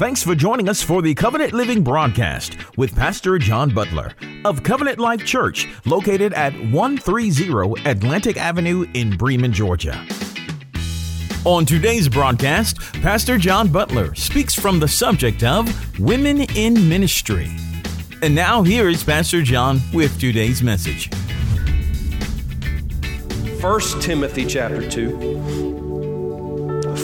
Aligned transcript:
Thanks 0.00 0.22
for 0.22 0.34
joining 0.34 0.66
us 0.70 0.82
for 0.82 1.02
the 1.02 1.14
Covenant 1.14 1.52
Living 1.52 1.84
broadcast 1.84 2.56
with 2.78 2.96
Pastor 2.96 3.38
John 3.38 3.68
Butler 3.68 4.14
of 4.46 4.62
Covenant 4.62 4.98
Life 4.98 5.26
Church, 5.26 5.68
located 5.84 6.32
at 6.32 6.54
130 6.72 7.82
Atlantic 7.84 8.38
Avenue 8.38 8.86
in 8.94 9.14
Bremen, 9.14 9.52
Georgia. 9.52 10.02
On 11.44 11.66
today's 11.66 12.08
broadcast, 12.08 12.78
Pastor 13.02 13.36
John 13.36 13.68
Butler 13.68 14.14
speaks 14.14 14.54
from 14.54 14.80
the 14.80 14.88
subject 14.88 15.42
of 15.42 15.68
Women 16.00 16.46
in 16.56 16.88
Ministry. 16.88 17.50
And 18.22 18.34
now 18.34 18.62
here 18.62 18.88
is 18.88 19.04
Pastor 19.04 19.42
John 19.42 19.80
with 19.92 20.18
today's 20.18 20.62
message. 20.62 21.10
1 23.60 23.80
Timothy 24.00 24.46
chapter 24.46 24.88
2. 24.88 25.79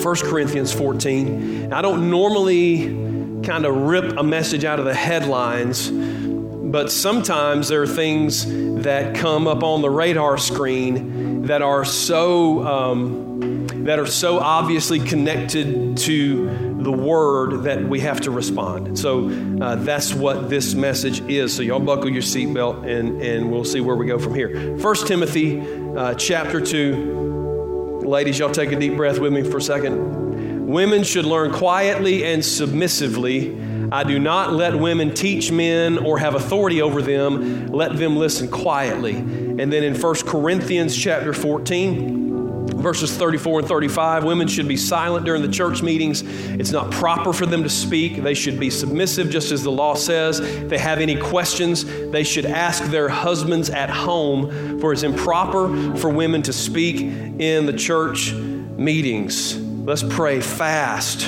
1 0.06 0.14
Corinthians 0.18 0.72
14. 0.72 1.72
I 1.72 1.82
don't 1.82 2.10
normally 2.10 3.42
kind 3.42 3.66
of 3.66 3.74
rip 3.74 4.16
a 4.16 4.22
message 4.22 4.64
out 4.64 4.78
of 4.78 4.84
the 4.84 4.94
headlines, 4.94 5.90
but 5.90 6.92
sometimes 6.92 7.66
there 7.66 7.82
are 7.82 7.88
things 7.88 8.46
that 8.84 9.16
come 9.16 9.48
up 9.48 9.64
on 9.64 9.82
the 9.82 9.90
radar 9.90 10.38
screen 10.38 11.46
that 11.46 11.60
are 11.60 11.84
so 11.84 12.64
um, 12.64 13.66
that 13.86 13.98
are 13.98 14.06
so 14.06 14.38
obviously 14.38 15.00
connected 15.00 15.96
to 15.96 16.76
the 16.82 16.92
word 16.92 17.64
that 17.64 17.82
we 17.82 17.98
have 17.98 18.20
to 18.20 18.30
respond. 18.30 18.96
So 18.96 19.28
uh, 19.60 19.74
that's 19.74 20.14
what 20.14 20.48
this 20.48 20.74
message 20.74 21.20
is. 21.22 21.52
So 21.52 21.62
y'all 21.62 21.80
buckle 21.80 22.10
your 22.10 22.22
seatbelt 22.22 22.88
and 22.88 23.20
and 23.20 23.50
we'll 23.50 23.64
see 23.64 23.80
where 23.80 23.96
we 23.96 24.06
go 24.06 24.20
from 24.20 24.36
here. 24.36 24.78
First 24.78 25.08
Timothy 25.08 25.62
uh, 25.96 26.14
chapter 26.14 26.60
two 26.60 27.26
Ladies, 28.06 28.38
y'all 28.38 28.52
take 28.52 28.70
a 28.70 28.78
deep 28.78 28.96
breath 28.96 29.18
with 29.18 29.32
me 29.32 29.42
for 29.42 29.56
a 29.56 29.60
second. 29.60 30.68
Women 30.68 31.02
should 31.02 31.24
learn 31.24 31.52
quietly 31.52 32.24
and 32.24 32.44
submissively. 32.44 33.58
I 33.90 34.04
do 34.04 34.20
not 34.20 34.52
let 34.52 34.78
women 34.78 35.12
teach 35.12 35.50
men 35.50 35.98
or 35.98 36.16
have 36.18 36.36
authority 36.36 36.80
over 36.80 37.02
them. 37.02 37.66
Let 37.66 37.96
them 37.96 38.16
listen 38.16 38.48
quietly. 38.48 39.16
And 39.16 39.72
then 39.72 39.82
in 39.82 40.00
1 40.00 40.14
Corinthians 40.24 40.96
chapter 40.96 41.32
14, 41.32 42.35
verses 42.86 43.16
34 43.16 43.58
and 43.58 43.68
35 43.68 44.22
women 44.22 44.46
should 44.46 44.68
be 44.68 44.76
silent 44.76 45.26
during 45.26 45.42
the 45.42 45.48
church 45.48 45.82
meetings. 45.82 46.22
It's 46.22 46.70
not 46.70 46.92
proper 46.92 47.32
for 47.32 47.44
them 47.44 47.64
to 47.64 47.68
speak. 47.68 48.22
They 48.22 48.32
should 48.32 48.60
be 48.60 48.70
submissive 48.70 49.28
just 49.28 49.50
as 49.50 49.64
the 49.64 49.72
law 49.72 49.96
says. 49.96 50.38
If 50.38 50.68
they 50.68 50.78
have 50.78 51.00
any 51.00 51.16
questions 51.16 51.84
they 51.84 52.22
should 52.22 52.46
ask 52.46 52.84
their 52.84 53.08
husbands 53.08 53.70
at 53.70 53.90
home 53.90 54.78
for 54.78 54.92
it's 54.92 55.02
improper 55.02 55.96
for 55.96 56.10
women 56.10 56.42
to 56.42 56.52
speak 56.52 57.00
in 57.00 57.66
the 57.66 57.72
church 57.72 58.32
meetings. 58.32 59.56
Let's 59.58 60.04
pray 60.04 60.40
fast. 60.40 61.22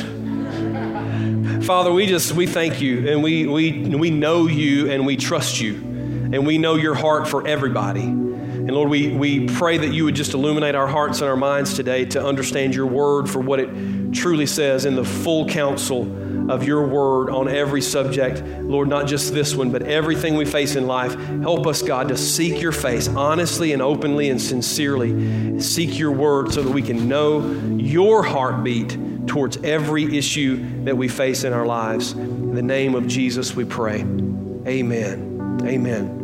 Father 1.67 1.93
we 1.93 2.07
just 2.07 2.35
we 2.35 2.47
thank 2.47 2.81
you 2.81 3.09
and 3.09 3.21
we 3.21 3.49
we 3.49 3.97
we 3.97 4.11
know 4.11 4.47
you 4.47 4.93
and 4.93 5.05
we 5.05 5.17
trust 5.17 5.61
you 5.61 5.75
and 5.75 6.47
we 6.47 6.57
know 6.57 6.77
your 6.77 6.95
heart 6.95 7.27
for 7.27 7.45
everybody 7.49 8.28
and 8.69 8.77
Lord, 8.77 8.91
we, 8.91 9.09
we 9.09 9.47
pray 9.47 9.79
that 9.79 9.95
you 9.95 10.05
would 10.05 10.15
just 10.15 10.35
illuminate 10.35 10.75
our 10.75 10.87
hearts 10.87 11.23
and 11.23 11.31
our 11.31 11.39
minds 11.39 11.73
today 11.73 12.05
to 12.05 12.23
understand 12.23 12.75
your 12.75 12.85
word 12.85 13.27
for 13.27 13.41
what 13.41 13.61
it 13.61 14.13
truly 14.13 14.45
says 14.45 14.85
in 14.85 14.95
the 14.95 15.07
full 15.07 15.49
counsel 15.49 16.51
of 16.51 16.65
your 16.65 16.87
word 16.87 17.31
on 17.31 17.49
every 17.49 17.81
subject. 17.81 18.43
Lord, 18.43 18.89
not 18.89 19.07
just 19.07 19.33
this 19.33 19.55
one, 19.55 19.73
but 19.73 19.85
everything 19.85 20.35
we 20.35 20.45
face 20.45 20.77
in 20.77 20.87
life. 20.87 21.15
Help 21.41 21.67
us, 21.67 21.81
God, 21.81 22.09
to 22.09 22.17
seek 22.19 22.61
your 22.61 22.73
face 22.73 23.09
honestly 23.09 23.73
and 23.73 23.81
openly 23.81 24.29
and 24.29 24.39
sincerely. 24.39 25.59
Seek 25.59 25.99
your 25.99 26.13
word 26.13 26.53
so 26.53 26.63
that 26.63 26.71
we 26.71 26.83
can 26.83 27.09
know 27.09 27.51
your 27.79 28.23
heartbeat 28.23 29.27
towards 29.27 29.57
every 29.65 30.15
issue 30.15 30.85
that 30.85 30.95
we 30.95 31.09
face 31.09 31.45
in 31.45 31.55
our 31.55 31.65
lives. 31.65 32.13
In 32.13 32.55
the 32.55 32.61
name 32.61 32.95
of 32.95 33.07
Jesus, 33.07 33.57
we 33.57 33.65
pray. 33.65 34.01
Amen. 34.67 35.63
Amen. 35.65 36.18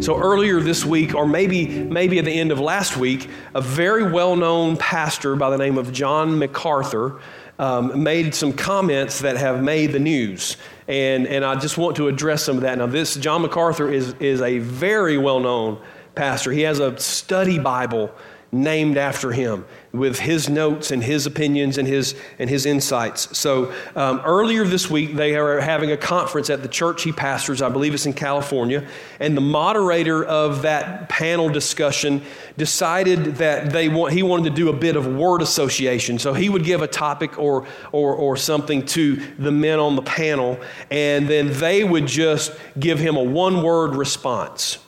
So 0.00 0.18
earlier 0.18 0.60
this 0.60 0.84
week, 0.84 1.14
or 1.14 1.26
maybe 1.26 1.66
maybe 1.66 2.18
at 2.18 2.24
the 2.24 2.38
end 2.38 2.52
of 2.52 2.60
last 2.60 2.96
week, 2.96 3.28
a 3.54 3.60
very 3.60 4.10
well-known 4.10 4.76
pastor 4.76 5.36
by 5.36 5.50
the 5.50 5.58
name 5.58 5.78
of 5.78 5.92
John 5.92 6.38
MacArthur 6.38 7.20
um, 7.58 8.02
made 8.02 8.34
some 8.34 8.52
comments 8.52 9.20
that 9.20 9.36
have 9.36 9.62
made 9.62 9.92
the 9.92 9.98
news. 9.98 10.56
And, 10.88 11.26
and 11.26 11.44
I 11.44 11.54
just 11.54 11.78
want 11.78 11.96
to 11.96 12.08
address 12.08 12.42
some 12.42 12.56
of 12.56 12.62
that. 12.62 12.76
Now, 12.78 12.86
this 12.86 13.14
John 13.14 13.42
MacArthur 13.42 13.90
is, 13.90 14.14
is 14.14 14.40
a 14.40 14.58
very 14.58 15.16
well 15.18 15.40
known 15.40 15.80
pastor. 16.14 16.50
He 16.50 16.62
has 16.62 16.80
a 16.80 16.98
study 16.98 17.58
Bible 17.58 18.12
named 18.52 18.98
after 18.98 19.32
him 19.32 19.64
with 19.92 20.18
his 20.18 20.48
notes 20.48 20.90
and 20.90 21.02
his 21.02 21.26
opinions 21.26 21.78
and 21.78 21.88
his 21.88 22.14
and 22.38 22.50
his 22.50 22.66
insights. 22.66 23.36
So 23.36 23.72
um, 23.96 24.20
earlier 24.24 24.64
this 24.64 24.90
week 24.90 25.14
they 25.14 25.36
are 25.36 25.60
having 25.60 25.90
a 25.90 25.96
conference 25.96 26.50
at 26.50 26.62
the 26.62 26.68
church 26.68 27.02
he 27.02 27.12
pastors 27.12 27.62
i 27.62 27.68
believe 27.68 27.94
it's 27.94 28.06
in 28.06 28.12
california 28.12 28.86
and 29.20 29.36
the 29.36 29.40
moderator 29.40 30.24
of 30.24 30.62
that 30.62 31.08
panel 31.08 31.48
discussion 31.48 32.22
decided 32.56 33.36
that 33.36 33.70
they 33.70 33.88
want 33.88 34.12
he 34.12 34.22
wanted 34.22 34.44
to 34.44 34.56
do 34.56 34.68
a 34.68 34.72
bit 34.72 34.96
of 34.96 35.06
word 35.06 35.42
association. 35.42 36.18
So 36.18 36.34
he 36.34 36.48
would 36.48 36.64
give 36.64 36.82
a 36.82 36.86
topic 36.86 37.38
or 37.38 37.66
or, 37.92 38.14
or 38.14 38.36
something 38.36 38.84
to 38.86 39.16
the 39.38 39.52
men 39.52 39.78
on 39.78 39.96
the 39.96 40.02
panel 40.02 40.58
and 40.90 41.28
then 41.28 41.52
they 41.58 41.84
would 41.84 42.06
just 42.06 42.52
give 42.78 42.98
him 42.98 43.16
a 43.16 43.22
one 43.22 43.62
word 43.62 43.94
response. 43.94 44.78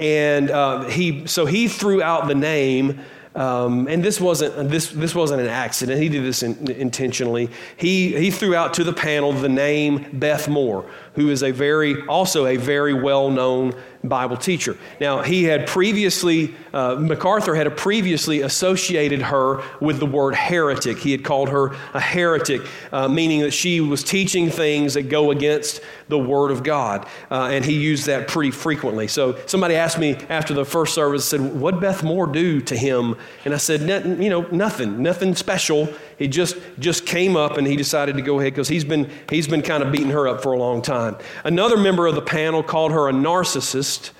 And 0.00 0.50
uh, 0.50 0.84
he 0.84 1.26
so 1.26 1.46
he 1.46 1.68
threw 1.68 2.02
out 2.02 2.28
the 2.28 2.34
name 2.34 3.00
um, 3.34 3.88
and 3.88 4.02
this 4.02 4.20
wasn't 4.20 4.70
this 4.70 4.90
this 4.90 5.14
wasn't 5.14 5.40
an 5.40 5.48
accident. 5.48 6.00
He 6.00 6.08
did 6.08 6.24
this 6.24 6.42
in, 6.42 6.70
intentionally. 6.70 7.50
He 7.76 8.14
he 8.14 8.30
threw 8.30 8.54
out 8.54 8.74
to 8.74 8.84
the 8.84 8.92
panel 8.92 9.32
the 9.32 9.48
name 9.48 10.06
Beth 10.12 10.48
Moore, 10.48 10.88
who 11.14 11.30
is 11.30 11.42
a 11.42 11.50
very 11.50 12.06
also 12.06 12.46
a 12.46 12.56
very 12.56 12.94
well 12.94 13.30
known 13.30 13.74
Bible 14.04 14.36
teacher. 14.36 14.76
Now, 15.00 15.22
he 15.22 15.44
had 15.44 15.66
previously, 15.66 16.54
uh, 16.72 16.96
MacArthur 16.96 17.54
had 17.54 17.74
previously 17.76 18.42
associated 18.42 19.22
her 19.22 19.62
with 19.80 19.98
the 19.98 20.06
word 20.06 20.34
heretic. 20.34 20.98
He 20.98 21.12
had 21.12 21.24
called 21.24 21.48
her 21.48 21.74
a 21.94 22.00
heretic, 22.00 22.62
uh, 22.92 23.08
meaning 23.08 23.40
that 23.40 23.52
she 23.52 23.80
was 23.80 24.04
teaching 24.04 24.50
things 24.50 24.94
that 24.94 25.08
go 25.08 25.30
against 25.30 25.80
the 26.08 26.18
Word 26.18 26.50
of 26.50 26.62
God. 26.62 27.06
Uh, 27.30 27.48
and 27.50 27.64
he 27.64 27.72
used 27.72 28.06
that 28.06 28.28
pretty 28.28 28.50
frequently. 28.50 29.08
So 29.08 29.38
somebody 29.46 29.74
asked 29.74 29.98
me 29.98 30.16
after 30.28 30.52
the 30.52 30.64
first 30.64 30.94
service, 30.94 31.24
said, 31.24 31.40
What 31.40 31.80
Beth 31.80 32.02
Moore 32.02 32.26
do 32.26 32.60
to 32.60 32.76
him? 32.76 33.16
And 33.44 33.54
I 33.54 33.56
said, 33.56 33.80
You 34.20 34.28
know, 34.28 34.42
nothing, 34.50 35.02
nothing 35.02 35.34
special. 35.34 35.88
He 36.18 36.28
just 36.28 36.56
just 36.78 37.06
came 37.06 37.36
up 37.36 37.56
and 37.56 37.66
he 37.66 37.76
decided 37.76 38.16
to 38.16 38.22
go 38.22 38.38
ahead 38.40 38.52
because 38.52 38.68
he's 38.68 38.84
been 38.84 39.10
he's 39.30 39.48
been 39.48 39.62
kind 39.62 39.82
of 39.82 39.92
beating 39.92 40.10
her 40.10 40.28
up 40.28 40.42
for 40.42 40.52
a 40.52 40.58
long 40.58 40.82
time. 40.82 41.16
Another 41.44 41.76
member 41.76 42.06
of 42.06 42.14
the 42.14 42.22
panel 42.22 42.62
called 42.62 42.92
her 42.92 43.08
a 43.08 43.12
narcissist, 43.12 44.10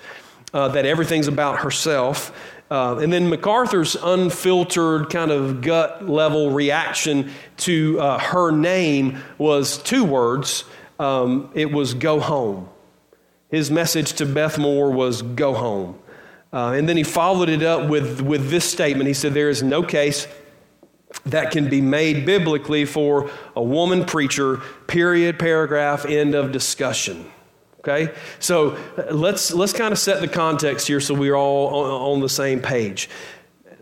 uh, 0.52 0.68
that 0.68 0.86
everything's 0.86 1.28
about 1.28 1.58
herself. 1.60 2.32
Uh, 2.70 2.96
and 2.98 3.12
then 3.12 3.28
MacArthur's 3.28 3.94
unfiltered, 3.94 5.10
kind 5.10 5.30
of 5.30 5.60
gut 5.60 6.08
level 6.08 6.50
reaction 6.50 7.30
to 7.58 8.00
uh, 8.00 8.18
her 8.18 8.50
name 8.50 9.18
was 9.36 9.78
two 9.78 10.02
words. 10.02 10.64
Um, 10.98 11.50
it 11.54 11.70
was 11.70 11.94
go 11.94 12.20
home. 12.20 12.68
His 13.50 13.70
message 13.70 14.14
to 14.14 14.26
Beth 14.26 14.58
Moore 14.58 14.90
was 14.90 15.22
go 15.22 15.52
home. 15.52 15.98
Uh, 16.52 16.72
and 16.72 16.88
then 16.88 16.96
he 16.96 17.02
followed 17.02 17.48
it 17.48 17.62
up 17.62 17.90
with, 17.90 18.20
with 18.20 18.48
this 18.48 18.64
statement. 18.64 19.08
He 19.08 19.14
said, 19.14 19.34
There 19.34 19.50
is 19.50 19.62
no 19.62 19.82
case 19.82 20.26
that 21.26 21.50
can 21.50 21.68
be 21.68 21.80
made 21.80 22.26
biblically 22.26 22.84
for 22.84 23.30
a 23.56 23.62
woman 23.62 24.04
preacher, 24.04 24.58
period, 24.86 25.38
paragraph, 25.38 26.04
end 26.04 26.34
of 26.34 26.52
discussion. 26.52 27.30
Okay? 27.80 28.14
So 28.38 28.78
let's, 29.10 29.52
let's 29.52 29.72
kind 29.72 29.92
of 29.92 29.98
set 29.98 30.20
the 30.20 30.28
context 30.28 30.86
here 30.86 31.00
so 31.00 31.14
we're 31.14 31.34
all 31.34 31.68
on, 31.68 32.14
on 32.14 32.20
the 32.20 32.28
same 32.28 32.60
page. 32.60 33.10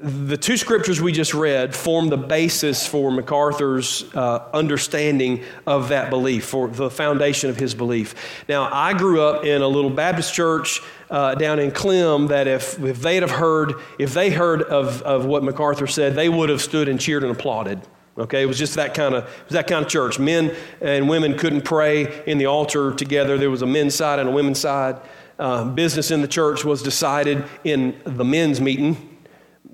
The 0.03 0.37
two 0.37 0.57
scriptures 0.57 1.01
we 1.01 1.13
just 1.13 1.33
read 1.33 1.77
form 1.77 2.09
the 2.09 2.17
basis 2.17 2.85
for 2.85 3.13
MacArthur's 3.13 4.13
uh, 4.15 4.49
understanding 4.53 5.45
of 5.65 5.91
that 5.91 6.11
belief, 6.11 6.45
for 6.45 6.67
the 6.67 6.91
foundation 6.91 7.51
of 7.51 7.57
his 7.57 7.73
belief. 7.73 8.17
Now, 8.49 8.69
I 8.73 8.95
grew 8.95 9.23
up 9.23 9.45
in 9.45 9.63
a 9.63 9.69
little 9.69 9.91
Baptist 9.91 10.35
church 10.35 10.81
uh, 11.09 11.37
down 11.37 11.61
in 11.61 11.71
Clem 11.71 12.27
that 12.27 12.49
if, 12.49 12.83
if 12.83 13.01
they'd 13.01 13.23
have 13.23 13.31
heard, 13.31 13.75
if 13.97 14.13
they 14.13 14.31
heard 14.31 14.63
of, 14.63 15.03
of 15.03 15.25
what 15.25 15.45
MacArthur 15.45 15.87
said, 15.87 16.17
they 16.17 16.29
would 16.29 16.49
have 16.49 16.61
stood 16.61 16.89
and 16.89 17.01
cheered 17.01 17.23
and 17.23 17.31
applauded. 17.31 17.81
Okay, 18.19 18.43
it 18.43 18.47
was 18.47 18.59
just 18.59 18.75
that 18.75 18.95
kind 18.95 19.15
of 19.15 19.25
it 19.25 19.45
was 19.45 19.53
that 19.53 19.69
kind 19.69 19.85
of 19.85 19.91
church. 19.91 20.19
Men 20.19 20.53
and 20.81 21.09
women 21.09 21.39
couldn't 21.39 21.63
pray 21.63 22.25
in 22.27 22.39
the 22.39 22.47
altar 22.47 22.93
together. 22.93 23.39
There 23.39 23.51
was 23.51 23.63
a 23.63 23.67
men's 23.67 23.95
side 23.95 24.19
and 24.19 24.29
a 24.29 24.33
women's 24.33 24.59
side. 24.59 25.01
Uh, 25.39 25.65
business 25.65 26.11
in 26.11 26.23
the 26.23 26.29
church 26.29 26.65
was 26.65 26.83
decided 26.83 27.45
in 27.65 27.99
the 28.05 28.25
men's 28.25 28.61
meeting, 28.61 29.12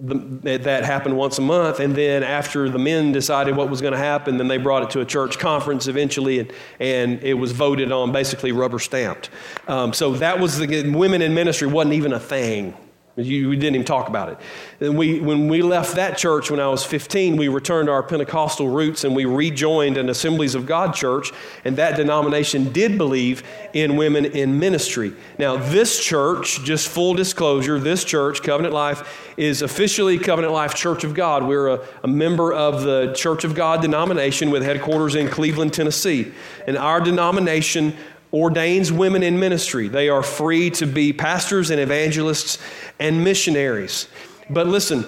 the, 0.00 0.58
that 0.58 0.85
happened 0.85 1.17
once 1.17 1.38
a 1.38 1.43
month. 1.43 1.81
And 1.81 1.94
then 1.94 2.23
after 2.23 2.69
the 2.69 2.79
men 2.79 3.12
decided 3.12 3.56
what 3.56 3.70
was 3.70 3.81
going 3.81 3.93
to 3.93 3.99
happen, 3.99 4.37
then 4.37 4.49
they 4.49 4.58
brought 4.58 4.82
it 4.82 4.90
to 4.90 5.00
a 5.00 5.05
church 5.05 5.38
conference 5.38 5.87
eventually, 5.87 6.40
and, 6.40 6.52
and 6.79 7.23
it 7.23 7.35
was 7.35 7.52
voted 7.52 7.90
on, 7.90 8.12
basically 8.12 8.52
rubber 8.52 8.79
stamped. 8.79 9.31
Um, 9.67 9.93
so 9.93 10.14
that 10.14 10.38
was 10.38 10.58
the 10.58 10.90
women 10.90 11.23
in 11.23 11.35
ministry 11.35 11.69
wasn't 11.69 11.94
even 11.94 12.12
a 12.12 12.20
thing. 12.20 12.75
You, 13.19 13.49
we 13.49 13.56
didn't 13.56 13.75
even 13.75 13.85
talk 13.85 14.09
about 14.09 14.29
it. 14.29 14.38
And 14.81 14.97
we, 14.97 15.19
when 15.19 15.49
we 15.49 15.61
left 15.61 15.97
that 15.97 16.17
church 16.17 16.53
when 16.53 16.61
I 16.61 16.69
was 16.69 16.85
15, 16.85 17.37
we 17.37 17.49
returned 17.49 17.88
to 17.88 17.93
our 17.93 18.03
Pentecostal 18.03 18.69
roots 18.69 19.03
and 19.03 19.17
we 19.17 19.25
rejoined 19.25 19.97
an 19.97 20.09
Assemblies 20.09 20.55
of 20.55 20.67
God 20.67 20.94
church, 20.94 21.32
and 21.65 21.76
that 21.76 21.97
denomination 21.97 22.73
did 22.73 22.97
believe 22.97 23.43
in 23.73 23.97
women 23.97 24.25
in 24.25 24.61
ministry. 24.61 25.12
Now, 25.37 25.56
this 25.56 26.03
church, 26.03 26.62
just 26.62 26.88
full 26.88 27.15
disclosure, 27.15 27.81
this 27.81 28.05
church, 28.05 28.44
Covenant 28.44 28.73
Life, 28.73 29.35
is 29.37 29.62
officially 29.62 30.19
Covenant 30.19 30.53
Life 30.53 30.76
Church 30.76 31.03
of 31.03 31.15
God. 31.15 31.43
We're 31.43 31.69
a, 31.69 31.87
a 32.05 32.09
member 32.09 32.53
of 32.53 32.82
the 32.82 33.12
Church 33.17 33.43
of 33.43 33.56
God 33.56 33.82
denomination 33.82 34.50
with 34.50 34.62
headquarters 34.62 35.17
in 35.17 35.29
Cleveland, 35.29 35.73
Tennessee. 35.73 36.32
And 36.69 36.76
our 36.76 37.00
denomination 37.00 37.97
ordains 38.32 38.93
women 38.93 39.23
in 39.23 39.38
ministry. 39.41 39.88
They 39.88 40.09
are 40.09 40.23
free 40.23 40.70
to 40.70 40.87
be 40.87 41.12
pastors 41.12 41.70
and 41.70 41.81
evangelists 41.81 42.59
and 42.99 43.25
missionaries. 43.25 44.09
But 44.50 44.67
listen, 44.67 45.05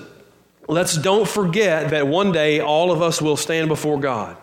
let's 0.68 0.96
don't 0.96 1.28
forget 1.28 1.90
that 1.90 2.06
one 2.06 2.32
day 2.32 2.60
all 2.60 2.92
of 2.92 3.02
us 3.02 3.20
will 3.20 3.36
stand 3.36 3.68
before 3.68 3.98
God. 3.98 4.36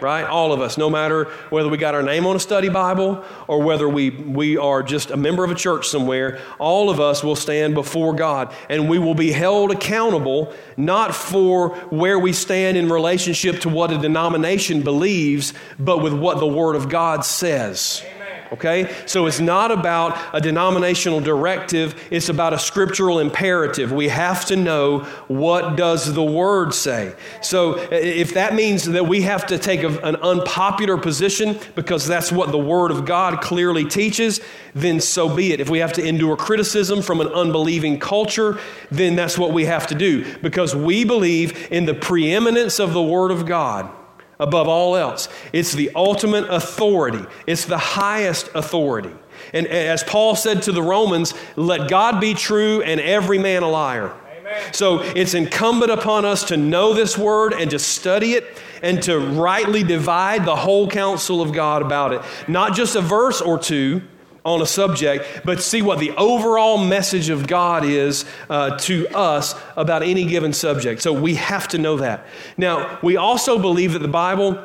Right? 0.00 0.24
All 0.24 0.52
of 0.52 0.60
us, 0.60 0.78
no 0.78 0.88
matter 0.88 1.24
whether 1.50 1.68
we 1.68 1.76
got 1.76 1.96
our 1.96 2.04
name 2.04 2.24
on 2.24 2.36
a 2.36 2.38
study 2.38 2.68
Bible 2.68 3.24
or 3.48 3.62
whether 3.62 3.88
we, 3.88 4.10
we 4.10 4.56
are 4.56 4.80
just 4.80 5.10
a 5.10 5.16
member 5.16 5.42
of 5.42 5.50
a 5.50 5.56
church 5.56 5.88
somewhere, 5.88 6.40
all 6.60 6.88
of 6.88 7.00
us 7.00 7.24
will 7.24 7.34
stand 7.34 7.74
before 7.74 8.14
God 8.14 8.54
and 8.68 8.88
we 8.88 9.00
will 9.00 9.16
be 9.16 9.32
held 9.32 9.72
accountable 9.72 10.54
not 10.76 11.16
for 11.16 11.70
where 11.90 12.16
we 12.16 12.32
stand 12.32 12.76
in 12.76 12.88
relationship 12.88 13.60
to 13.62 13.68
what 13.68 13.90
a 13.90 13.98
denomination 13.98 14.82
believes, 14.82 15.52
but 15.80 16.00
with 16.00 16.12
what 16.12 16.38
the 16.38 16.46
Word 16.46 16.76
of 16.76 16.88
God 16.88 17.24
says. 17.24 18.00
Amen. 18.06 18.17
Okay? 18.52 18.94
So 19.06 19.26
it's 19.26 19.40
not 19.40 19.70
about 19.70 20.18
a 20.32 20.40
denominational 20.40 21.20
directive, 21.20 22.00
it's 22.10 22.28
about 22.28 22.52
a 22.52 22.58
scriptural 22.58 23.18
imperative. 23.18 23.92
We 23.92 24.08
have 24.08 24.44
to 24.46 24.56
know 24.56 25.00
what 25.28 25.76
does 25.76 26.12
the 26.14 26.22
word 26.22 26.74
say. 26.74 27.14
So 27.42 27.78
if 27.90 28.34
that 28.34 28.54
means 28.54 28.84
that 28.84 29.06
we 29.06 29.22
have 29.22 29.46
to 29.46 29.58
take 29.58 29.82
a, 29.82 29.98
an 30.00 30.16
unpopular 30.16 30.96
position 30.96 31.58
because 31.74 32.06
that's 32.06 32.32
what 32.32 32.50
the 32.52 32.58
word 32.58 32.90
of 32.90 33.04
God 33.04 33.40
clearly 33.40 33.84
teaches, 33.84 34.40
then 34.74 35.00
so 35.00 35.34
be 35.34 35.52
it. 35.52 35.60
If 35.60 35.70
we 35.70 35.78
have 35.78 35.92
to 35.94 36.04
endure 36.04 36.36
criticism 36.36 37.02
from 37.02 37.20
an 37.20 37.28
unbelieving 37.28 37.98
culture, 37.98 38.58
then 38.90 39.16
that's 39.16 39.38
what 39.38 39.52
we 39.52 39.64
have 39.64 39.86
to 39.88 39.94
do 39.94 40.24
because 40.40 40.74
we 40.74 41.04
believe 41.04 41.68
in 41.70 41.86
the 41.86 41.94
preeminence 41.94 42.78
of 42.78 42.92
the 42.92 43.02
word 43.02 43.30
of 43.30 43.46
God 43.46 43.90
above 44.38 44.68
all 44.68 44.96
else. 44.96 45.28
It's 45.52 45.72
the 45.72 45.90
ultimate 45.94 46.48
authority, 46.48 47.24
it's 47.46 47.64
the 47.64 47.78
highest 47.78 48.50
authority. 48.54 49.12
And 49.52 49.66
as 49.66 50.02
Paul 50.02 50.36
said 50.36 50.62
to 50.62 50.72
the 50.72 50.82
Romans, 50.82 51.32
let 51.56 51.88
God 51.88 52.20
be 52.20 52.34
true 52.34 52.82
and 52.82 53.00
every 53.00 53.38
man 53.38 53.62
a 53.62 53.68
liar. 53.68 54.12
Amen. 54.38 54.72
So 54.74 55.00
it's 55.00 55.34
incumbent 55.34 55.90
upon 55.90 56.24
us 56.24 56.44
to 56.44 56.56
know 56.56 56.92
this 56.92 57.16
word 57.16 57.52
and 57.52 57.70
to 57.70 57.78
study 57.78 58.32
it 58.32 58.60
and 58.82 59.02
to 59.04 59.18
rightly 59.18 59.82
divide 59.82 60.44
the 60.44 60.56
whole 60.56 60.88
counsel 60.88 61.40
of 61.40 61.52
God 61.52 61.82
about 61.82 62.12
it. 62.12 62.20
Not 62.46 62.74
just 62.74 62.96
a 62.96 63.00
verse 63.00 63.40
or 63.40 63.58
two 63.58 64.02
on 64.48 64.62
a 64.62 64.66
subject, 64.66 65.42
but 65.44 65.62
see 65.62 65.82
what 65.82 65.98
the 65.98 66.10
overall 66.12 66.78
message 66.78 67.28
of 67.28 67.46
God 67.46 67.84
is 67.84 68.24
uh, 68.48 68.76
to 68.78 69.06
us 69.08 69.54
about 69.76 70.02
any 70.02 70.24
given 70.24 70.52
subject. 70.52 71.02
So 71.02 71.12
we 71.12 71.34
have 71.36 71.68
to 71.68 71.78
know 71.78 71.98
that. 71.98 72.26
Now, 72.56 72.98
we 73.02 73.16
also 73.16 73.58
believe 73.58 73.92
that 73.92 74.00
the 74.00 74.08
Bible 74.08 74.62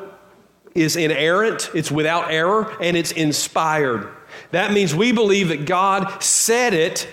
is 0.74 0.96
inerrant, 0.96 1.70
it's 1.74 1.90
without 1.90 2.30
error, 2.30 2.76
and 2.80 2.96
it's 2.96 3.12
inspired. 3.12 4.08
That 4.50 4.72
means 4.72 4.94
we 4.94 5.12
believe 5.12 5.48
that 5.48 5.66
God 5.66 6.22
said 6.22 6.74
it 6.74 7.06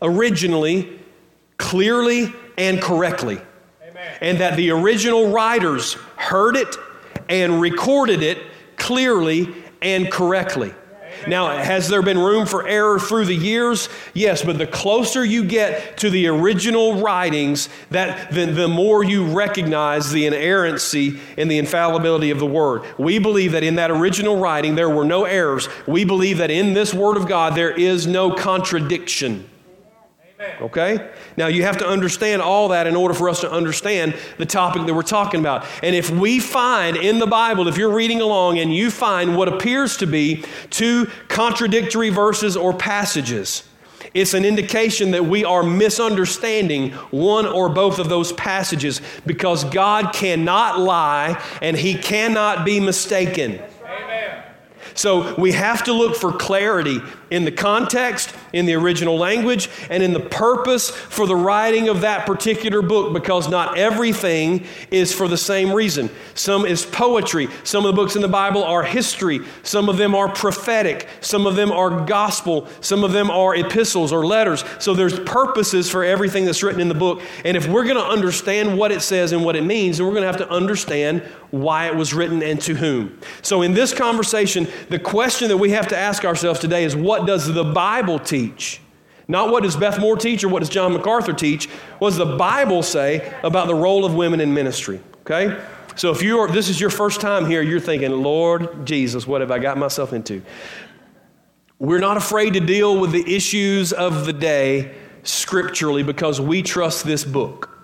originally, 0.00 1.00
clearly, 1.56 2.32
and 2.56 2.80
correctly. 2.80 3.40
Amen. 3.82 4.18
And 4.20 4.38
that 4.38 4.56
the 4.56 4.70
original 4.70 5.30
writers 5.30 5.94
heard 6.16 6.56
it 6.56 6.76
and 7.28 7.60
recorded 7.60 8.22
it 8.22 8.38
clearly 8.76 9.52
and 9.82 10.10
correctly. 10.10 10.72
Now, 11.26 11.56
has 11.56 11.88
there 11.88 12.02
been 12.02 12.18
room 12.18 12.46
for 12.46 12.66
error 12.66 12.98
through 12.98 13.26
the 13.26 13.34
years? 13.34 13.88
Yes, 14.14 14.42
but 14.42 14.58
the 14.58 14.66
closer 14.66 15.24
you 15.24 15.44
get 15.44 15.96
to 15.98 16.10
the 16.10 16.28
original 16.28 17.00
writings, 17.00 17.68
that 17.90 18.30
the, 18.30 18.46
the 18.46 18.68
more 18.68 19.02
you 19.02 19.24
recognize 19.36 20.10
the 20.10 20.26
inerrancy 20.26 21.18
and 21.36 21.50
the 21.50 21.58
infallibility 21.58 22.30
of 22.30 22.38
the 22.38 22.46
Word. 22.46 22.82
We 22.98 23.18
believe 23.18 23.52
that 23.52 23.62
in 23.62 23.76
that 23.76 23.90
original 23.90 24.36
writing 24.36 24.74
there 24.74 24.90
were 24.90 25.04
no 25.04 25.24
errors. 25.24 25.68
We 25.86 26.04
believe 26.04 26.38
that 26.38 26.50
in 26.50 26.74
this 26.74 26.94
Word 26.94 27.16
of 27.16 27.26
God 27.26 27.54
there 27.54 27.70
is 27.70 28.06
no 28.06 28.32
contradiction. 28.32 29.48
Okay? 30.60 31.10
Now, 31.36 31.48
you 31.48 31.64
have 31.64 31.78
to 31.78 31.86
understand 31.86 32.42
all 32.42 32.68
that 32.68 32.86
in 32.86 32.94
order 32.94 33.14
for 33.14 33.28
us 33.28 33.40
to 33.40 33.50
understand 33.50 34.14
the 34.36 34.46
topic 34.46 34.86
that 34.86 34.94
we're 34.94 35.02
talking 35.02 35.40
about. 35.40 35.66
And 35.82 35.96
if 35.96 36.10
we 36.10 36.38
find 36.38 36.96
in 36.96 37.18
the 37.18 37.26
Bible, 37.26 37.66
if 37.66 37.76
you're 37.76 37.92
reading 37.92 38.20
along 38.20 38.58
and 38.58 38.72
you 38.72 38.90
find 38.90 39.36
what 39.36 39.48
appears 39.48 39.96
to 39.98 40.06
be 40.06 40.44
two 40.70 41.10
contradictory 41.28 42.10
verses 42.10 42.56
or 42.56 42.72
passages, 42.72 43.64
it's 44.14 44.34
an 44.34 44.44
indication 44.44 45.10
that 45.10 45.24
we 45.24 45.44
are 45.44 45.62
misunderstanding 45.62 46.92
one 47.10 47.46
or 47.46 47.68
both 47.68 47.98
of 47.98 48.08
those 48.08 48.32
passages 48.32 49.00
because 49.26 49.64
God 49.64 50.12
cannot 50.14 50.78
lie 50.78 51.42
and 51.60 51.76
He 51.76 51.94
cannot 51.94 52.64
be 52.64 52.80
mistaken. 52.80 53.60
So 54.98 55.32
we 55.36 55.52
have 55.52 55.84
to 55.84 55.92
look 55.92 56.16
for 56.16 56.32
clarity 56.32 57.00
in 57.30 57.44
the 57.44 57.52
context, 57.52 58.34
in 58.52 58.66
the 58.66 58.74
original 58.74 59.16
language, 59.16 59.70
and 59.90 60.02
in 60.02 60.12
the 60.12 60.18
purpose 60.18 60.90
for 60.90 61.24
the 61.24 61.36
writing 61.36 61.88
of 61.88 62.00
that 62.00 62.26
particular 62.26 62.82
book 62.82 63.12
because 63.12 63.48
not 63.48 63.78
everything 63.78 64.66
is 64.90 65.12
for 65.12 65.28
the 65.28 65.36
same 65.36 65.72
reason. 65.72 66.10
Some 66.34 66.66
is 66.66 66.84
poetry, 66.84 67.46
some 67.62 67.84
of 67.84 67.94
the 67.94 67.96
books 68.02 68.16
in 68.16 68.22
the 68.22 68.28
Bible 68.28 68.64
are 68.64 68.82
history, 68.82 69.38
some 69.62 69.88
of 69.88 69.98
them 69.98 70.16
are 70.16 70.28
prophetic, 70.28 71.06
some 71.20 71.46
of 71.46 71.54
them 71.54 71.70
are 71.70 72.04
gospel, 72.04 72.66
some 72.80 73.04
of 73.04 73.12
them 73.12 73.30
are 73.30 73.54
epistles 73.54 74.12
or 74.12 74.26
letters. 74.26 74.64
So 74.80 74.94
there's 74.94 75.20
purposes 75.20 75.88
for 75.88 76.02
everything 76.02 76.44
that's 76.44 76.64
written 76.64 76.80
in 76.80 76.88
the 76.88 76.94
book. 76.94 77.22
And 77.44 77.56
if 77.56 77.68
we're 77.68 77.84
going 77.84 77.96
to 77.96 78.04
understand 78.04 78.76
what 78.76 78.90
it 78.90 79.02
says 79.02 79.30
and 79.30 79.44
what 79.44 79.54
it 79.54 79.62
means, 79.62 79.98
then 79.98 80.06
we're 80.08 80.14
going 80.14 80.22
to 80.22 80.26
have 80.26 80.38
to 80.38 80.50
understand 80.50 81.22
why 81.50 81.86
it 81.86 81.94
was 81.94 82.12
written 82.12 82.42
and 82.42 82.60
to 82.60 82.74
whom. 82.74 83.18
So 83.42 83.62
in 83.62 83.72
this 83.72 83.94
conversation, 83.94 84.66
the 84.90 84.98
question 84.98 85.48
that 85.48 85.56
we 85.56 85.70
have 85.70 85.88
to 85.88 85.96
ask 85.96 86.24
ourselves 86.24 86.60
today 86.60 86.84
is 86.84 86.96
what 86.96 87.26
does 87.26 87.52
the 87.52 87.64
Bible 87.64 88.18
teach? 88.18 88.80
Not 89.26 89.50
what 89.50 89.62
does 89.62 89.76
Beth 89.76 90.00
Moore 90.00 90.16
teach 90.16 90.42
or 90.42 90.48
what 90.48 90.60
does 90.60 90.70
John 90.70 90.94
MacArthur 90.94 91.34
teach. 91.34 91.66
What 91.98 92.10
does 92.10 92.18
the 92.18 92.36
Bible 92.36 92.82
say 92.82 93.34
about 93.42 93.66
the 93.66 93.74
role 93.74 94.04
of 94.04 94.14
women 94.14 94.40
in 94.40 94.54
ministry? 94.54 95.00
Okay? 95.20 95.62
So 95.96 96.10
if 96.10 96.22
you're 96.22 96.48
this 96.48 96.68
is 96.68 96.80
your 96.80 96.90
first 96.90 97.20
time 97.20 97.44
here, 97.44 97.60
you're 97.60 97.80
thinking, 97.80 98.10
Lord 98.10 98.86
Jesus, 98.86 99.26
what 99.26 99.40
have 99.40 99.50
I 99.50 99.58
got 99.58 99.76
myself 99.76 100.12
into? 100.12 100.42
We're 101.78 102.00
not 102.00 102.16
afraid 102.16 102.54
to 102.54 102.60
deal 102.60 102.98
with 102.98 103.12
the 103.12 103.36
issues 103.36 103.92
of 103.92 104.24
the 104.24 104.32
day 104.32 104.94
scripturally 105.22 106.02
because 106.02 106.40
we 106.40 106.62
trust 106.62 107.04
this 107.04 107.24
book. 107.24 107.77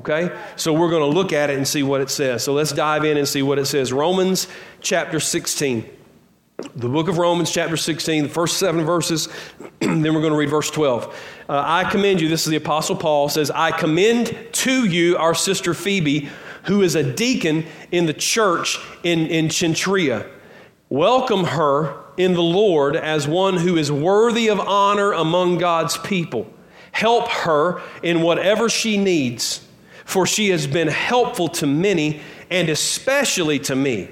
Okay? 0.00 0.34
So 0.56 0.72
we're 0.72 0.88
going 0.88 1.02
to 1.02 1.18
look 1.18 1.32
at 1.32 1.50
it 1.50 1.56
and 1.58 1.68
see 1.68 1.82
what 1.82 2.00
it 2.00 2.08
says. 2.08 2.42
So 2.42 2.54
let's 2.54 2.72
dive 2.72 3.04
in 3.04 3.18
and 3.18 3.28
see 3.28 3.42
what 3.42 3.58
it 3.58 3.66
says. 3.66 3.92
Romans 3.92 4.48
chapter 4.80 5.20
16. 5.20 5.88
The 6.74 6.88
book 6.88 7.08
of 7.08 7.18
Romans, 7.18 7.50
chapter 7.50 7.76
16, 7.76 8.24
the 8.24 8.28
first 8.28 8.58
seven 8.58 8.84
verses, 8.84 9.28
then 9.80 10.02
we're 10.02 10.20
going 10.20 10.32
to 10.32 10.38
read 10.38 10.50
verse 10.50 10.70
12. 10.70 11.06
Uh, 11.48 11.62
I 11.66 11.90
commend 11.90 12.20
you, 12.20 12.28
this 12.28 12.46
is 12.46 12.50
the 12.50 12.56
Apostle 12.56 12.96
Paul, 12.96 13.28
says, 13.28 13.50
I 13.50 13.72
commend 13.72 14.36
to 14.52 14.86
you 14.86 15.16
our 15.16 15.34
sister 15.34 15.72
Phoebe, 15.72 16.28
who 16.64 16.82
is 16.82 16.94
a 16.94 17.14
deacon 17.14 17.66
in 17.92 18.06
the 18.06 18.12
church 18.12 18.78
in, 19.02 19.26
in 19.26 19.48
Cenchrea. 19.48 20.30
Welcome 20.90 21.44
her 21.44 21.96
in 22.16 22.34
the 22.34 22.42
Lord 22.42 22.96
as 22.96 23.26
one 23.26 23.56
who 23.56 23.76
is 23.76 23.90
worthy 23.90 24.48
of 24.48 24.60
honor 24.60 25.12
among 25.12 25.58
God's 25.58 25.96
people. 25.98 26.52
Help 26.92 27.28
her 27.28 27.80
in 28.02 28.22
whatever 28.22 28.68
she 28.68 28.98
needs 28.98 29.66
for 30.10 30.26
she 30.26 30.48
has 30.48 30.66
been 30.66 30.88
helpful 30.88 31.46
to 31.46 31.66
many 31.66 32.20
and 32.50 32.68
especially 32.68 33.60
to 33.60 33.76
me. 33.76 34.08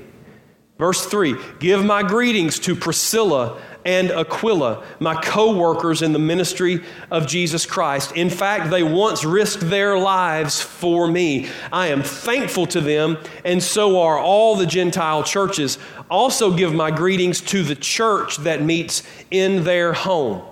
Verse 0.79 1.05
3 1.05 1.35
Give 1.59 1.85
my 1.85 2.05
greetings 2.05 2.61
to 2.61 2.77
Priscilla 2.77 3.61
and 3.85 4.13
Aquila, 4.13 4.85
my 5.01 5.21
co 5.21 5.57
workers 5.57 6.03
in 6.03 6.13
the 6.13 6.19
ministry 6.21 6.85
of 7.11 7.27
Jesus 7.27 7.67
Christ. 7.67 8.13
In 8.13 8.31
fact, 8.31 8.71
they 8.71 8.85
once 8.85 9.25
risked 9.25 9.69
their 9.69 9.99
lives 9.99 10.61
for 10.61 11.09
me. 11.09 11.49
I 11.73 11.89
am 11.89 12.05
thankful 12.05 12.67
to 12.67 12.81
them, 12.81 13.19
and 13.45 13.61
so 13.61 14.01
are 14.01 14.19
all 14.19 14.55
the 14.55 14.67
Gentile 14.67 15.25
churches. 15.25 15.79
Also, 16.09 16.55
give 16.55 16.73
my 16.73 16.93
greetings 16.93 17.41
to 17.41 17.65
the 17.65 17.75
church 17.75 18.37
that 18.39 18.63
meets 18.63 19.03
in 19.33 19.65
their 19.65 19.93
home. 19.93 20.43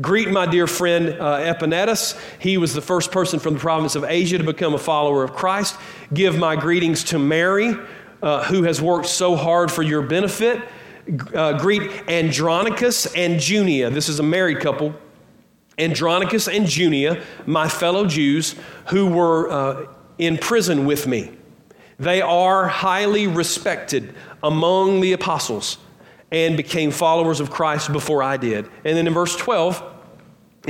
Greet 0.00 0.30
my 0.30 0.46
dear 0.46 0.66
friend 0.66 1.10
uh, 1.20 1.38
Epaenetus. 1.40 2.18
He 2.38 2.56
was 2.56 2.72
the 2.72 2.80
first 2.80 3.10
person 3.10 3.38
from 3.38 3.54
the 3.54 3.60
province 3.60 3.96
of 3.96 4.04
Asia 4.04 4.38
to 4.38 4.44
become 4.44 4.72
a 4.72 4.78
follower 4.78 5.24
of 5.24 5.32
Christ. 5.32 5.76
Give 6.14 6.38
my 6.38 6.56
greetings 6.56 7.04
to 7.04 7.18
Mary, 7.18 7.74
uh, 8.22 8.44
who 8.44 8.62
has 8.62 8.80
worked 8.80 9.06
so 9.06 9.36
hard 9.36 9.70
for 9.70 9.82
your 9.82 10.02
benefit. 10.02 10.62
Uh, 11.34 11.58
greet 11.58 11.82
Andronicus 12.08 13.14
and 13.14 13.40
Junia. 13.40 13.90
This 13.90 14.08
is 14.08 14.20
a 14.20 14.22
married 14.22 14.60
couple. 14.60 14.94
Andronicus 15.76 16.46
and 16.46 16.68
Junia, 16.68 17.22
my 17.46 17.68
fellow 17.68 18.06
Jews, 18.06 18.54
who 18.88 19.06
were 19.06 19.50
uh, 19.50 19.86
in 20.18 20.38
prison 20.38 20.86
with 20.86 21.06
me. 21.06 21.32
They 21.98 22.22
are 22.22 22.68
highly 22.68 23.26
respected 23.26 24.14
among 24.42 25.00
the 25.00 25.12
apostles 25.12 25.78
and 26.32 26.56
became 26.56 26.90
followers 26.90 27.40
of 27.40 27.50
Christ 27.50 27.92
before 27.92 28.22
I 28.22 28.36
did. 28.36 28.66
And 28.84 28.96
then 28.96 29.06
in 29.06 29.12
verse 29.12 29.36
12, 29.36 29.89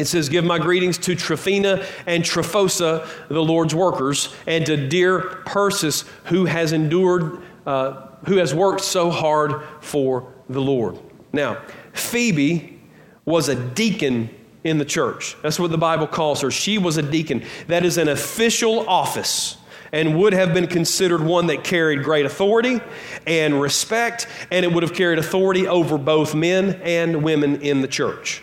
it 0.00 0.06
says, 0.06 0.28
Give 0.28 0.44
my 0.44 0.58
greetings 0.58 0.98
to 0.98 1.14
Tryphena 1.14 1.84
and 2.06 2.24
Tryphosa, 2.24 3.08
the 3.28 3.42
Lord's 3.42 3.74
workers, 3.74 4.34
and 4.46 4.64
to 4.66 4.88
dear 4.88 5.20
Persis, 5.46 6.04
who 6.24 6.46
has 6.46 6.72
endured, 6.72 7.42
uh, 7.66 8.08
who 8.26 8.36
has 8.36 8.54
worked 8.54 8.82
so 8.82 9.10
hard 9.10 9.62
for 9.80 10.32
the 10.48 10.60
Lord. 10.60 10.98
Now, 11.32 11.62
Phoebe 11.92 12.80
was 13.24 13.48
a 13.48 13.54
deacon 13.54 14.30
in 14.64 14.78
the 14.78 14.84
church. 14.84 15.36
That's 15.42 15.58
what 15.58 15.70
the 15.70 15.78
Bible 15.78 16.06
calls 16.06 16.40
her. 16.42 16.50
She 16.50 16.78
was 16.78 16.96
a 16.96 17.02
deacon. 17.02 17.44
That 17.68 17.84
is 17.84 17.98
an 17.98 18.08
official 18.08 18.88
office 18.88 19.56
and 19.92 20.18
would 20.18 20.32
have 20.32 20.54
been 20.54 20.66
considered 20.66 21.22
one 21.22 21.48
that 21.48 21.64
carried 21.64 22.04
great 22.04 22.26
authority 22.26 22.80
and 23.26 23.60
respect, 23.60 24.26
and 24.50 24.64
it 24.64 24.72
would 24.72 24.82
have 24.82 24.94
carried 24.94 25.18
authority 25.18 25.66
over 25.66 25.98
both 25.98 26.34
men 26.34 26.80
and 26.84 27.22
women 27.22 27.60
in 27.62 27.80
the 27.80 27.88
church. 27.88 28.42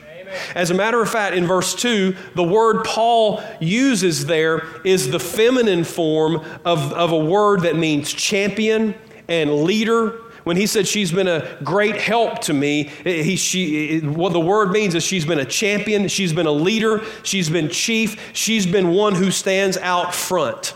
As 0.56 0.72
a 0.72 0.74
matter 0.74 1.02
of 1.02 1.10
fact, 1.10 1.36
in 1.36 1.46
verse 1.46 1.76
2, 1.76 2.16
the 2.36 2.44
word 2.44 2.84
Paul 2.84 3.42
uses 3.60 4.26
there 4.26 4.66
is 4.84 5.12
the 5.12 5.20
feminine 5.20 5.84
form 5.84 6.44
of, 6.66 6.94
of 6.94 7.12
a 7.12 7.18
word 7.18 7.62
that 7.62 7.76
means 7.76 8.12
champion 8.14 8.96
and 9.28 9.64
leader 9.64 10.22
when 10.48 10.56
he 10.56 10.66
said 10.66 10.88
she's 10.88 11.12
been 11.12 11.28
a 11.28 11.58
great 11.62 11.98
help 11.98 12.40
to 12.44 12.54
me, 12.54 12.84
he, 13.04 13.36
she, 13.36 14.00
what 14.00 14.32
the 14.32 14.40
word 14.40 14.72
means 14.72 14.96
is 14.96 15.04
she's 15.04 15.26
been 15.26 15.40
a 15.40 15.46
champion, 15.46 16.08
she's 16.08 16.32
been 16.32 16.46
a 16.46 16.52
leader, 16.54 17.04
she's 17.24 17.50
been 17.50 17.68
chief, 17.68 18.32
she's 18.32 18.66
been 18.66 18.92
one 18.92 19.14
who 19.14 19.30
stands 19.30 19.76
out 19.76 20.16
front. 20.16 20.74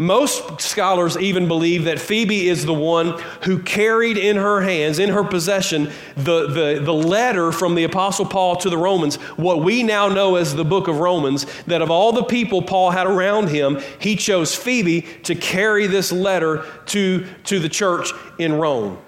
Most 0.00 0.60
scholars 0.60 1.16
even 1.16 1.48
believe 1.48 1.84
that 1.84 1.98
Phoebe 1.98 2.48
is 2.48 2.64
the 2.64 2.72
one 2.72 3.20
who 3.42 3.60
carried 3.60 4.16
in 4.16 4.36
her 4.36 4.60
hands, 4.60 5.00
in 5.00 5.10
her 5.10 5.24
possession, 5.24 5.90
the, 6.14 6.46
the, 6.46 6.80
the 6.80 6.94
letter 6.94 7.50
from 7.50 7.74
the 7.74 7.82
Apostle 7.82 8.24
Paul 8.24 8.54
to 8.58 8.70
the 8.70 8.78
Romans, 8.78 9.16
what 9.36 9.64
we 9.64 9.82
now 9.82 10.08
know 10.08 10.36
as 10.36 10.54
the 10.54 10.64
book 10.64 10.86
of 10.86 11.00
Romans, 11.00 11.46
that 11.66 11.82
of 11.82 11.90
all 11.90 12.12
the 12.12 12.22
people 12.22 12.62
Paul 12.62 12.92
had 12.92 13.08
around 13.08 13.48
him, 13.48 13.80
he 13.98 14.14
chose 14.14 14.54
Phoebe 14.54 15.00
to 15.24 15.34
carry 15.34 15.88
this 15.88 16.12
letter 16.12 16.64
to, 16.86 17.26
to 17.44 17.58
the 17.58 17.68
church 17.68 18.12
in 18.38 18.54
Rome. 18.54 18.98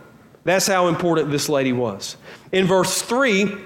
That's 0.42 0.66
how 0.66 0.88
important 0.88 1.30
this 1.30 1.48
lady 1.48 1.72
was. 1.72 2.16
In 2.50 2.66
verse 2.66 3.00
3, 3.00 3.56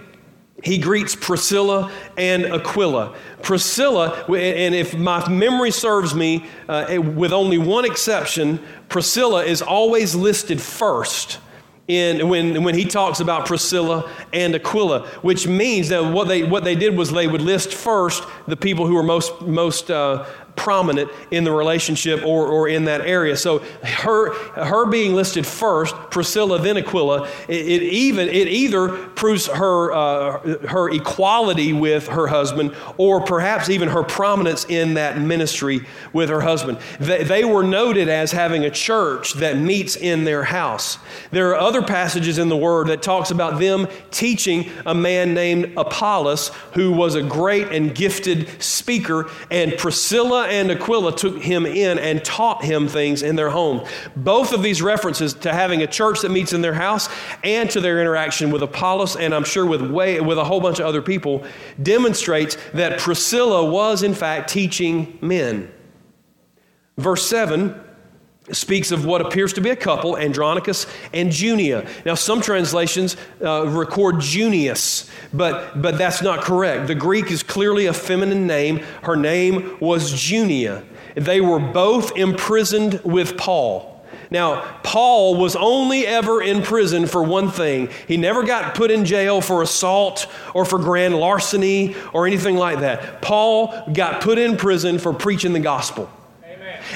he 0.65 0.79
greets 0.79 1.15
Priscilla 1.15 1.93
and 2.17 2.47
Aquila. 2.47 3.15
Priscilla, 3.43 4.25
and 4.29 4.75
if 4.75 4.97
my 4.97 5.29
memory 5.29 5.71
serves 5.71 6.15
me, 6.15 6.47
uh, 6.69 6.99
with 7.01 7.33
only 7.33 7.59
one 7.59 7.85
exception, 7.85 8.59
Priscilla 8.89 9.45
is 9.45 9.61
always 9.61 10.15
listed 10.15 10.61
first 10.61 11.39
in, 11.87 12.29
when, 12.29 12.65
when 12.65 12.75
he 12.75 12.87
talks 12.87 13.21
about 13.21 13.45
Priscilla 13.45 14.11
and 14.33 14.55
Aquila, 14.55 15.07
which 15.21 15.47
means 15.47 15.91
that 15.91 16.03
what 16.03 16.29
they, 16.29 16.43
what 16.43 16.65
they 16.65 16.75
did 16.75 16.97
was 16.97 17.13
they 17.13 17.27
would 17.27 17.43
list 17.43 17.75
first 17.75 18.25
the 18.49 18.57
people 18.57 18.87
who 18.87 18.95
were 18.95 19.03
most, 19.03 19.39
most 19.43 19.91
uh, 19.91 20.25
prominent 20.65 21.11
in 21.31 21.45
the 21.45 21.53
relationship 21.53 22.25
or, 22.25 22.47
or 22.47 22.69
in 22.69 22.85
that 22.87 23.03
area. 23.03 23.37
So 23.37 23.59
her, 23.59 24.33
her 24.65 24.87
being 24.87 25.15
listed 25.15 25.47
first, 25.47 25.95
Priscilla 26.11 26.59
then 26.59 26.79
Aquila, 26.79 27.29
it, 27.49 27.67
it 27.67 27.83
even 27.83 28.29
it 28.29 28.49
either 28.49 28.89
proves 28.89 29.47
her 29.47 29.93
uh, 29.93 30.39
her 30.69 30.89
equality 30.91 31.73
with 31.75 32.09
her 32.09 32.27
husband 32.27 32.75
or 32.97 33.21
perhaps 33.21 33.69
even 33.69 33.89
her 33.91 34.03
prominence 34.03 34.65
in 34.65 34.95
that 34.95 35.21
ministry 35.21 35.87
with 36.13 36.31
her 36.31 36.41
husband. 36.41 36.79
They, 36.99 37.25
they 37.25 37.45
were 37.45 37.63
noted 37.63 38.09
as 38.09 38.33
having 38.33 38.65
a 38.65 38.71
church 38.71 39.35
that 39.35 39.59
meets 39.59 39.97
in 39.97 40.25
their 40.25 40.45
house. 40.45 40.99
There 41.31 41.51
are 41.51 41.57
other 41.57 41.83
passages 41.83 42.39
in 42.39 42.49
the 42.49 42.57
Word 42.57 42.87
that 42.87 43.03
talks 43.03 43.31
about 43.31 43.61
them 43.61 43.87
teaching 44.11 44.71
a 44.87 44.95
man 44.95 45.35
named 45.35 45.75
Apollos 45.77 46.49
who 46.73 46.93
was 46.93 47.15
a 47.15 47.23
great 47.23 47.69
and 47.69 47.95
gifted 47.95 48.49
speaker, 48.63 49.29
and 49.51 49.77
Priscilla 49.77 50.49
and 50.61 50.71
Aquila 50.71 51.15
took 51.17 51.43
him 51.43 51.67
in 51.67 51.99
and 51.99 52.25
taught 52.25 52.65
him 52.65 52.87
things 52.89 53.23
in 53.23 53.37
their 53.37 53.51
home. 53.51 53.85
Both 54.17 54.53
of 54.53 54.63
these 54.63 54.81
references 54.81 55.35
to 55.35 55.53
having 55.53 55.83
a 55.83 55.87
church 55.87 56.21
that 56.23 56.31
meets 56.31 56.53
in 56.53 56.61
their 56.61 56.75
house 56.75 57.09
and 57.43 57.69
to 57.71 57.81
their 57.81 58.01
interaction 58.01 58.51
with 58.51 58.63
Apollos 58.63 59.17
and 59.17 59.35
I'm 59.35 59.45
sure 59.45 59.67
with 59.67 59.83
way, 59.83 60.21
with 60.21 60.39
a 60.39 60.45
whole 60.45 60.61
bunch 60.61 60.79
of 60.79 60.87
other 60.87 61.03
people 61.03 61.45
demonstrates 61.83 62.57
that 62.73 62.99
Priscilla 62.99 63.69
was 63.69 64.03
in 64.03 64.15
fact 64.15 64.51
teaching 64.51 65.19
men. 65.21 65.73
Verse 66.97 67.27
7 67.29 67.84
speaks 68.53 68.91
of 68.91 69.07
what 69.07 69.21
appears 69.23 69.55
to 69.55 69.61
be 69.61 69.71
a 69.71 69.77
couple, 69.77 70.19
Andronicus 70.19 70.87
and 71.13 71.33
Junia. 71.33 71.89
Now, 72.05 72.15
some 72.15 72.41
translations 72.41 73.17
uh, 73.43 73.67
record 73.69 74.21
Junius, 74.21 75.11
but, 75.33 75.81
but 75.81 75.97
that's 75.97 76.21
not 76.21 76.43
correct. 76.43 76.87
The 76.87 76.95
Greek 76.95 77.31
is 77.31 77.43
clearly 77.43 77.87
a 77.87 77.93
feminine 77.95 78.47
name. 78.47 78.79
Her 79.03 79.17
name 79.17 79.79
was 79.81 80.13
Junia. 80.13 80.85
They 81.15 81.41
were 81.41 81.59
both 81.59 82.17
imprisoned 82.17 83.01
with 83.05 83.39
Paul. 83.39 83.91
Now, 84.31 84.63
Paul 84.83 85.37
was 85.37 85.55
only 85.55 86.07
ever 86.07 86.43
in 86.43 86.63
prison 86.63 87.07
for 87.07 87.23
one 87.23 87.51
thing. 87.51 87.89
He 88.09 88.17
never 88.17 88.43
got 88.43 88.75
put 88.75 88.91
in 88.91 89.05
jail 89.05 89.41
for 89.41 89.63
assault 89.63 90.27
or 90.55 90.65
for 90.65 90.79
grand 90.79 91.15
larceny 91.15 91.95
or 92.13 92.27
anything 92.27 92.57
like 92.57 92.81
that. 92.81 93.23
Paul 93.23 93.91
got 93.93 94.21
put 94.23 94.39
in 94.39 94.57
prison 94.57 94.99
for 94.99 95.13
preaching 95.13 95.53
the 95.53 95.61
gospel. 95.61 96.11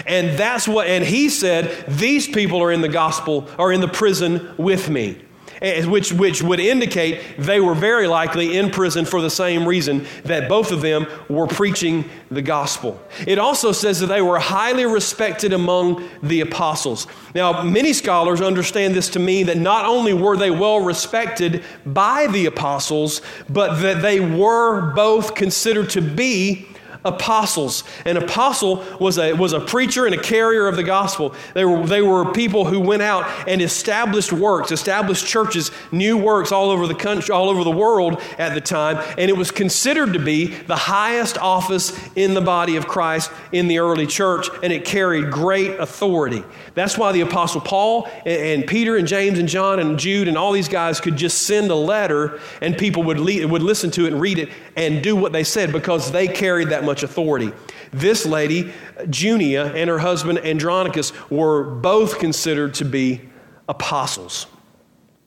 And 0.06 0.38
that's 0.38 0.68
what, 0.68 0.86
and 0.86 1.04
he 1.04 1.28
said, 1.28 1.84
these 1.88 2.26
people 2.26 2.62
are 2.62 2.72
in 2.72 2.80
the 2.80 2.88
gospel, 2.88 3.48
are 3.58 3.72
in 3.72 3.80
the 3.80 3.88
prison 3.88 4.54
with 4.56 4.88
me. 4.88 5.18
Eh, 5.60 5.82
eh, 5.82 5.86
which, 5.86 6.12
which 6.12 6.42
would 6.42 6.60
indicate 6.60 7.20
they 7.36 7.60
were 7.60 7.74
very 7.74 8.06
likely 8.06 8.56
in 8.56 8.70
prison 8.70 9.04
for 9.04 9.20
the 9.20 9.30
same 9.30 9.66
reason 9.66 10.06
that 10.24 10.48
both 10.48 10.70
of 10.70 10.80
them 10.82 11.06
were 11.28 11.46
preaching 11.46 12.08
the 12.30 12.42
gospel. 12.42 13.00
It 13.26 13.38
also 13.38 13.72
says 13.72 14.00
that 14.00 14.06
they 14.06 14.22
were 14.22 14.38
highly 14.38 14.86
respected 14.86 15.52
among 15.52 16.08
the 16.22 16.42
apostles. 16.42 17.06
Now, 17.34 17.62
many 17.62 17.92
scholars 17.92 18.40
understand 18.40 18.94
this 18.94 19.08
to 19.10 19.18
mean 19.18 19.46
that 19.46 19.58
not 19.58 19.84
only 19.84 20.14
were 20.14 20.36
they 20.36 20.50
well 20.50 20.80
respected 20.80 21.64
by 21.84 22.28
the 22.28 22.46
apostles, 22.46 23.20
but 23.48 23.80
that 23.82 24.02
they 24.02 24.20
were 24.20 24.92
both 24.94 25.34
considered 25.34 25.90
to 25.90 26.00
be 26.00 26.68
apostles. 27.04 27.84
An 28.04 28.16
apostle 28.16 28.84
was 29.00 29.18
a, 29.18 29.32
was 29.32 29.52
a 29.52 29.60
preacher 29.60 30.06
and 30.06 30.14
a 30.14 30.20
carrier 30.20 30.66
of 30.66 30.76
the 30.76 30.82
gospel. 30.82 31.34
They 31.54 31.64
were, 31.64 31.86
they 31.86 32.02
were 32.02 32.32
people 32.32 32.64
who 32.64 32.80
went 32.80 33.02
out 33.02 33.26
and 33.48 33.62
established 33.62 34.32
works, 34.32 34.72
established 34.72 35.26
churches, 35.26 35.70
new 35.92 36.16
works 36.16 36.52
all 36.52 36.70
over 36.70 36.86
the 36.86 36.94
country, 36.94 37.32
all 37.32 37.48
over 37.48 37.64
the 37.64 37.70
world 37.70 38.20
at 38.38 38.54
the 38.54 38.60
time. 38.60 38.96
And 39.16 39.30
it 39.30 39.36
was 39.36 39.50
considered 39.50 40.12
to 40.12 40.18
be 40.18 40.46
the 40.46 40.76
highest 40.76 41.38
office 41.38 41.98
in 42.16 42.34
the 42.34 42.40
body 42.40 42.76
of 42.76 42.86
Christ 42.86 43.30
in 43.52 43.68
the 43.68 43.78
early 43.78 44.06
church, 44.06 44.48
and 44.62 44.72
it 44.72 44.84
carried 44.84 45.30
great 45.30 45.78
authority. 45.78 46.44
That's 46.74 46.98
why 46.98 47.12
the 47.12 47.20
apostle 47.22 47.60
Paul 47.60 48.08
and, 48.24 48.60
and 48.62 48.66
Peter 48.66 48.96
and 48.96 49.06
James 49.06 49.38
and 49.38 49.48
John 49.48 49.78
and 49.78 49.98
Jude 49.98 50.28
and 50.28 50.36
all 50.36 50.52
these 50.52 50.68
guys 50.68 51.00
could 51.00 51.16
just 51.16 51.42
send 51.42 51.70
a 51.70 51.74
letter 51.74 52.40
and 52.60 52.76
people 52.76 53.02
would, 53.04 53.18
le- 53.18 53.46
would 53.46 53.62
listen 53.62 53.90
to 53.92 54.06
it 54.06 54.12
and 54.12 54.20
read 54.20 54.38
it 54.38 54.50
and 54.76 55.02
do 55.02 55.16
what 55.16 55.32
they 55.32 55.44
said 55.44 55.72
because 55.72 56.12
they 56.12 56.28
carried 56.28 56.68
that 56.68 56.84
much 56.88 57.02
authority. 57.02 57.52
This 57.92 58.24
lady, 58.24 58.72
Junia, 59.10 59.66
and 59.74 59.90
her 59.90 59.98
husband 59.98 60.38
Andronicus 60.38 61.12
were 61.30 61.62
both 61.62 62.18
considered 62.18 62.72
to 62.74 62.84
be 62.86 63.20
apostles. 63.68 64.46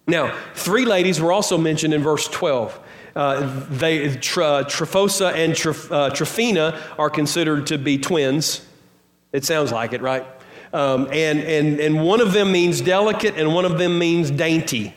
Now, 0.07 0.35
three 0.55 0.85
ladies 0.85 1.21
were 1.21 1.31
also 1.31 1.57
mentioned 1.59 1.93
in 1.93 2.01
verse 2.01 2.27
12. 2.27 2.79
Uh, 3.15 3.65
they, 3.69 4.15
Tr- 4.15 4.65
Tryphosa 4.65 5.33
and 5.33 5.55
Tr- 5.55 5.93
uh, 5.93 6.81
are 6.97 7.09
considered 7.09 7.67
to 7.67 7.77
be 7.77 7.99
twins. 7.99 8.65
It 9.31 9.45
sounds 9.45 9.71
like 9.71 9.93
it, 9.93 10.01
right? 10.01 10.25
Um, 10.73 11.07
and, 11.11 11.39
and, 11.39 11.79
and 11.79 12.03
one 12.03 12.21
of 12.21 12.33
them 12.33 12.51
means 12.51 12.81
delicate, 12.81 13.35
and 13.37 13.53
one 13.53 13.65
of 13.65 13.77
them 13.77 13.99
means 13.99 14.31
dainty. 14.31 14.95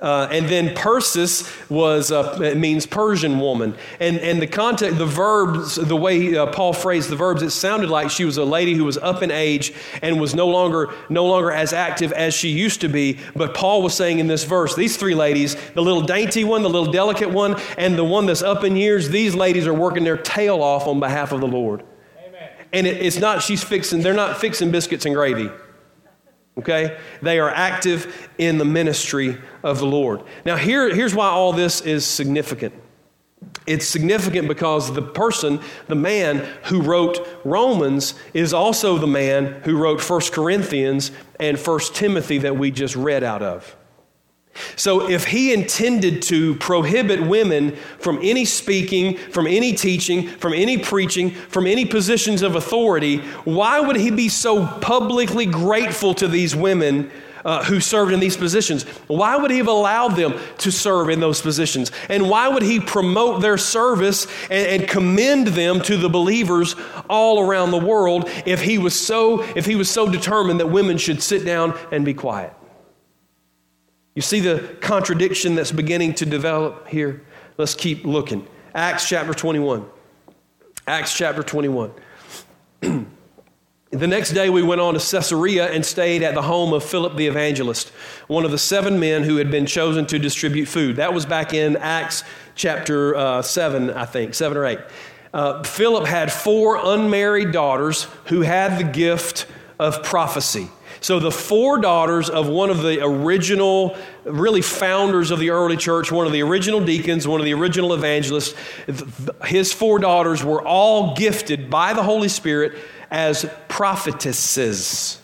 Uh, 0.00 0.28
and 0.30 0.48
then 0.48 0.74
Persis 0.74 1.48
was 1.70 2.10
uh, 2.10 2.38
it 2.42 2.58
means 2.58 2.84
Persian 2.84 3.38
woman, 3.38 3.74
and 4.00 4.18
and 4.18 4.42
the 4.42 4.46
context, 4.46 4.98
the 4.98 5.06
verbs, 5.06 5.76
the 5.76 5.96
way 5.96 6.36
uh, 6.36 6.46
Paul 6.46 6.72
phrased 6.72 7.08
the 7.08 7.16
verbs, 7.16 7.42
it 7.42 7.50
sounded 7.50 7.88
like 7.88 8.10
she 8.10 8.24
was 8.24 8.36
a 8.36 8.44
lady 8.44 8.74
who 8.74 8.84
was 8.84 8.98
up 8.98 9.22
in 9.22 9.30
age 9.30 9.72
and 10.02 10.20
was 10.20 10.34
no 10.34 10.48
longer 10.48 10.92
no 11.08 11.24
longer 11.24 11.52
as 11.52 11.72
active 11.72 12.12
as 12.12 12.34
she 12.34 12.48
used 12.48 12.80
to 12.80 12.88
be. 12.88 13.18
But 13.36 13.54
Paul 13.54 13.82
was 13.82 13.94
saying 13.94 14.18
in 14.18 14.26
this 14.26 14.44
verse, 14.44 14.74
these 14.74 14.96
three 14.96 15.14
ladies, 15.14 15.56
the 15.74 15.82
little 15.82 16.02
dainty 16.02 16.44
one, 16.44 16.62
the 16.62 16.70
little 16.70 16.92
delicate 16.92 17.30
one, 17.30 17.58
and 17.78 17.96
the 17.96 18.04
one 18.04 18.26
that's 18.26 18.42
up 18.42 18.64
in 18.64 18.76
years, 18.76 19.08
these 19.08 19.34
ladies 19.34 19.66
are 19.66 19.74
working 19.74 20.04
their 20.04 20.18
tail 20.18 20.60
off 20.60 20.86
on 20.88 20.98
behalf 20.98 21.32
of 21.32 21.40
the 21.40 21.48
Lord. 21.48 21.84
Amen. 22.26 22.50
And 22.72 22.86
it, 22.86 23.00
it's 23.00 23.20
not 23.20 23.42
she's 23.42 23.62
fixing; 23.62 24.02
they're 24.02 24.12
not 24.12 24.38
fixing 24.38 24.70
biscuits 24.72 25.06
and 25.06 25.14
gravy. 25.14 25.50
Okay? 26.58 26.98
They 27.20 27.38
are 27.38 27.50
active 27.50 28.28
in 28.38 28.58
the 28.58 28.64
ministry 28.64 29.36
of 29.62 29.78
the 29.78 29.86
Lord. 29.86 30.22
Now, 30.44 30.56
here, 30.56 30.94
here's 30.94 31.14
why 31.14 31.28
all 31.28 31.52
this 31.52 31.80
is 31.80 32.06
significant. 32.06 32.74
It's 33.66 33.86
significant 33.86 34.48
because 34.48 34.92
the 34.92 35.02
person, 35.02 35.60
the 35.88 35.94
man 35.94 36.46
who 36.64 36.82
wrote 36.82 37.26
Romans, 37.44 38.14
is 38.32 38.52
also 38.52 38.98
the 38.98 39.06
man 39.06 39.62
who 39.64 39.76
wrote 39.76 40.08
1 40.08 40.20
Corinthians 40.32 41.10
and 41.40 41.58
1 41.58 41.80
Timothy 41.92 42.38
that 42.38 42.56
we 42.56 42.70
just 42.70 42.94
read 42.94 43.22
out 43.22 43.42
of. 43.42 43.76
So, 44.76 45.08
if 45.08 45.26
he 45.26 45.52
intended 45.52 46.22
to 46.22 46.54
prohibit 46.56 47.22
women 47.22 47.76
from 47.98 48.18
any 48.22 48.44
speaking, 48.44 49.16
from 49.16 49.46
any 49.46 49.72
teaching, 49.72 50.28
from 50.28 50.52
any 50.52 50.78
preaching, 50.78 51.30
from 51.30 51.66
any 51.66 51.84
positions 51.84 52.42
of 52.42 52.54
authority, 52.54 53.18
why 53.44 53.80
would 53.80 53.96
he 53.96 54.10
be 54.10 54.28
so 54.28 54.66
publicly 54.66 55.46
grateful 55.46 56.14
to 56.14 56.28
these 56.28 56.54
women 56.54 57.10
uh, 57.44 57.62
who 57.64 57.80
served 57.80 58.12
in 58.12 58.20
these 58.20 58.36
positions? 58.36 58.84
Why 59.06 59.36
would 59.36 59.50
he 59.50 59.58
have 59.58 59.68
allowed 59.68 60.16
them 60.16 60.34
to 60.58 60.70
serve 60.70 61.08
in 61.10 61.20
those 61.20 61.40
positions? 61.40 61.92
And 62.08 62.28
why 62.30 62.48
would 62.48 62.62
he 62.62 62.80
promote 62.80 63.42
their 63.42 63.58
service 63.58 64.26
and, 64.50 64.82
and 64.82 64.88
commend 64.88 65.48
them 65.48 65.80
to 65.82 65.96
the 65.96 66.08
believers 66.08 66.74
all 67.08 67.40
around 67.40 67.70
the 67.70 67.78
world 67.78 68.28
if 68.46 68.62
he 68.62 68.78
was 68.78 68.98
so 68.98 69.42
if 69.56 69.66
he 69.66 69.74
was 69.74 69.90
so 69.90 70.10
determined 70.10 70.60
that 70.60 70.68
women 70.68 70.96
should 70.96 71.22
sit 71.22 71.44
down 71.44 71.78
and 71.92 72.04
be 72.04 72.14
quiet? 72.14 72.52
You 74.14 74.22
see 74.22 74.38
the 74.38 74.76
contradiction 74.80 75.56
that's 75.56 75.72
beginning 75.72 76.14
to 76.14 76.26
develop 76.26 76.86
here? 76.86 77.22
Let's 77.58 77.74
keep 77.74 78.04
looking. 78.04 78.46
Acts 78.72 79.08
chapter 79.08 79.34
21. 79.34 79.84
Acts 80.86 81.16
chapter 81.16 81.42
21. 81.42 81.90
the 82.80 84.06
next 84.06 84.30
day, 84.30 84.50
we 84.50 84.62
went 84.62 84.80
on 84.80 84.94
to 84.94 85.00
Caesarea 85.00 85.68
and 85.72 85.84
stayed 85.84 86.22
at 86.22 86.34
the 86.34 86.42
home 86.42 86.72
of 86.72 86.84
Philip 86.84 87.16
the 87.16 87.26
evangelist, 87.26 87.88
one 88.28 88.44
of 88.44 88.52
the 88.52 88.58
seven 88.58 89.00
men 89.00 89.24
who 89.24 89.36
had 89.36 89.50
been 89.50 89.66
chosen 89.66 90.06
to 90.06 90.18
distribute 90.20 90.66
food. 90.66 90.96
That 90.96 91.12
was 91.12 91.26
back 91.26 91.52
in 91.52 91.76
Acts 91.76 92.22
chapter 92.54 93.16
uh, 93.16 93.42
7, 93.42 93.90
I 93.90 94.04
think, 94.04 94.34
7 94.34 94.56
or 94.56 94.64
8. 94.64 94.78
Uh, 95.32 95.62
Philip 95.64 96.06
had 96.06 96.32
four 96.32 96.76
unmarried 96.76 97.50
daughters 97.50 98.04
who 98.26 98.42
had 98.42 98.78
the 98.78 98.84
gift 98.84 99.46
of 99.80 100.04
prophecy. 100.04 100.68
So, 101.04 101.20
the 101.20 101.30
four 101.30 101.76
daughters 101.76 102.30
of 102.30 102.48
one 102.48 102.70
of 102.70 102.80
the 102.80 103.04
original, 103.04 103.94
really 104.24 104.62
founders 104.62 105.30
of 105.30 105.38
the 105.38 105.50
early 105.50 105.76
church, 105.76 106.10
one 106.10 106.26
of 106.26 106.32
the 106.32 106.42
original 106.42 106.82
deacons, 106.82 107.28
one 107.28 107.40
of 107.42 107.44
the 107.44 107.52
original 107.52 107.92
evangelists, 107.92 108.54
his 109.44 109.70
four 109.70 109.98
daughters 109.98 110.42
were 110.42 110.62
all 110.62 111.14
gifted 111.14 111.68
by 111.68 111.92
the 111.92 112.02
Holy 112.02 112.30
Spirit 112.30 112.78
as 113.10 113.44
prophetesses. 113.68 115.20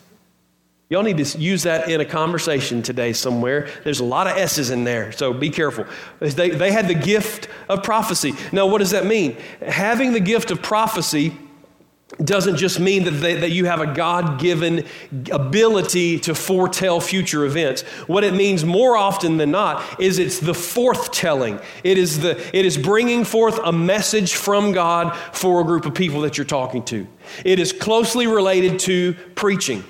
Y'all 0.90 1.02
need 1.02 1.16
to 1.16 1.38
use 1.38 1.62
that 1.62 1.88
in 1.88 2.02
a 2.02 2.04
conversation 2.04 2.82
today 2.82 3.14
somewhere. 3.14 3.70
There's 3.82 4.00
a 4.00 4.04
lot 4.04 4.26
of 4.26 4.36
S's 4.36 4.68
in 4.68 4.84
there, 4.84 5.12
so 5.12 5.32
be 5.32 5.48
careful. 5.48 5.86
They, 6.18 6.50
they 6.50 6.72
had 6.72 6.88
the 6.88 6.94
gift 6.94 7.48
of 7.70 7.82
prophecy. 7.82 8.34
Now, 8.52 8.66
what 8.66 8.80
does 8.80 8.90
that 8.90 9.06
mean? 9.06 9.38
Having 9.66 10.12
the 10.12 10.20
gift 10.20 10.50
of 10.50 10.60
prophecy 10.60 11.34
doesn't 12.18 12.56
just 12.56 12.80
mean 12.80 13.04
that, 13.04 13.12
they, 13.12 13.34
that 13.36 13.50
you 13.50 13.66
have 13.66 13.80
a 13.80 13.94
God 13.94 14.40
given 14.40 14.84
ability 15.30 16.18
to 16.20 16.34
foretell 16.34 17.00
future 17.00 17.44
events. 17.44 17.82
What 18.08 18.24
it 18.24 18.34
means 18.34 18.64
more 18.64 18.96
often 18.96 19.36
than 19.36 19.52
not 19.52 20.00
is 20.00 20.18
it's 20.18 20.40
the 20.40 20.52
forthtelling. 20.52 21.62
It 21.84 21.98
is, 21.98 22.20
the, 22.20 22.38
it 22.56 22.66
is 22.66 22.76
bringing 22.76 23.24
forth 23.24 23.58
a 23.64 23.72
message 23.72 24.34
from 24.34 24.72
God 24.72 25.16
for 25.32 25.60
a 25.60 25.64
group 25.64 25.86
of 25.86 25.94
people 25.94 26.20
that 26.22 26.36
you're 26.36 26.44
talking 26.44 26.82
to. 26.86 27.06
It 27.44 27.58
is 27.58 27.72
closely 27.72 28.26
related 28.26 28.80
to 28.80 29.14
preaching. 29.34 29.84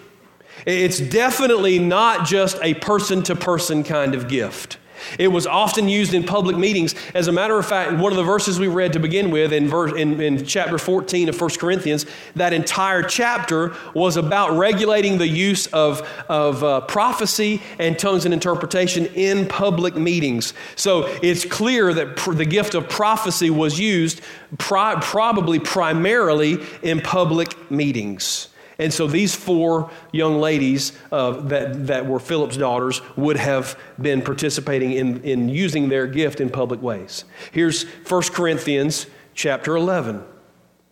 It's 0.66 1.00
definitely 1.00 1.78
not 1.78 2.26
just 2.26 2.58
a 2.62 2.74
person 2.74 3.22
to 3.24 3.34
person 3.34 3.82
kind 3.82 4.14
of 4.14 4.28
gift. 4.28 4.76
It 5.18 5.28
was 5.28 5.46
often 5.46 5.88
used 5.88 6.14
in 6.14 6.24
public 6.24 6.56
meetings. 6.56 6.94
As 7.14 7.28
a 7.28 7.32
matter 7.32 7.58
of 7.58 7.66
fact, 7.66 7.98
one 7.98 8.12
of 8.12 8.16
the 8.16 8.22
verses 8.24 8.58
we 8.58 8.68
read 8.68 8.92
to 8.92 9.00
begin 9.00 9.30
with 9.30 9.52
in, 9.52 9.68
verse, 9.68 9.92
in, 9.92 10.20
in 10.20 10.44
chapter 10.44 10.78
14 10.78 11.28
of 11.28 11.40
1 11.40 11.50
Corinthians, 11.58 12.06
that 12.36 12.52
entire 12.52 13.02
chapter 13.02 13.74
was 13.94 14.16
about 14.16 14.56
regulating 14.56 15.18
the 15.18 15.28
use 15.28 15.66
of, 15.68 16.00
of 16.28 16.62
uh, 16.62 16.80
prophecy 16.82 17.60
and 17.78 17.98
tongues 17.98 18.24
and 18.24 18.34
interpretation 18.34 19.06
in 19.06 19.46
public 19.46 19.96
meetings. 19.96 20.54
So 20.76 21.06
it's 21.22 21.44
clear 21.44 21.92
that 21.94 22.16
pr- 22.16 22.34
the 22.34 22.44
gift 22.44 22.74
of 22.74 22.88
prophecy 22.88 23.50
was 23.50 23.78
used 23.78 24.20
pri- 24.58 25.00
probably 25.00 25.58
primarily 25.58 26.58
in 26.82 27.00
public 27.00 27.70
meetings. 27.70 28.49
And 28.80 28.92
so 28.92 29.06
these 29.06 29.34
four 29.34 29.90
young 30.10 30.40
ladies 30.40 30.92
uh, 31.12 31.32
that, 31.42 31.86
that 31.88 32.06
were 32.06 32.18
Philip's 32.18 32.56
daughters 32.56 33.02
would 33.14 33.36
have 33.36 33.78
been 34.00 34.22
participating 34.22 34.92
in, 34.92 35.22
in 35.22 35.50
using 35.50 35.90
their 35.90 36.06
gift 36.06 36.40
in 36.40 36.48
public 36.48 36.80
ways. 36.80 37.26
Here's 37.52 37.84
1 37.84 38.22
Corinthians 38.32 39.06
chapter 39.34 39.76
11. 39.76 40.24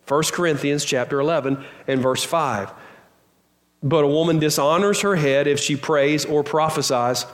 1 0.06 0.22
Corinthians 0.32 0.84
chapter 0.84 1.18
11 1.18 1.64
and 1.86 2.02
verse 2.02 2.22
5. 2.22 2.72
But 3.82 4.04
a 4.04 4.08
woman 4.08 4.38
dishonors 4.38 5.00
her 5.00 5.16
head 5.16 5.46
if 5.46 5.58
she 5.58 5.74
prays 5.74 6.26
or 6.26 6.44
prophesies 6.44 7.24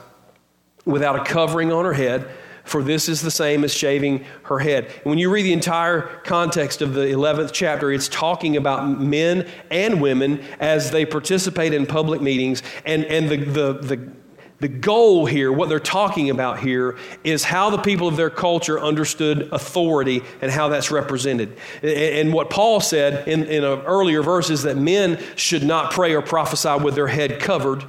without 0.85 1.17
a 1.17 1.25
covering 1.25 1.73
on 1.73 1.83
her 1.83 1.93
head 1.93 2.29
for 2.65 2.83
this 2.83 3.07
is 3.07 3.21
the 3.21 3.31
same 3.31 3.63
as 3.63 3.73
shaving 3.73 4.25
her 4.43 4.59
head. 4.59 4.85
And 4.85 5.05
when 5.05 5.17
you 5.17 5.29
read 5.29 5.43
the 5.43 5.53
entire 5.53 6.01
context 6.23 6.81
of 6.81 6.93
the 6.93 7.01
11th 7.01 7.51
chapter, 7.53 7.91
it's 7.91 8.09
talking 8.09 8.57
about 8.57 8.99
men 8.99 9.47
and 9.71 10.01
women 10.01 10.43
as 10.59 10.91
they 10.91 11.05
participate 11.05 11.73
in 11.73 11.85
public 11.85 12.21
meetings. 12.21 12.63
And, 12.85 13.05
and 13.05 13.29
the, 13.29 13.37
the, 13.37 13.73
the, 13.73 14.11
the 14.59 14.67
goal 14.67 15.25
here, 15.25 15.51
what 15.51 15.69
they're 15.69 15.79
talking 15.79 16.29
about 16.29 16.59
here, 16.59 16.97
is 17.23 17.43
how 17.43 17.69
the 17.69 17.77
people 17.77 18.07
of 18.07 18.17
their 18.17 18.29
culture 18.29 18.79
understood 18.79 19.49
authority 19.51 20.21
and 20.41 20.51
how 20.51 20.69
that's 20.69 20.89
represented. 20.89 21.57
And 21.83 22.33
what 22.33 22.49
Paul 22.49 22.79
said 22.79 23.27
in, 23.27 23.43
in 23.43 23.63
an 23.63 23.81
earlier 23.81 24.23
verse 24.23 24.49
is 24.49 24.63
that 24.63 24.77
men 24.77 25.21
should 25.35 25.63
not 25.63 25.91
pray 25.91 26.15
or 26.15 26.21
prophesy 26.21 26.75
with 26.83 26.95
their 26.95 27.07
head 27.07 27.39
covered 27.39 27.85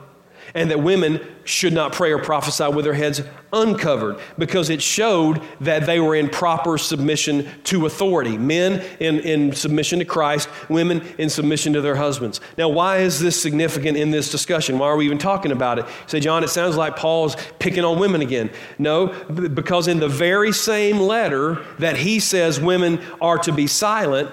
and 0.56 0.70
that 0.70 0.80
women 0.80 1.20
should 1.44 1.72
not 1.72 1.92
pray 1.92 2.10
or 2.10 2.18
prophesy 2.18 2.66
with 2.68 2.84
their 2.84 2.94
heads 2.94 3.22
uncovered 3.52 4.18
because 4.36 4.70
it 4.70 4.82
showed 4.82 5.40
that 5.60 5.86
they 5.86 6.00
were 6.00 6.16
in 6.16 6.28
proper 6.28 6.76
submission 6.78 7.48
to 7.62 7.86
authority. 7.86 8.36
Men 8.36 8.84
in, 8.98 9.20
in 9.20 9.52
submission 9.52 10.00
to 10.00 10.04
Christ, 10.04 10.48
women 10.68 11.02
in 11.18 11.28
submission 11.30 11.74
to 11.74 11.80
their 11.80 11.94
husbands. 11.94 12.40
Now, 12.58 12.68
why 12.68 12.98
is 12.98 13.20
this 13.20 13.40
significant 13.40 13.96
in 13.96 14.10
this 14.10 14.30
discussion? 14.30 14.78
Why 14.78 14.88
are 14.88 14.96
we 14.96 15.04
even 15.04 15.18
talking 15.18 15.52
about 15.52 15.78
it? 15.78 15.84
You 15.84 16.08
say, 16.08 16.20
John, 16.20 16.42
it 16.42 16.48
sounds 16.48 16.76
like 16.76 16.96
Paul's 16.96 17.36
picking 17.58 17.84
on 17.84 18.00
women 18.00 18.22
again. 18.22 18.50
No, 18.78 19.08
because 19.28 19.86
in 19.86 20.00
the 20.00 20.08
very 20.08 20.52
same 20.52 20.98
letter 20.98 21.64
that 21.78 21.98
he 21.98 22.18
says 22.18 22.58
women 22.58 23.00
are 23.20 23.38
to 23.38 23.52
be 23.52 23.66
silent, 23.66 24.30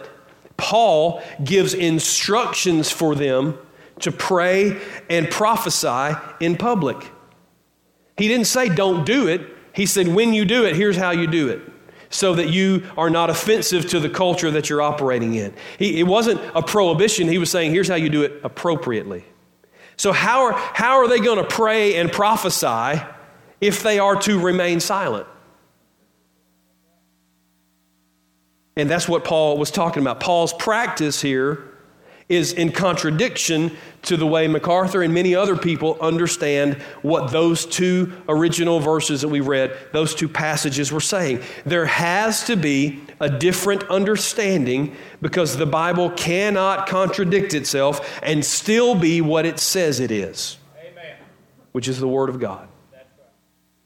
Paul 0.57 1.21
gives 1.43 1.73
instructions 1.73 2.89
for 2.89 3.13
them 3.13 3.57
to 4.03 4.11
pray 4.11 4.79
and 5.09 5.29
prophesy 5.29 6.17
in 6.39 6.55
public. 6.57 6.97
He 8.17 8.27
didn't 8.27 8.47
say 8.47 8.69
don't 8.69 9.05
do 9.05 9.27
it. 9.27 9.41
He 9.73 9.85
said 9.85 10.07
when 10.07 10.33
you 10.33 10.45
do 10.45 10.65
it, 10.65 10.75
here's 10.75 10.97
how 10.97 11.11
you 11.11 11.27
do 11.27 11.49
it 11.49 11.61
so 12.09 12.35
that 12.35 12.49
you 12.49 12.83
are 12.95 13.09
not 13.09 13.31
offensive 13.31 13.89
to 13.89 13.99
the 13.99 14.09
culture 14.09 14.51
that 14.51 14.69
you're 14.69 14.83
operating 14.83 15.33
in. 15.33 15.51
He, 15.79 15.99
it 15.99 16.03
wasn't 16.03 16.39
a 16.53 16.61
prohibition. 16.61 17.27
He 17.27 17.39
was 17.39 17.49
saying 17.49 17.71
here's 17.71 17.87
how 17.87 17.95
you 17.95 18.09
do 18.09 18.21
it 18.21 18.39
appropriately. 18.43 19.25
So, 19.97 20.11
how 20.11 20.43
are, 20.45 20.53
how 20.53 20.97
are 20.97 21.07
they 21.07 21.19
going 21.19 21.37
to 21.37 21.43
pray 21.43 21.95
and 21.95 22.11
prophesy 22.11 23.01
if 23.61 23.81
they 23.81 23.99
are 23.99 24.15
to 24.21 24.39
remain 24.39 24.79
silent? 24.79 25.27
And 28.75 28.89
that's 28.89 29.07
what 29.07 29.23
Paul 29.23 29.57
was 29.57 29.71
talking 29.71 30.01
about. 30.01 30.19
Paul's 30.19 30.53
practice 30.53 31.21
here 31.21 31.72
is 32.33 32.53
in 32.53 32.71
contradiction 32.71 33.71
to 34.03 34.17
the 34.17 34.27
way 34.27 34.47
MacArthur 34.47 35.01
and 35.01 35.13
many 35.13 35.33
other 35.33 35.55
people 35.55 35.97
understand 36.01 36.75
what 37.01 37.31
those 37.31 37.65
two 37.65 38.11
original 38.27 38.79
verses 38.79 39.21
that 39.21 39.29
we 39.29 39.39
read, 39.39 39.75
those 39.93 40.13
two 40.13 40.27
passages 40.27 40.91
were 40.91 40.99
saying. 40.99 41.41
There 41.65 41.85
has 41.85 42.43
to 42.45 42.55
be 42.55 43.01
a 43.19 43.29
different 43.29 43.83
understanding 43.89 44.95
because 45.21 45.55
the 45.55 45.65
Bible 45.65 46.09
cannot 46.11 46.87
contradict 46.87 47.53
itself 47.53 48.19
and 48.21 48.43
still 48.43 48.95
be 48.95 49.21
what 49.21 49.45
it 49.45 49.59
says 49.59 50.01
it 50.01 50.11
is, 50.11 50.57
Amen. 50.77 51.15
which 51.71 51.87
is 51.87 51.99
the 51.99 52.07
Word 52.07 52.29
of 52.29 52.39
God. 52.39 52.67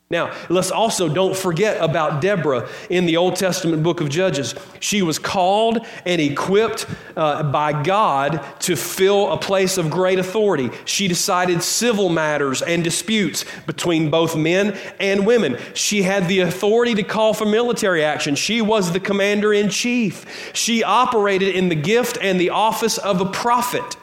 Now, 0.10 0.34
let's 0.48 0.72
also 0.72 1.10
don't 1.10 1.36
forget 1.36 1.82
about 1.82 2.22
Deborah 2.22 2.70
in 2.90 3.06
the 3.06 3.18
Old 3.18 3.36
Testament 3.36 3.84
book 3.84 4.00
of 4.00 4.08
Judges. 4.08 4.56
She 4.80 5.02
was 5.02 5.20
called 5.20 5.86
and 6.06 6.22
equipped 6.22 6.86
uh, 7.18 7.44
by 7.44 7.84
God 7.84 8.42
to 8.60 8.78
fill 8.78 9.30
a 9.34 9.38
place 9.38 9.78
of 9.78 9.90
great 9.90 10.18
authority. 10.18 10.70
She 10.86 11.10
decided 11.10 11.62
civil 11.62 12.08
matters 12.08 12.62
and 12.62 12.86
disputes 12.86 13.44
between 13.66 14.10
both 14.10 14.38
men 14.38 14.78
and 14.98 15.28
women. 15.28 15.58
She 15.74 16.04
had 16.04 16.30
the 16.30 16.40
authority 16.40 16.96
to 16.96 17.04
call 17.04 17.34
for 17.34 17.46
military 17.46 18.02
action. 18.02 18.36
She 18.36 18.62
was 18.62 18.94
the 18.94 19.02
commander 19.02 19.54
in 19.54 19.68
chief. 19.70 20.54
She 20.54 20.86
operated 20.86 21.54
in 21.54 21.68
the 21.68 21.76
gift 21.76 22.18
and 22.22 22.40
the 22.40 22.52
office 22.52 22.98
of 22.98 23.20
a 23.20 23.26
prophet 23.26 23.98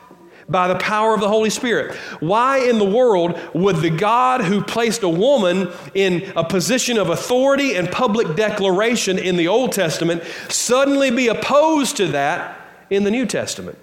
by 0.49 0.69
the 0.69 0.77
power 0.77 1.15
of 1.15 1.21
the 1.21 1.29
Holy 1.29 1.51
Spirit. 1.51 1.95
Why 2.21 2.59
in 2.59 2.79
the 2.79 2.85
world 2.85 3.39
would 3.55 3.77
the 3.77 3.91
God 3.91 4.43
who 4.43 4.63
placed 4.63 5.03
a 5.03 5.09
woman 5.09 5.71
in 5.95 6.33
a 6.37 6.45
position 6.45 6.99
of 6.99 7.11
authority 7.11 7.77
and 7.77 7.91
public 7.91 8.37
declaration 8.37 9.19
in 9.19 9.37
the 9.37 9.49
Old 9.49 9.73
Testament 9.73 10.23
suddenly 10.49 11.11
be 11.11 11.29
opposed 11.29 11.97
to 11.97 12.09
that 12.09 12.61
in 12.91 13.05
the 13.05 13.11
New 13.11 13.27
Testament? 13.27 13.79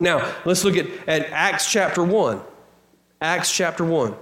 Now, 0.00 0.34
let's 0.44 0.64
look 0.64 0.76
at, 0.76 0.86
at 1.08 1.30
Acts 1.30 1.70
chapter 1.70 2.02
1. 2.02 2.40
Acts 3.20 3.50
chapter 3.50 3.84
1. 3.84 4.14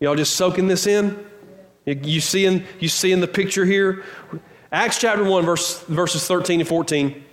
Y'all 0.00 0.14
just 0.14 0.36
soaking 0.36 0.68
this 0.68 0.86
in? 0.86 1.24
You, 1.86 1.98
you, 2.02 2.20
seeing, 2.20 2.64
you 2.78 2.88
seeing 2.88 3.20
the 3.20 3.28
picture 3.28 3.64
here? 3.64 4.04
Acts 4.70 4.98
chapter 4.98 5.24
1, 5.24 5.44
verse, 5.44 5.82
verses 5.84 6.26
13 6.26 6.60
and 6.60 6.68
14. 6.68 7.23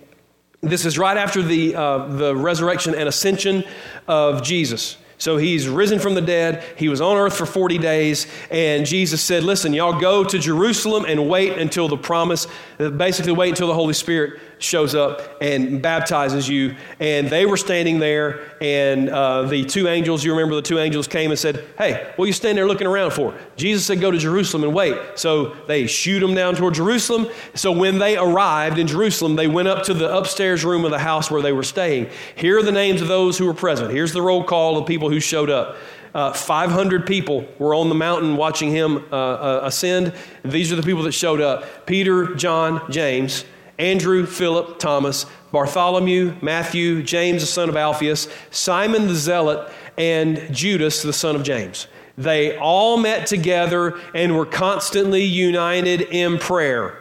This 0.64 0.84
is 0.84 0.96
right 0.96 1.16
after 1.16 1.42
the, 1.42 1.74
uh, 1.74 2.06
the 2.06 2.36
resurrection 2.36 2.94
and 2.94 3.08
ascension 3.08 3.64
of 4.06 4.44
Jesus. 4.44 4.96
So 5.18 5.36
he's 5.36 5.68
risen 5.68 5.98
from 5.98 6.14
the 6.14 6.20
dead. 6.20 6.62
He 6.76 6.88
was 6.88 7.00
on 7.00 7.16
earth 7.16 7.36
for 7.36 7.46
40 7.46 7.78
days. 7.78 8.28
And 8.48 8.86
Jesus 8.86 9.20
said, 9.20 9.42
Listen, 9.42 9.72
y'all 9.72 10.00
go 10.00 10.22
to 10.22 10.38
Jerusalem 10.38 11.04
and 11.04 11.28
wait 11.28 11.58
until 11.58 11.88
the 11.88 11.96
promise, 11.96 12.46
basically, 12.78 13.32
wait 13.32 13.48
until 13.48 13.66
the 13.66 13.74
Holy 13.74 13.92
Spirit 13.92 14.38
shows 14.62 14.94
up 14.94 15.36
and 15.40 15.82
baptizes 15.82 16.48
you. 16.48 16.76
And 17.00 17.28
they 17.28 17.46
were 17.46 17.56
standing 17.56 17.98
there, 17.98 18.40
and 18.60 19.08
uh, 19.08 19.42
the 19.42 19.64
two 19.64 19.88
angels, 19.88 20.24
you 20.24 20.32
remember 20.32 20.54
the 20.54 20.62
two 20.62 20.78
angels 20.78 21.06
came 21.06 21.30
and 21.30 21.38
said, 21.38 21.64
Hey, 21.76 22.12
what 22.16 22.24
are 22.24 22.26
you 22.26 22.32
standing 22.32 22.56
there 22.56 22.66
looking 22.66 22.86
around 22.86 23.12
for? 23.12 23.34
Jesus 23.56 23.86
said, 23.86 24.00
Go 24.00 24.10
to 24.10 24.18
Jerusalem 24.18 24.64
and 24.64 24.74
wait. 24.74 24.96
So 25.16 25.56
they 25.66 25.86
shoot 25.86 26.20
them 26.20 26.34
down 26.34 26.54
toward 26.54 26.74
Jerusalem. 26.74 27.28
So 27.54 27.72
when 27.72 27.98
they 27.98 28.16
arrived 28.16 28.78
in 28.78 28.86
Jerusalem, 28.86 29.36
they 29.36 29.48
went 29.48 29.68
up 29.68 29.84
to 29.84 29.94
the 29.94 30.14
upstairs 30.14 30.64
room 30.64 30.84
of 30.84 30.90
the 30.90 30.98
house 30.98 31.30
where 31.30 31.42
they 31.42 31.52
were 31.52 31.62
staying. 31.62 32.08
Here 32.36 32.58
are 32.58 32.62
the 32.62 32.72
names 32.72 33.02
of 33.02 33.08
those 33.08 33.38
who 33.38 33.46
were 33.46 33.54
present. 33.54 33.90
Here's 33.90 34.12
the 34.12 34.22
roll 34.22 34.44
call 34.44 34.78
of 34.78 34.86
people 34.86 35.10
who 35.10 35.20
showed 35.20 35.50
up. 35.50 35.76
Uh, 36.14 36.32
500 36.32 37.06
people 37.06 37.46
were 37.58 37.74
on 37.74 37.88
the 37.88 37.94
mountain 37.94 38.36
watching 38.36 38.70
him 38.70 38.98
uh, 39.10 39.16
uh, 39.16 39.60
ascend. 39.64 40.12
These 40.44 40.70
are 40.70 40.76
the 40.76 40.82
people 40.82 41.02
that 41.04 41.12
showed 41.12 41.40
up 41.40 41.86
Peter, 41.86 42.34
John, 42.34 42.90
James. 42.90 43.44
Andrew, 43.78 44.26
Philip, 44.26 44.78
Thomas, 44.78 45.26
Bartholomew, 45.50 46.36
Matthew, 46.40 47.02
James, 47.02 47.42
the 47.42 47.46
son 47.46 47.68
of 47.68 47.76
Alphaeus, 47.76 48.28
Simon 48.50 49.06
the 49.06 49.14
Zealot, 49.14 49.72
and 49.98 50.54
Judas, 50.54 51.02
the 51.02 51.12
son 51.12 51.36
of 51.36 51.42
James. 51.42 51.86
They 52.16 52.56
all 52.58 52.96
met 52.96 53.26
together 53.26 53.98
and 54.14 54.36
were 54.36 54.46
constantly 54.46 55.22
united 55.22 56.02
in 56.02 56.38
prayer, 56.38 56.98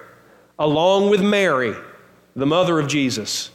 along 0.58 1.10
with 1.10 1.22
Mary, 1.22 1.76
the 2.36 2.46
mother 2.46 2.80
of 2.80 2.88
Jesus, 2.88 3.52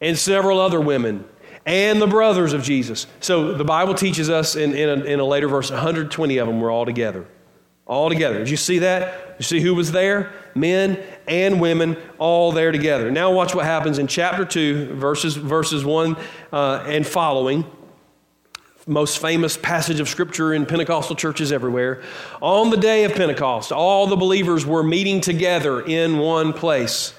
and 0.00 0.18
several 0.18 0.58
other 0.58 0.80
women, 0.80 1.24
and 1.64 2.00
the 2.00 2.06
brothers 2.06 2.52
of 2.52 2.62
Jesus. 2.62 3.06
So 3.20 3.54
the 3.54 3.64
Bible 3.64 3.94
teaches 3.94 4.30
us 4.30 4.56
in, 4.56 4.74
in, 4.74 4.88
a, 4.88 5.04
in 5.04 5.20
a 5.20 5.24
later 5.24 5.48
verse 5.48 5.70
120 5.70 6.38
of 6.38 6.48
them 6.48 6.60
were 6.60 6.70
all 6.70 6.86
together. 6.86 7.26
All 7.86 8.08
together. 8.08 8.38
Did 8.38 8.50
you 8.50 8.56
see 8.56 8.78
that? 8.80 9.36
You 9.38 9.44
see 9.44 9.60
who 9.60 9.74
was 9.74 9.92
there? 9.92 10.32
Men 10.54 11.02
and 11.26 11.60
women 11.60 11.96
all 12.18 12.52
there 12.52 12.72
together. 12.72 13.10
Now 13.10 13.32
watch 13.32 13.54
what 13.54 13.64
happens 13.64 13.98
in 13.98 14.06
chapter 14.06 14.44
2, 14.44 14.94
verses, 14.94 15.36
verses 15.36 15.84
1 15.84 16.16
uh, 16.52 16.84
and 16.86 17.06
following. 17.06 17.64
Most 18.86 19.18
famous 19.20 19.56
passage 19.56 20.00
of 20.00 20.08
scripture 20.08 20.52
in 20.52 20.66
Pentecostal 20.66 21.14
churches 21.14 21.52
everywhere. 21.52 22.02
On 22.40 22.70
the 22.70 22.76
day 22.76 23.04
of 23.04 23.14
Pentecost, 23.14 23.70
all 23.70 24.08
the 24.08 24.16
believers 24.16 24.66
were 24.66 24.82
meeting 24.82 25.20
together 25.20 25.80
in 25.80 26.18
one 26.18 26.52
place. 26.52 27.14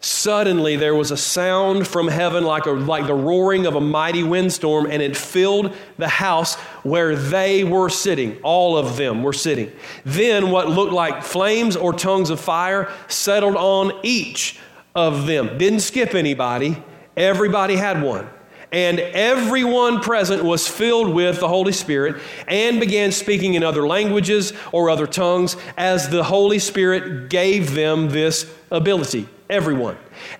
Suddenly 0.00 0.76
there 0.76 0.94
was 0.94 1.10
a 1.10 1.16
sound 1.16 1.88
from 1.88 2.06
heaven 2.06 2.44
like, 2.44 2.66
a, 2.66 2.70
like 2.70 3.08
the 3.08 3.14
roaring 3.14 3.66
of 3.66 3.74
a 3.74 3.80
mighty 3.80 4.22
windstorm, 4.22 4.86
and 4.86 5.02
it 5.02 5.16
filled 5.16 5.74
the 5.96 6.08
house 6.08 6.54
where 6.84 7.16
they 7.16 7.64
were 7.64 7.88
sitting. 7.88 8.38
All 8.42 8.76
of 8.76 8.96
them 8.96 9.24
were 9.24 9.32
sitting. 9.32 9.72
Then 10.04 10.50
what 10.52 10.68
looked 10.68 10.92
like 10.92 11.24
flames 11.24 11.74
or 11.74 11.92
tongues 11.92 12.30
of 12.30 12.38
fire 12.38 12.92
settled 13.08 13.56
on 13.56 13.92
each 14.04 14.58
of 14.94 15.26
them. 15.26 15.58
Didn't 15.58 15.80
skip 15.80 16.14
anybody, 16.14 16.80
everybody 17.16 17.74
had 17.74 18.00
one. 18.00 18.28
And 18.70 19.00
everyone 19.00 20.00
present 20.00 20.44
was 20.44 20.68
filled 20.68 21.14
with 21.14 21.40
the 21.40 21.48
Holy 21.48 21.72
Spirit 21.72 22.20
and 22.46 22.80
began 22.80 23.12
speaking 23.12 23.54
in 23.54 23.62
other 23.62 23.86
languages 23.86 24.52
or 24.72 24.90
other 24.90 25.06
tongues 25.06 25.56
as 25.76 26.08
the 26.10 26.24
Holy 26.24 26.58
Spirit 26.58 27.30
gave 27.30 27.74
them 27.74 28.10
this 28.10 28.52
ability 28.70 29.26
everyone. 29.50 29.96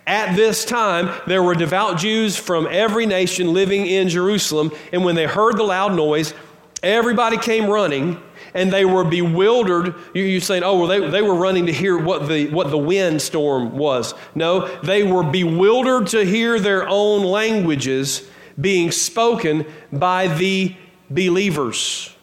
At 0.07 0.37
this 0.37 0.65
time, 0.65 1.11
there 1.27 1.43
were 1.43 1.55
devout 1.55 1.99
Jews 1.99 2.37
from 2.37 2.69
every 2.71 3.07
nation 3.07 3.53
living 3.55 3.87
in 3.87 4.09
Jerusalem, 4.09 4.71
and 4.93 5.05
when 5.05 5.15
they 5.15 5.27
heard 5.27 5.57
the 5.57 5.63
loud 5.63 5.95
noise, 5.95 6.35
everybody 6.83 7.39
came 7.39 7.67
running 7.67 8.21
and 8.59 8.73
they 8.73 8.85
were 8.85 9.05
bewildered. 9.05 9.95
You're 10.15 10.41
saying, 10.41 10.65
oh, 10.65 10.79
well, 10.79 10.87
they, 10.89 11.09
they 11.09 11.23
were 11.23 11.35
running 11.35 11.67
to 11.67 11.73
hear 11.73 11.97
what 11.97 12.29
the, 12.29 12.49
what 12.49 12.71
the 12.71 12.79
wind 12.79 13.23
storm 13.23 13.79
was. 13.79 14.15
No, 14.35 14.67
they 14.83 15.05
were 15.05 15.23
bewildered 15.23 16.09
to 16.09 16.25
hear 16.25 16.59
their 16.59 16.89
own 16.89 17.23
languages 17.23 18.29
being 18.61 18.91
spoken 18.91 19.65
by 19.93 20.27
the 20.27 20.77
believers. 21.09 22.15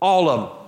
All 0.00 0.28
of 0.28 0.40
them. 0.40 0.58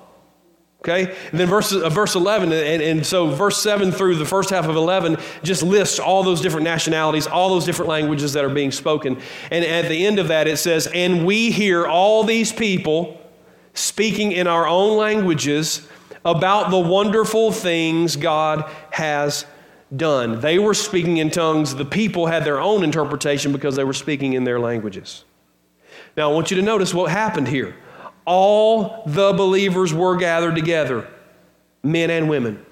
Okay? 0.81 1.14
And 1.31 1.38
then 1.38 1.47
verse, 1.47 1.75
uh, 1.75 1.90
verse 1.90 2.14
11, 2.14 2.53
and, 2.53 2.83
and 2.83 3.07
so 3.07 3.27
verse 3.27 3.62
7 3.62 3.93
through 3.93 4.14
the 4.16 4.25
first 4.25 4.49
half 4.49 4.66
of 4.66 4.77
11 4.77 5.19
just 5.43 5.62
lists 5.62 5.99
all 5.99 6.23
those 6.23 6.40
different 6.40 6.64
nationalities, 6.64 7.27
all 7.27 7.51
those 7.51 7.66
different 7.66 7.90
languages 7.90 8.33
that 8.33 8.47
are 8.47 8.51
being 8.51 8.73
spoken. 8.73 9.21
And 9.51 9.62
at 9.62 9.88
the 9.90 10.07
end 10.07 10.19
of 10.19 10.29
that, 10.29 10.49
it 10.49 10.57
says, 10.57 10.87
And 10.87 11.27
we 11.27 11.51
hear 11.51 11.87
all 11.87 12.25
these 12.25 12.51
people 12.51 13.19
speaking 13.74 14.33
in 14.33 14.46
our 14.46 14.66
own 14.66 14.96
languages 14.96 15.87
about 16.24 16.70
the 16.70 16.78
wonderful 16.78 17.52
things 17.52 18.16
God 18.16 18.70
has 18.90 19.46
done. 19.94 20.40
They 20.40 20.59
were 20.59 20.74
speaking 20.74 21.16
in 21.16 21.30
tongues. 21.30 21.74
The 21.74 21.85
people 21.85 22.26
had 22.26 22.44
their 22.44 22.61
own 22.61 22.85
interpretation 22.85 23.52
because 23.52 23.76
they 23.76 23.85
were 23.85 23.92
speaking 23.92 24.35
in 24.35 24.44
their 24.44 24.61
languages. 24.61 25.24
Now, 26.16 26.30
I 26.30 26.35
want 26.35 26.50
you 26.50 26.56
to 26.56 26.62
notice 26.62 26.92
what 26.92 27.11
happened 27.11 27.48
here 27.48 27.74
all 28.26 29.02
the 29.06 29.33
believers 29.33 29.92
were 29.92 30.16
gathered 30.16 30.54
together, 30.54 31.09
men 31.83 32.11
and 32.11 32.28
women. 32.28 32.64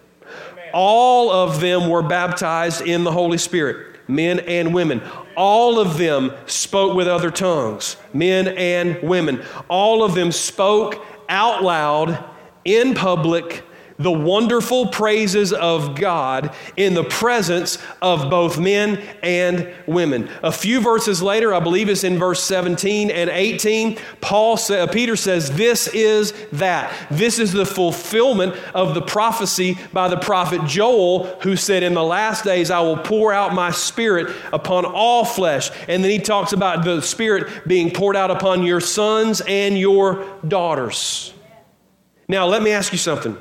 All 0.73 1.31
of 1.31 1.61
them 1.61 1.89
were 1.89 2.03
baptized 2.03 2.83
in 2.83 3.03
the 3.03 3.11
Holy 3.11 3.39
Spirit, 3.39 3.98
men 4.09 4.41
and 4.41 4.75
women. 4.75 5.03
All 5.37 5.79
of 5.79 5.99
them 5.99 6.33
spoke 6.47 6.97
with 6.97 7.07
other 7.07 7.31
tongues, 7.31 7.97
men 8.13 8.49
and 8.49 9.01
women. 9.03 9.43
All 9.69 10.03
of 10.03 10.15
them 10.15 10.33
spoke 10.33 11.05
out 11.29 11.63
loud 11.63 12.25
in 12.65 12.95
public 12.95 13.65
the 13.99 14.13
wonderful 14.13 14.87
praises 14.87 15.53
of 15.53 15.97
God 15.97 16.55
in 16.77 16.95
the 16.95 17.05
presence 17.05 17.79
of 18.01 18.31
both 18.31 18.59
men 18.59 19.03
and 19.23 19.69
women. 19.87 20.29
A 20.43 20.53
few 20.53 20.81
verses 20.81 21.21
later, 21.21 21.53
I 21.53 21.61
believe 21.61 21.89
it's 21.89 22.05
in 22.05 22.19
verse 22.19 22.43
17 22.45 23.11
and 23.11 23.29
18, 23.29 23.99
Paul 24.21 24.57
sa- 24.57 24.75
uh, 24.75 24.87
Peter 24.87 25.17
says, 25.17 25.51
This 25.57 25.89
is 25.89 26.33
that. 26.53 26.95
This 27.11 27.39
is 27.39 27.53
the 27.53 27.67
fulfillment 27.67 28.55
of 28.75 28.95
the 28.95 29.03
prophecy 29.03 29.79
by 29.93 30.09
the 30.09 30.17
prophet 30.17 30.65
Joel, 30.67 31.25
who 31.43 31.57
said, 31.57 31.83
In 31.83 31.95
the 31.95 32.05
last 32.05 32.45
days 32.45 32.71
I 32.71 32.81
will 32.81 32.99
pour 32.99 33.33
out 33.33 33.53
my 33.53 33.73
spirit 33.73 34.35
upon 34.53 34.85
all 34.85 35.25
flesh. 35.25 35.71
And 35.89 36.05
then 36.05 36.11
he 36.11 36.21
talks 36.21 36.53
about 36.53 36.85
the 36.85 37.01
spirit 37.01 37.67
being 37.67 37.91
poured 37.91 38.17
out 38.17 38.31
upon 38.31 38.63
your 38.63 38.81
sons 38.81 39.41
and 39.41 39.77
your 39.77 40.25
daughters. 40.47 41.35
Now, 42.29 42.47
let 42.47 42.63
me 42.63 42.71
ask 42.71 42.93
you 42.93 42.99
something 42.99 43.39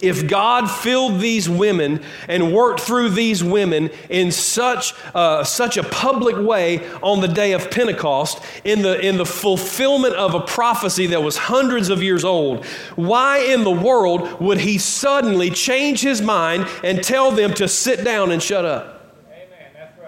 if 0.00 0.28
God 0.28 0.70
filled 0.70 1.18
these 1.18 1.48
women 1.48 2.02
and 2.28 2.52
worked 2.52 2.80
through 2.80 3.08
these 3.10 3.42
women 3.42 3.90
in 4.10 4.30
such, 4.30 4.92
uh, 5.14 5.42
such 5.44 5.78
a 5.78 5.82
public 5.82 6.36
way 6.36 6.86
on 7.00 7.20
the 7.20 7.28
day 7.28 7.52
of 7.52 7.70
Pentecost, 7.70 8.40
in 8.64 8.82
the, 8.82 9.00
in 9.00 9.16
the 9.16 9.24
fulfillment 9.24 10.14
of 10.14 10.34
a 10.34 10.40
prophecy 10.40 11.06
that 11.06 11.22
was 11.22 11.38
hundreds 11.38 11.88
of 11.88 12.02
years 12.02 12.22
old, 12.22 12.66
why 12.96 13.38
in 13.38 13.64
the 13.64 13.70
world 13.70 14.40
would 14.40 14.58
he 14.58 14.76
suddenly 14.76 15.50
change 15.50 16.02
his 16.02 16.20
mind 16.20 16.68
and 16.84 17.02
tell 17.02 17.32
them 17.32 17.54
to 17.54 17.66
sit 17.66 18.04
down 18.04 18.30
and 18.30 18.42
shut 18.42 18.66
up? 18.66 19.16
Amen. 19.26 19.48
That's 19.72 19.98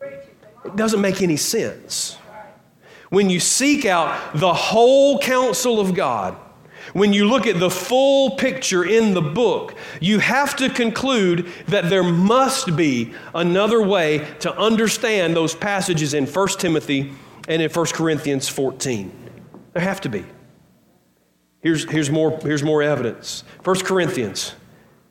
right. 0.00 0.12
It 0.66 0.76
doesn't 0.76 1.00
make 1.00 1.22
any 1.22 1.38
sense. 1.38 2.18
when 3.08 3.30
you 3.30 3.40
seek 3.40 3.86
out 3.86 4.34
the 4.34 4.52
whole 4.52 5.18
counsel 5.18 5.80
of 5.80 5.94
God, 5.94 6.36
when 6.92 7.12
you 7.12 7.26
look 7.26 7.46
at 7.46 7.58
the 7.60 7.70
full 7.70 8.32
picture 8.32 8.84
in 8.84 9.14
the 9.14 9.22
book, 9.22 9.74
you 10.00 10.18
have 10.18 10.56
to 10.56 10.68
conclude 10.68 11.46
that 11.66 11.90
there 11.90 12.02
must 12.02 12.76
be 12.76 13.12
another 13.34 13.82
way 13.82 14.26
to 14.40 14.56
understand 14.56 15.34
those 15.34 15.54
passages 15.54 16.14
in 16.14 16.26
1 16.26 16.48
Timothy 16.58 17.12
and 17.48 17.62
in 17.62 17.70
1 17.70 17.86
Corinthians 17.86 18.48
14. 18.48 19.12
There 19.72 19.82
have 19.82 20.00
to 20.02 20.08
be. 20.08 20.24
Here's, 21.60 21.90
here's, 21.90 22.10
more, 22.10 22.38
here's 22.42 22.62
more 22.62 22.82
evidence. 22.82 23.44
1 23.64 23.80
Corinthians 23.80 24.54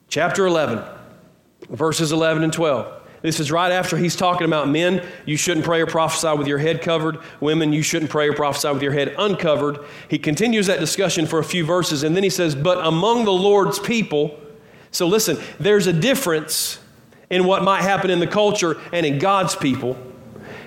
chapter 0.08 0.46
11, 0.46 0.84
verses 1.70 2.12
11 2.12 2.44
and 2.44 2.54
12. 2.54 2.97
This 3.22 3.40
is 3.40 3.52
right 3.52 3.72
after 3.72 3.98
he's 3.98 4.16
talking 4.16 4.46
about 4.46 4.70
men, 4.70 5.06
you 5.26 5.38
shouldn't 5.38 5.66
pray 5.66 5.82
or 5.82 5.88
prophesy 5.88 6.38
with 6.38 6.48
your 6.48 6.60
head 6.60 6.82
covered. 6.82 7.18
Women, 7.40 7.74
you 7.74 7.82
shouldn't 7.82 8.12
pray 8.12 8.30
or 8.30 8.34
prophesy 8.34 8.72
with 8.72 8.84
your 8.84 8.92
head 8.92 9.16
uncovered. 9.18 9.80
He 10.08 10.20
continues 10.20 10.68
that 10.68 10.80
discussion 10.80 11.26
for 11.26 11.40
a 11.40 11.44
few 11.44 11.66
verses, 11.66 12.04
and 12.04 12.16
then 12.16 12.24
he 12.24 12.30
says, 12.30 12.54
But 12.56 12.86
among 12.86 13.26
the 13.26 13.32
Lord's 13.32 13.80
people, 13.80 14.40
so 14.92 15.08
listen, 15.08 15.38
there's 15.60 15.88
a 15.88 15.94
difference 15.94 16.80
in 17.30 17.46
what 17.46 17.64
might 17.64 17.82
happen 17.82 18.10
in 18.10 18.20
the 18.20 18.28
culture 18.28 18.80
and 18.94 19.06
in 19.06 19.20
God's 19.20 19.56
people. 19.56 19.98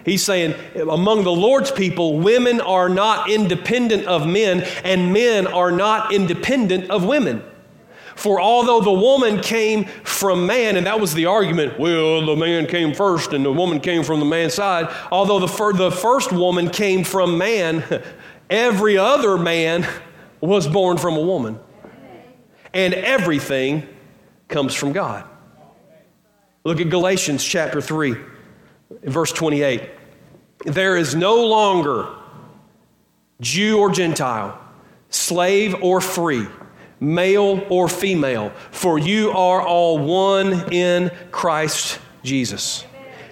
He's 0.04 0.24
saying, 0.24 0.54
among 0.76 1.24
the 1.24 1.32
Lord's 1.32 1.70
people, 1.70 2.18
women 2.18 2.60
are 2.60 2.88
not 2.88 3.30
independent 3.30 4.06
of 4.06 4.26
men, 4.26 4.62
and 4.82 5.12
men 5.12 5.46
are 5.46 5.70
not 5.70 6.12
independent 6.12 6.90
of 6.90 7.04
women. 7.04 7.42
For 8.20 8.38
although 8.38 8.82
the 8.82 8.92
woman 8.92 9.40
came 9.40 9.86
from 9.86 10.44
man, 10.44 10.76
and 10.76 10.86
that 10.86 11.00
was 11.00 11.14
the 11.14 11.24
argument, 11.24 11.80
well, 11.80 12.26
the 12.26 12.36
man 12.36 12.66
came 12.66 12.92
first 12.92 13.32
and 13.32 13.42
the 13.42 13.50
woman 13.50 13.80
came 13.80 14.02
from 14.02 14.20
the 14.20 14.26
man's 14.26 14.52
side, 14.52 14.94
although 15.10 15.38
the, 15.38 15.48
fir- 15.48 15.72
the 15.72 15.90
first 15.90 16.30
woman 16.30 16.68
came 16.68 17.02
from 17.02 17.38
man, 17.38 17.82
every 18.50 18.98
other 18.98 19.38
man 19.38 19.88
was 20.42 20.68
born 20.68 20.98
from 20.98 21.16
a 21.16 21.20
woman. 21.22 21.58
And 22.74 22.92
everything 22.92 23.88
comes 24.48 24.74
from 24.74 24.92
God. 24.92 25.24
Look 26.62 26.78
at 26.78 26.90
Galatians 26.90 27.42
chapter 27.42 27.80
3, 27.80 28.16
verse 29.04 29.32
28. 29.32 29.88
There 30.66 30.98
is 30.98 31.14
no 31.14 31.46
longer 31.46 32.14
Jew 33.40 33.78
or 33.78 33.90
Gentile, 33.90 34.60
slave 35.08 35.74
or 35.80 36.02
free 36.02 36.46
male 37.00 37.66
or 37.70 37.88
female, 37.88 38.50
for 38.70 38.98
you 38.98 39.30
are 39.30 39.62
all 39.62 39.98
one 39.98 40.72
in 40.72 41.10
Christ 41.30 41.98
Jesus. 42.22 42.84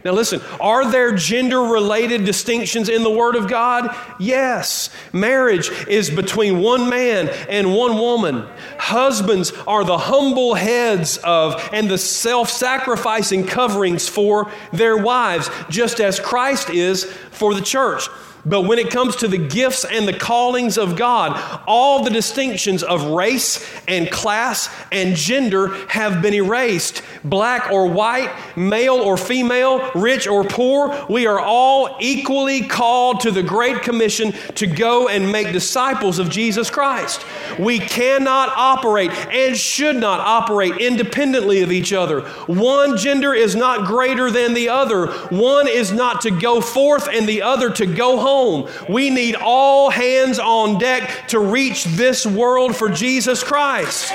Now, 0.05 0.13
listen, 0.13 0.41
are 0.61 0.91
there 0.91 1.13
gender 1.13 1.61
related 1.61 2.25
distinctions 2.25 2.89
in 2.89 3.03
the 3.03 3.11
Word 3.11 3.35
of 3.35 3.49
God? 3.49 3.95
Yes. 4.19 4.91
Marriage 5.13 5.71
is 5.89 6.09
between 6.09 6.61
one 6.61 6.89
man 6.89 7.29
and 7.49 7.75
one 7.75 7.99
woman. 7.99 8.47
Husbands 8.79 9.53
are 9.67 9.85
the 9.85 9.99
humble 9.99 10.55
heads 10.55 11.19
of 11.19 11.69
and 11.73 11.91
the 11.91 11.99
self 11.99 12.49
sacrificing 12.49 13.45
coverings 13.45 14.09
for 14.09 14.51
their 14.73 14.97
wives, 14.97 15.51
just 15.69 16.01
as 16.01 16.21
Christ 16.21 16.71
is 16.71 17.05
for 17.05 17.53
the 17.53 17.61
church. 17.61 18.09
But 18.46 18.62
when 18.62 18.79
it 18.79 18.90
comes 18.90 19.16
to 19.16 19.29
the 19.29 19.38
gifts 19.38 19.85
and 19.85 20.07
the 20.07 20.12
callings 20.12 20.79
of 20.79 20.96
God, 20.96 21.62
all 21.66 22.05
the 22.05 22.11
distinctions 22.11 22.83
of 22.83 23.05
race 23.05 23.64
and 23.87 24.11
class 24.11 24.70
and 24.92 25.16
gender 25.16 25.74
have 25.88 26.22
been 26.22 26.35
erased. 26.35 27.03
Black 27.24 27.70
or 27.72 27.87
white, 27.87 28.33
male 28.57 28.94
or 28.94 29.16
female, 29.16 29.90
rich 29.94 30.27
or 30.27 30.44
poor, 30.44 31.07
we 31.11 31.27
are 31.27 31.40
all 31.40 31.96
equally 32.01 32.62
called 32.62 33.20
to 33.20 33.31
the 33.31 33.42
Great 33.42 33.83
Commission 33.83 34.33
to 34.55 34.66
go 34.66 35.09
and 35.09 35.33
make 35.33 35.53
disciples 35.53 36.18
of 36.18 36.31
Jesus 36.31 36.70
Christ. 36.70 37.24
We 37.59 37.79
cannot 37.79 38.51
operate 38.55 39.11
and 39.11 39.57
should 39.57 39.96
not 39.96 40.20
operate 40.20 40.77
independently 40.79 41.62
of 41.62 41.72
each 41.72 41.92
other. 41.92 42.20
One 42.46 42.96
gender 42.96 43.35
is 43.35 43.57
not 43.57 43.87
greater 43.87 44.31
than 44.31 44.55
the 44.55 44.68
other, 44.68 45.09
one 45.29 45.66
is 45.66 45.92
not 45.92 46.20
to 46.22 46.31
go 46.31 46.61
forth 46.61 47.09
and 47.09 47.29
the 47.29 47.42
other 47.42 47.70
to 47.70 47.87
go 47.87 48.18
home 48.18 48.28
home. 48.29 48.69
We 48.88 49.11
need 49.11 49.37
all 49.37 49.91
hands 49.91 50.38
on 50.38 50.79
deck 50.79 51.29
to 51.29 51.41
reach 51.41 51.85
this 51.85 52.27
world 52.27 52.77
for 52.77 52.88
Jesus 52.88 53.43
Christ. 53.43 54.12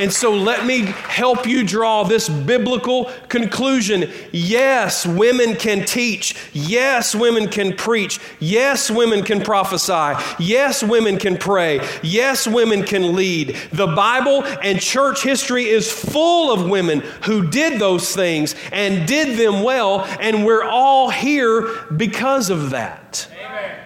And 0.00 0.10
so 0.10 0.32
let 0.32 0.64
me 0.64 0.86
help 0.86 1.46
you 1.46 1.62
draw 1.62 2.04
this 2.04 2.26
biblical 2.26 3.10
conclusion. 3.28 4.10
Yes, 4.32 5.06
women 5.06 5.56
can 5.56 5.84
teach. 5.84 6.34
Yes, 6.54 7.14
women 7.14 7.48
can 7.48 7.74
preach. 7.76 8.18
Yes, 8.38 8.90
women 8.90 9.22
can 9.22 9.42
prophesy. 9.42 10.14
Yes, 10.38 10.82
women 10.82 11.18
can 11.18 11.36
pray. 11.36 11.86
Yes, 12.02 12.48
women 12.48 12.82
can 12.82 13.14
lead. 13.14 13.54
The 13.72 13.88
Bible 13.88 14.42
and 14.62 14.80
church 14.80 15.22
history 15.22 15.66
is 15.66 15.92
full 15.92 16.50
of 16.50 16.70
women 16.70 17.00
who 17.26 17.50
did 17.50 17.78
those 17.78 18.14
things 18.14 18.54
and 18.72 19.06
did 19.06 19.38
them 19.38 19.62
well, 19.62 20.06
and 20.18 20.46
we're 20.46 20.64
all 20.64 21.10
here 21.10 21.68
because 21.94 22.48
of 22.48 22.70
that. 22.70 23.28
Amen. 23.38 23.84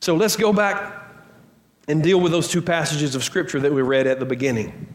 So 0.00 0.16
let's 0.16 0.36
go 0.36 0.54
back 0.54 1.09
and 1.88 2.02
deal 2.02 2.20
with 2.20 2.32
those 2.32 2.48
two 2.48 2.62
passages 2.62 3.14
of 3.14 3.24
Scripture 3.24 3.60
that 3.60 3.72
we 3.72 3.82
read 3.82 4.06
at 4.06 4.18
the 4.18 4.26
beginning. 4.26 4.86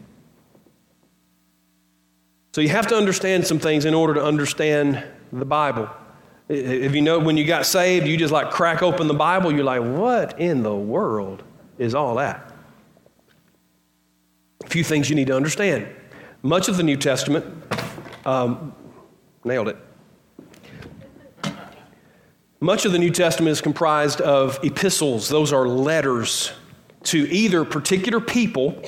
So 2.54 2.62
you 2.62 2.70
have 2.70 2.86
to 2.86 2.96
understand 2.96 3.46
some 3.46 3.58
things 3.58 3.84
in 3.84 3.92
order 3.92 4.14
to 4.14 4.24
understand 4.24 5.04
the 5.30 5.44
Bible. 5.44 5.90
If 6.48 6.94
you 6.94 7.02
know 7.02 7.18
when 7.18 7.36
you 7.36 7.44
got 7.44 7.66
saved, 7.66 8.06
you 8.06 8.16
just 8.16 8.32
like 8.32 8.50
crack 8.50 8.82
open 8.82 9.08
the 9.08 9.14
Bible, 9.14 9.52
you're 9.52 9.64
like, 9.64 9.82
what 9.82 10.40
in 10.40 10.62
the 10.62 10.74
world 10.74 11.42
is 11.76 11.94
all 11.94 12.14
that? 12.14 12.52
A 14.64 14.68
few 14.68 14.84
things 14.84 15.10
you 15.10 15.16
need 15.16 15.26
to 15.26 15.36
understand. 15.36 15.86
Much 16.42 16.68
of 16.68 16.76
the 16.76 16.82
New 16.82 16.96
Testament, 16.96 17.44
um, 18.24 18.74
nailed 19.44 19.68
it. 19.68 19.76
Much 22.60 22.86
of 22.86 22.92
the 22.92 22.98
New 22.98 23.10
Testament 23.10 23.50
is 23.52 23.60
comprised 23.60 24.20
of 24.20 24.58
epistles, 24.64 25.28
those 25.28 25.52
are 25.52 25.68
letters 25.68 26.52
to 27.06 27.28
either 27.30 27.64
particular 27.64 28.20
people 28.20 28.82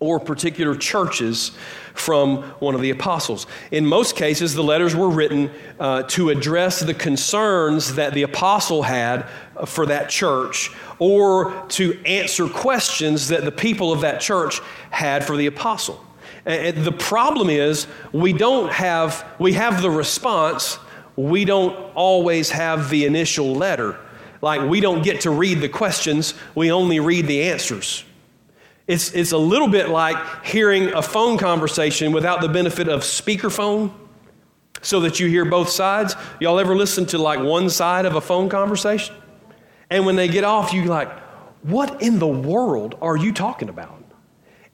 or 0.00 0.20
particular 0.20 0.74
churches 0.76 1.52
from 1.94 2.42
one 2.58 2.74
of 2.74 2.80
the 2.80 2.90
apostles. 2.90 3.46
In 3.70 3.86
most 3.86 4.16
cases, 4.16 4.54
the 4.54 4.62
letters 4.62 4.94
were 4.94 5.08
written 5.08 5.50
uh, 5.78 6.02
to 6.04 6.30
address 6.30 6.80
the 6.80 6.94
concerns 6.94 7.94
that 7.94 8.12
the 8.12 8.22
apostle 8.22 8.82
had 8.82 9.26
for 9.66 9.86
that 9.86 10.10
church 10.10 10.70
or 10.98 11.64
to 11.68 11.98
answer 12.04 12.48
questions 12.48 13.28
that 13.28 13.44
the 13.44 13.52
people 13.52 13.92
of 13.92 14.00
that 14.00 14.20
church 14.20 14.60
had 14.90 15.24
for 15.24 15.36
the 15.36 15.46
apostle. 15.46 16.04
And 16.44 16.84
the 16.84 16.92
problem 16.92 17.48
is 17.48 17.86
we 18.12 18.32
don't 18.32 18.70
have 18.70 19.26
we 19.38 19.54
have 19.54 19.80
the 19.80 19.90
response, 19.90 20.78
we 21.16 21.44
don't 21.44 21.74
always 21.94 22.50
have 22.50 22.90
the 22.90 23.06
initial 23.06 23.54
letter. 23.54 23.98
Like 24.44 24.68
we 24.68 24.80
don't 24.80 25.02
get 25.02 25.22
to 25.22 25.30
read 25.30 25.62
the 25.62 25.70
questions, 25.70 26.34
we 26.54 26.70
only 26.70 27.00
read 27.00 27.26
the 27.26 27.44
answers. 27.44 28.04
It's, 28.86 29.10
it's 29.14 29.32
a 29.32 29.38
little 29.38 29.68
bit 29.68 29.88
like 29.88 30.44
hearing 30.44 30.92
a 30.92 31.00
phone 31.00 31.38
conversation 31.38 32.12
without 32.12 32.42
the 32.42 32.48
benefit 32.50 32.86
of 32.86 33.00
speakerphone 33.00 33.90
so 34.82 35.00
that 35.00 35.18
you 35.18 35.28
hear 35.28 35.46
both 35.46 35.70
sides. 35.70 36.14
Y'all 36.40 36.60
ever 36.60 36.76
listen 36.76 37.06
to 37.06 37.16
like 37.16 37.40
one 37.40 37.70
side 37.70 38.04
of 38.04 38.16
a 38.16 38.20
phone 38.20 38.50
conversation? 38.50 39.14
And 39.88 40.04
when 40.04 40.14
they 40.14 40.28
get 40.28 40.44
off, 40.44 40.74
you 40.74 40.84
like, 40.84 41.10
what 41.62 42.02
in 42.02 42.18
the 42.18 42.26
world 42.26 42.98
are 43.00 43.16
you 43.16 43.32
talking 43.32 43.70
about? 43.70 44.04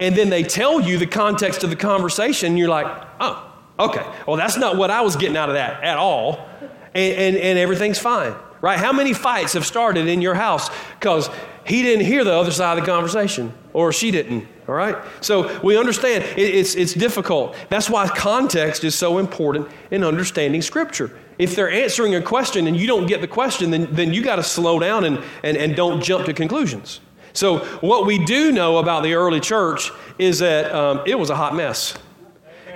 And 0.00 0.16
then 0.16 0.30
they 0.30 0.42
tell 0.42 0.80
you 0.80 0.98
the 0.98 1.06
context 1.06 1.62
of 1.62 1.70
the 1.70 1.76
conversation, 1.76 2.48
and 2.48 2.58
you're 2.58 2.68
like, 2.68 2.88
oh, 3.20 3.54
okay. 3.78 4.04
Well, 4.26 4.36
that's 4.36 4.56
not 4.56 4.76
what 4.76 4.90
I 4.90 5.02
was 5.02 5.14
getting 5.14 5.36
out 5.36 5.48
of 5.48 5.54
that 5.54 5.84
at 5.84 5.96
all. 5.96 6.48
And, 6.92 7.14
and, 7.14 7.36
and 7.36 7.56
everything's 7.56 8.00
fine 8.00 8.34
right? 8.60 8.78
How 8.78 8.92
many 8.92 9.12
fights 9.12 9.54
have 9.54 9.66
started 9.66 10.06
in 10.06 10.20
your 10.22 10.34
house 10.34 10.70
because 10.98 11.30
he 11.64 11.82
didn't 11.82 12.06
hear 12.06 12.24
the 12.24 12.32
other 12.32 12.50
side 12.50 12.78
of 12.78 12.84
the 12.84 12.90
conversation 12.90 13.52
or 13.72 13.92
she 13.92 14.10
didn't, 14.10 14.46
all 14.68 14.74
right? 14.74 14.96
So 15.20 15.60
we 15.62 15.78
understand 15.78 16.24
it, 16.24 16.38
it's, 16.38 16.74
it's 16.74 16.94
difficult. 16.94 17.54
That's 17.68 17.88
why 17.88 18.08
context 18.08 18.84
is 18.84 18.94
so 18.94 19.18
important 19.18 19.68
in 19.90 20.04
understanding 20.04 20.62
Scripture. 20.62 21.16
If 21.38 21.56
they're 21.56 21.70
answering 21.70 22.14
a 22.14 22.22
question 22.22 22.66
and 22.66 22.76
you 22.76 22.86
don't 22.86 23.06
get 23.06 23.20
the 23.20 23.28
question, 23.28 23.70
then, 23.70 23.88
then 23.92 24.12
you 24.12 24.22
got 24.22 24.36
to 24.36 24.42
slow 24.42 24.78
down 24.78 25.04
and, 25.04 25.22
and, 25.42 25.56
and 25.56 25.74
don't 25.74 26.02
jump 26.02 26.26
to 26.26 26.34
conclusions. 26.34 27.00
So, 27.32 27.58
what 27.80 28.06
we 28.06 28.22
do 28.24 28.50
know 28.50 28.78
about 28.78 29.04
the 29.04 29.14
early 29.14 29.38
church 29.38 29.92
is 30.18 30.40
that 30.40 30.74
um, 30.74 31.02
it 31.06 31.16
was 31.18 31.30
a 31.30 31.36
hot 31.36 31.54
mess. 31.54 31.96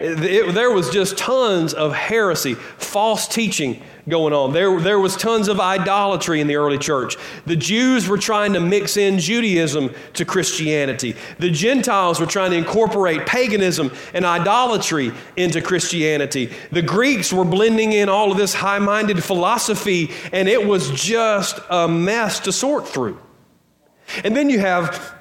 It, 0.00 0.22
it, 0.22 0.54
there 0.54 0.70
was 0.70 0.90
just 0.90 1.18
tons 1.18 1.74
of 1.74 1.92
heresy, 1.92 2.54
false 2.54 3.26
teaching, 3.26 3.82
going 4.08 4.32
on. 4.32 4.52
There, 4.52 4.80
there 4.80 4.98
was 4.98 5.16
tons 5.16 5.48
of 5.48 5.60
idolatry 5.60 6.40
in 6.40 6.46
the 6.46 6.56
early 6.56 6.78
church. 6.78 7.16
The 7.46 7.56
Jews 7.56 8.08
were 8.08 8.18
trying 8.18 8.52
to 8.52 8.60
mix 8.60 8.96
in 8.96 9.18
Judaism 9.18 9.94
to 10.14 10.24
Christianity. 10.24 11.16
The 11.38 11.50
Gentiles 11.50 12.20
were 12.20 12.26
trying 12.26 12.50
to 12.50 12.56
incorporate 12.56 13.26
paganism 13.26 13.90
and 14.12 14.24
idolatry 14.24 15.12
into 15.36 15.60
Christianity. 15.60 16.52
The 16.70 16.82
Greeks 16.82 17.32
were 17.32 17.44
blending 17.44 17.92
in 17.92 18.08
all 18.08 18.30
of 18.30 18.38
this 18.38 18.54
high 18.54 18.78
minded 18.78 19.22
philosophy, 19.22 20.10
and 20.32 20.48
it 20.48 20.66
was 20.66 20.90
just 20.90 21.58
a 21.70 21.88
mess 21.88 22.40
to 22.40 22.52
sort 22.52 22.86
through. 22.86 23.18
And 24.22 24.36
then 24.36 24.50
you 24.50 24.58
have 24.58 25.14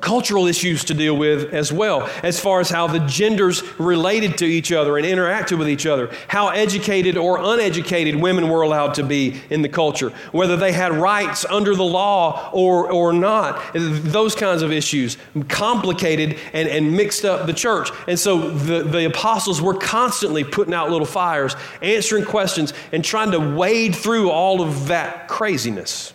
cultural 0.00 0.46
issues 0.46 0.84
to 0.84 0.94
deal 0.94 1.16
with 1.16 1.52
as 1.52 1.72
well, 1.72 2.08
as 2.22 2.38
far 2.40 2.60
as 2.60 2.70
how 2.70 2.86
the 2.86 3.00
genders 3.00 3.62
related 3.78 4.38
to 4.38 4.44
each 4.44 4.72
other 4.72 4.96
and 4.96 5.06
interacted 5.06 5.58
with 5.58 5.68
each 5.68 5.86
other, 5.86 6.10
how 6.28 6.48
educated 6.48 7.16
or 7.16 7.38
uneducated 7.38 8.16
women 8.16 8.48
were 8.48 8.62
allowed 8.62 8.94
to 8.94 9.02
be 9.02 9.40
in 9.50 9.62
the 9.62 9.68
culture, 9.68 10.10
whether 10.32 10.56
they 10.56 10.72
had 10.72 10.92
rights 10.92 11.44
under 11.44 11.74
the 11.74 11.84
law 11.84 12.50
or, 12.52 12.90
or 12.90 13.12
not, 13.12 13.62
those 13.74 14.34
kinds 14.34 14.62
of 14.62 14.72
issues 14.72 15.16
complicated 15.48 16.38
and, 16.52 16.68
and 16.68 16.96
mixed 16.96 17.24
up 17.24 17.46
the 17.46 17.52
church. 17.52 17.90
And 18.06 18.18
so 18.18 18.50
the, 18.50 18.82
the 18.82 19.06
apostles 19.06 19.60
were 19.60 19.74
constantly 19.74 20.44
putting 20.44 20.74
out 20.74 20.90
little 20.90 21.06
fires, 21.06 21.56
answering 21.82 22.24
questions, 22.24 22.72
and 22.92 23.04
trying 23.04 23.30
to 23.32 23.38
wade 23.38 23.94
through 23.94 24.30
all 24.30 24.60
of 24.60 24.88
that 24.88 25.28
craziness. 25.28 26.12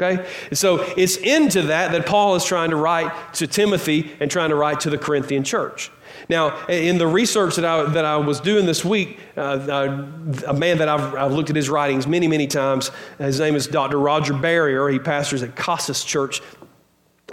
Okay? 0.00 0.26
And 0.48 0.56
so 0.56 0.80
it's 0.96 1.16
into 1.16 1.62
that 1.62 1.92
that 1.92 2.06
Paul 2.06 2.34
is 2.34 2.44
trying 2.44 2.70
to 2.70 2.76
write 2.76 3.34
to 3.34 3.46
Timothy 3.46 4.10
and 4.20 4.30
trying 4.30 4.50
to 4.50 4.56
write 4.56 4.80
to 4.80 4.90
the 4.90 4.98
Corinthian 4.98 5.44
church. 5.44 5.90
Now, 6.28 6.66
in 6.66 6.98
the 6.98 7.06
research 7.06 7.56
that 7.56 7.64
I, 7.64 7.84
that 7.84 8.04
I 8.04 8.16
was 8.16 8.40
doing 8.40 8.66
this 8.66 8.84
week, 8.84 9.18
uh, 9.36 9.40
uh, 9.40 10.06
a 10.46 10.54
man 10.54 10.78
that 10.78 10.88
I've, 10.88 11.14
I've, 11.14 11.32
looked 11.32 11.50
at 11.50 11.56
his 11.56 11.68
writings 11.68 12.06
many, 12.06 12.28
many 12.28 12.46
times, 12.46 12.90
his 13.18 13.40
name 13.40 13.56
is 13.56 13.66
Dr. 13.66 13.98
Roger 13.98 14.34
Barrier. 14.34 14.88
He 14.88 14.98
pastors 14.98 15.42
at 15.42 15.56
Casas 15.56 16.04
Church 16.04 16.40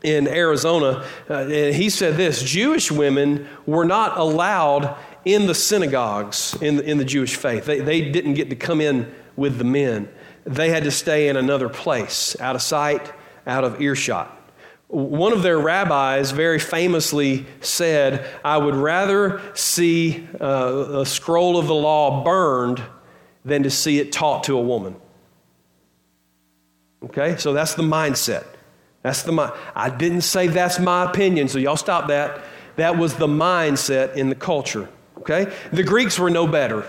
in 0.03 0.27
Arizona. 0.27 1.06
Uh, 1.30 1.34
and 1.34 1.75
he 1.75 1.89
said 1.89 2.17
this 2.17 2.41
Jewish 2.43 2.91
women 2.91 3.47
were 3.65 3.86
not 3.86 4.17
allowed 4.17 4.95
in 5.25 5.47
the 5.47 5.56
synagogues 5.56 6.56
in 6.62 6.77
the, 6.77 6.89
in 6.89 6.97
the 6.97 7.06
Jewish 7.06 7.36
faith, 7.36 7.65
they, 7.65 7.80
they 7.80 8.12
didn't 8.12 8.36
get 8.36 8.49
to 8.49 8.56
come 8.56 8.80
in 8.80 9.13
with 9.36 9.58
the 9.58 9.63
men 9.63 10.08
they 10.47 10.69
had 10.69 10.86
to 10.86 10.91
stay 10.91 11.27
in 11.27 11.36
another 11.36 11.69
place, 11.69 12.39
out 12.39 12.55
of 12.55 12.62
sight, 12.62 13.12
out 13.45 13.63
of 13.63 13.81
earshot. 13.81 14.33
One 14.88 15.33
of 15.33 15.43
their 15.43 15.60
rabbis 15.60 16.31
very 16.31 16.60
famously 16.60 17.45
said, 17.60 18.25
I 18.45 18.57
would 18.57 18.75
rather 18.75 19.41
see 19.53 20.25
uh, 20.39 21.01
a 21.01 21.05
scroll 21.05 21.57
of 21.57 21.67
the 21.67 21.75
law 21.75 22.23
burned 22.23 22.81
than 23.43 23.63
to 23.63 23.69
see 23.69 23.99
it 23.99 24.13
taught 24.13 24.45
to 24.45 24.57
a 24.57 24.62
woman. 24.62 24.95
Okay, 27.03 27.36
so 27.38 27.51
that's 27.51 27.75
the 27.75 27.83
mindset. 27.83 28.45
That's 29.03 29.23
the 29.23 29.33
mind. 29.33 29.53
I 29.75 29.89
didn't 29.89 30.21
say 30.21 30.47
that's 30.47 30.79
my 30.79 31.10
opinion, 31.10 31.49
so 31.49 31.60
y'all 31.60 31.75
stop 31.75 32.07
that. 32.07 32.41
That 32.77 32.97
was 32.97 33.15
the 33.15 33.27
mindset 33.27 34.15
in 34.15 34.29
the 34.29 34.36
culture. 34.36 34.88
Okay, 35.19 35.53
the 35.73 35.83
Greeks 35.83 36.17
were 36.17 36.29
no 36.29 36.47
better. 36.47 36.88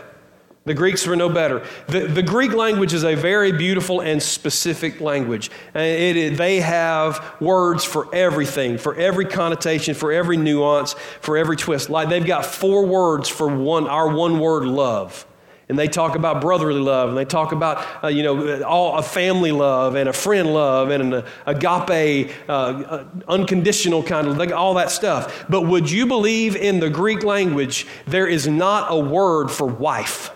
The 0.68 0.74
Greeks 0.74 1.06
were 1.06 1.16
no 1.16 1.30
better. 1.30 1.66
The, 1.86 2.00
the 2.00 2.22
Greek 2.22 2.52
language 2.52 2.92
is 2.92 3.02
a 3.02 3.14
very 3.14 3.52
beautiful 3.52 4.02
and 4.02 4.22
specific 4.22 5.00
language. 5.00 5.50
It, 5.74 6.16
it, 6.16 6.36
they 6.36 6.60
have 6.60 7.24
words 7.40 7.84
for 7.84 8.14
everything, 8.14 8.76
for 8.76 8.94
every 8.94 9.24
connotation, 9.24 9.94
for 9.94 10.12
every 10.12 10.36
nuance, 10.36 10.94
for 11.22 11.38
every 11.38 11.56
twist. 11.56 11.88
Like 11.88 12.10
they've 12.10 12.24
got 12.24 12.44
four 12.44 12.84
words 12.84 13.30
for 13.30 13.48
one, 13.48 13.86
our 13.86 14.14
one 14.14 14.40
word 14.40 14.64
love. 14.64 15.26
And 15.70 15.78
they 15.78 15.88
talk 15.88 16.16
about 16.16 16.42
brotherly 16.42 16.80
love, 16.80 17.08
and 17.10 17.18
they 17.18 17.24
talk 17.24 17.52
about, 17.52 18.04
uh, 18.04 18.08
you 18.08 18.22
know, 18.22 18.62
all 18.62 18.98
a 18.98 19.02
family 19.02 19.52
love, 19.52 19.96
and 19.96 20.08
a 20.08 20.14
friend 20.14 20.52
love, 20.52 20.90
and 20.90 21.14
an 21.14 21.24
agape, 21.46 22.30
uh, 22.48 22.52
uh, 22.52 23.04
unconditional 23.26 24.02
kind 24.02 24.28
of, 24.28 24.36
like 24.36 24.52
all 24.52 24.74
that 24.74 24.90
stuff. 24.90 25.46
But 25.48 25.62
would 25.62 25.90
you 25.90 26.06
believe 26.06 26.56
in 26.56 26.80
the 26.80 26.90
Greek 26.90 27.22
language, 27.22 27.86
there 28.06 28.26
is 28.26 28.46
not 28.46 28.92
a 28.92 28.98
word 28.98 29.50
for 29.50 29.66
wife? 29.66 30.30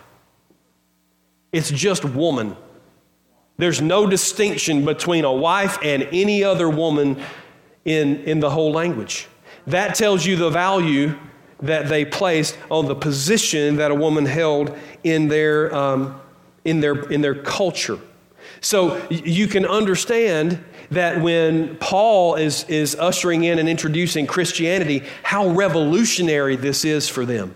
It's 1.53 1.71
just 1.71 2.05
woman. 2.05 2.57
There's 3.59 3.83
no 3.83 4.07
distinction 4.07 4.85
between 4.85 5.25
a 5.25 5.33
wife 5.33 5.79
and 5.83 6.09
any 6.11 6.43
other 6.43 6.69
woman 6.69 7.23
in, 7.85 8.25
in 8.25 8.41
the 8.41 8.51
whole 8.51 8.73
language. 8.73 9.29
That 9.67 9.95
tells 9.95 10.25
you 10.25 10.37
the 10.37 10.51
value 10.51 11.17
that 11.61 11.89
they 11.89 12.05
placed 12.05 12.59
on 12.71 12.87
the 12.87 12.95
position 12.95 13.77
that 13.77 13.91
a 13.91 13.95
woman 13.95 14.27
held 14.27 14.77
in 15.05 15.29
their, 15.29 15.73
um, 15.75 16.21
in 16.65 16.81
their, 16.81 17.09
in 17.11 17.21
their 17.21 17.37
culture. 17.37 17.99
So 18.61 19.07
you 19.11 19.47
can 19.47 19.65
understand 19.65 20.63
that 20.91 21.21
when 21.21 21.77
Paul 21.77 22.35
is, 22.35 22.65
is 22.65 22.97
ushering 22.97 23.45
in 23.45 23.59
and 23.59 23.69
introducing 23.69 24.27
Christianity, 24.27 25.05
how 25.23 25.49
revolutionary 25.49 26.57
this 26.57 26.85
is 26.85 27.09
for 27.09 27.25
them 27.25 27.55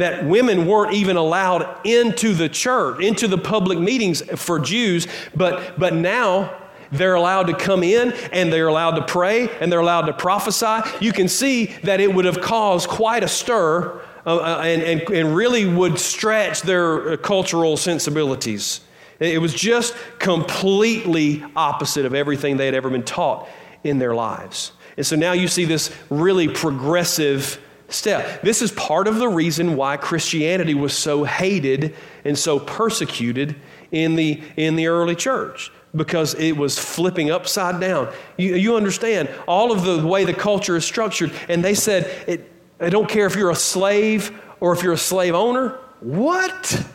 that 0.00 0.24
women 0.24 0.66
weren't 0.66 0.94
even 0.94 1.16
allowed 1.16 1.86
into 1.86 2.34
the 2.34 2.48
church, 2.48 3.02
into 3.02 3.28
the 3.28 3.38
public 3.38 3.78
meetings 3.78 4.22
for 4.40 4.58
Jews, 4.58 5.06
but, 5.34 5.78
but 5.78 5.94
now 5.94 6.56
they're 6.92 7.14
allowed 7.14 7.44
to 7.44 7.54
come 7.54 7.82
in 7.82 8.12
and 8.32 8.52
they're 8.52 8.68
allowed 8.68 8.96
to 8.96 9.04
pray 9.04 9.48
and 9.60 9.70
they're 9.70 9.80
allowed 9.80 10.06
to 10.06 10.12
prophesy. 10.12 10.80
You 11.00 11.12
can 11.12 11.28
see 11.28 11.66
that 11.84 12.00
it 12.00 12.12
would 12.12 12.24
have 12.24 12.40
caused 12.40 12.88
quite 12.88 13.22
a 13.22 13.28
stir 13.28 14.00
uh, 14.26 14.36
uh 14.36 14.62
and, 14.64 14.82
and, 14.82 15.10
and 15.10 15.34
really 15.34 15.66
would 15.66 15.98
stretch 15.98 16.62
their 16.62 17.12
uh, 17.12 17.16
cultural 17.16 17.76
sensibilities. 17.76 18.80
It 19.18 19.40
was 19.40 19.52
just 19.52 19.94
completely 20.18 21.44
opposite 21.54 22.06
of 22.06 22.14
everything 22.14 22.56
they 22.56 22.64
had 22.64 22.74
ever 22.74 22.88
been 22.88 23.02
taught 23.02 23.48
in 23.84 23.98
their 23.98 24.14
lives. 24.14 24.72
And 24.96 25.06
so 25.06 25.14
now 25.16 25.32
you 25.32 25.46
see 25.46 25.66
this 25.66 25.94
really 26.08 26.48
progressive 26.48 27.60
step. 27.90 28.42
This 28.42 28.62
is 28.62 28.72
part 28.72 29.08
of 29.08 29.16
the 29.16 29.28
reason 29.28 29.76
why 29.76 29.96
Christianity 29.96 30.74
was 30.74 30.96
so 30.96 31.24
hated 31.24 31.94
and 32.24 32.38
so 32.38 32.58
persecuted 32.58 33.56
in 33.92 34.16
the, 34.16 34.40
in 34.56 34.76
the 34.76 34.86
early 34.86 35.16
church 35.16 35.72
because 35.94 36.34
it 36.34 36.56
was 36.56 36.78
flipping 36.78 37.30
upside 37.30 37.80
down. 37.80 38.12
You, 38.36 38.54
you 38.54 38.76
understand 38.76 39.28
all 39.48 39.72
of 39.72 39.82
the 39.82 40.06
way 40.06 40.24
the 40.24 40.34
culture 40.34 40.76
is 40.76 40.84
structured, 40.84 41.32
and 41.48 41.64
they 41.64 41.74
said, 41.74 42.04
it, 42.28 42.52
I 42.80 42.90
don't 42.90 43.08
care 43.08 43.26
if 43.26 43.34
you're 43.34 43.50
a 43.50 43.56
slave 43.56 44.32
or 44.60 44.72
if 44.72 44.82
you're 44.82 44.92
a 44.92 44.98
slave 44.98 45.34
owner. 45.34 45.78
What? 46.00 46.86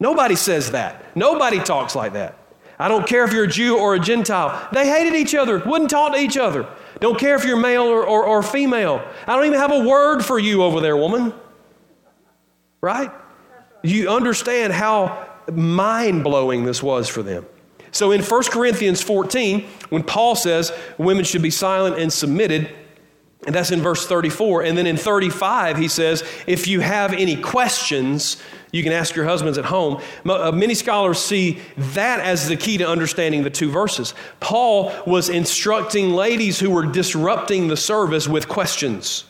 Nobody 0.00 0.34
says 0.34 0.72
that. 0.72 1.16
Nobody 1.16 1.60
talks 1.60 1.94
like 1.94 2.14
that. 2.14 2.38
I 2.78 2.88
don't 2.88 3.06
care 3.06 3.24
if 3.24 3.32
you're 3.32 3.44
a 3.44 3.48
Jew 3.48 3.78
or 3.78 3.94
a 3.94 4.00
Gentile. 4.00 4.68
They 4.72 4.88
hated 4.88 5.14
each 5.14 5.34
other, 5.34 5.60
wouldn't 5.60 5.90
talk 5.90 6.14
to 6.14 6.18
each 6.18 6.36
other. 6.36 6.66
Don't 7.02 7.18
care 7.18 7.34
if 7.34 7.44
you're 7.44 7.56
male 7.56 7.82
or, 7.82 8.06
or, 8.06 8.24
or 8.24 8.44
female. 8.44 9.04
I 9.26 9.34
don't 9.34 9.44
even 9.46 9.58
have 9.58 9.72
a 9.72 9.80
word 9.80 10.24
for 10.24 10.38
you 10.38 10.62
over 10.62 10.80
there, 10.80 10.96
woman. 10.96 11.34
Right? 12.80 13.10
You 13.82 14.08
understand 14.08 14.72
how 14.72 15.28
mind 15.52 16.22
blowing 16.22 16.64
this 16.64 16.80
was 16.80 17.08
for 17.08 17.24
them. 17.24 17.44
So 17.90 18.12
in 18.12 18.22
1 18.22 18.42
Corinthians 18.44 19.02
14, 19.02 19.66
when 19.88 20.04
Paul 20.04 20.36
says 20.36 20.72
women 20.96 21.24
should 21.24 21.42
be 21.42 21.50
silent 21.50 21.98
and 21.98 22.12
submitted, 22.12 22.72
and 23.44 23.54
that's 23.54 23.72
in 23.72 23.80
verse 23.80 24.06
34. 24.06 24.62
And 24.62 24.78
then 24.78 24.86
in 24.86 24.96
35, 24.96 25.76
he 25.76 25.88
says, 25.88 26.22
if 26.46 26.68
you 26.68 26.80
have 26.80 27.12
any 27.12 27.34
questions, 27.34 28.40
you 28.70 28.84
can 28.84 28.92
ask 28.92 29.16
your 29.16 29.24
husbands 29.24 29.58
at 29.58 29.64
home. 29.64 30.00
Uh, 30.24 30.52
many 30.52 30.74
scholars 30.74 31.18
see 31.18 31.58
that 31.76 32.20
as 32.20 32.48
the 32.48 32.56
key 32.56 32.78
to 32.78 32.88
understanding 32.88 33.42
the 33.42 33.50
two 33.50 33.70
verses. 33.70 34.14
Paul 34.38 34.92
was 35.06 35.28
instructing 35.28 36.10
ladies 36.10 36.60
who 36.60 36.70
were 36.70 36.86
disrupting 36.86 37.66
the 37.66 37.76
service 37.76 38.28
with 38.28 38.48
questions 38.48 39.24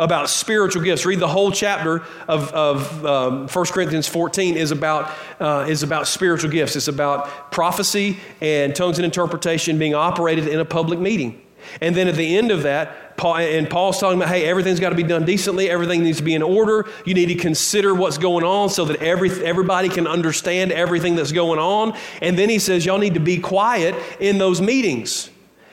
about 0.00 0.30
spiritual 0.30 0.82
gifts. 0.82 1.04
Read 1.04 1.18
the 1.18 1.28
whole 1.28 1.50
chapter 1.50 2.02
of, 2.26 2.52
of 2.52 3.04
um, 3.04 3.48
1 3.48 3.66
Corinthians 3.66 4.06
14 4.06 4.56
is 4.56 4.70
about, 4.70 5.12
uh, 5.40 5.66
is 5.68 5.82
about 5.82 6.06
spiritual 6.06 6.50
gifts. 6.50 6.74
It's 6.74 6.88
about 6.88 7.52
prophecy 7.52 8.18
and 8.40 8.74
tongues 8.74 8.98
and 8.98 9.04
interpretation 9.04 9.78
being 9.78 9.94
operated 9.94 10.48
in 10.48 10.58
a 10.58 10.64
public 10.64 11.00
meeting. 11.00 11.42
And 11.80 11.94
then 11.94 12.08
at 12.08 12.14
the 12.14 12.36
end 12.36 12.50
of 12.50 12.62
that, 12.62 13.16
Paul, 13.16 13.36
and 13.36 13.68
Paul's 13.68 13.98
talking 13.98 14.18
about, 14.18 14.28
hey, 14.28 14.44
everything's 14.44 14.78
got 14.78 14.90
to 14.90 14.94
be 14.94 15.02
done 15.02 15.24
decently. 15.24 15.68
Everything 15.68 16.02
needs 16.02 16.18
to 16.18 16.24
be 16.24 16.34
in 16.34 16.42
order. 16.42 16.88
You 17.04 17.14
need 17.14 17.26
to 17.26 17.34
consider 17.34 17.94
what's 17.94 18.16
going 18.16 18.44
on 18.44 18.70
so 18.70 18.84
that 18.86 19.02
every, 19.02 19.30
everybody 19.44 19.88
can 19.88 20.06
understand 20.06 20.70
everything 20.70 21.16
that's 21.16 21.32
going 21.32 21.58
on. 21.58 21.96
And 22.22 22.38
then 22.38 22.48
he 22.48 22.58
says, 22.58 22.86
y'all 22.86 22.98
need 22.98 23.14
to 23.14 23.20
be 23.20 23.38
quiet 23.38 23.94
in 24.20 24.38
those 24.38 24.60
meetings. 24.60 25.30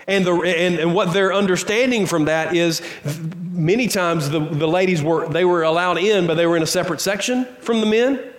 And, 0.07 0.25
the, 0.25 0.33
and, 0.33 0.79
and 0.79 0.93
what 0.93 1.13
they're 1.13 1.33
understanding 1.33 2.05
from 2.05 2.25
that 2.25 2.55
is 2.55 2.81
many 3.51 3.87
times 3.87 4.29
the, 4.29 4.39
the 4.39 4.67
ladies 4.67 5.01
were, 5.01 5.27
they 5.27 5.45
were 5.45 5.63
allowed 5.63 5.97
in, 5.97 6.27
but 6.27 6.35
they 6.35 6.45
were 6.45 6.57
in 6.57 6.63
a 6.63 6.67
separate 6.67 7.01
section 7.01 7.45
from 7.61 7.79
the 7.79 7.87
men. 7.87 8.31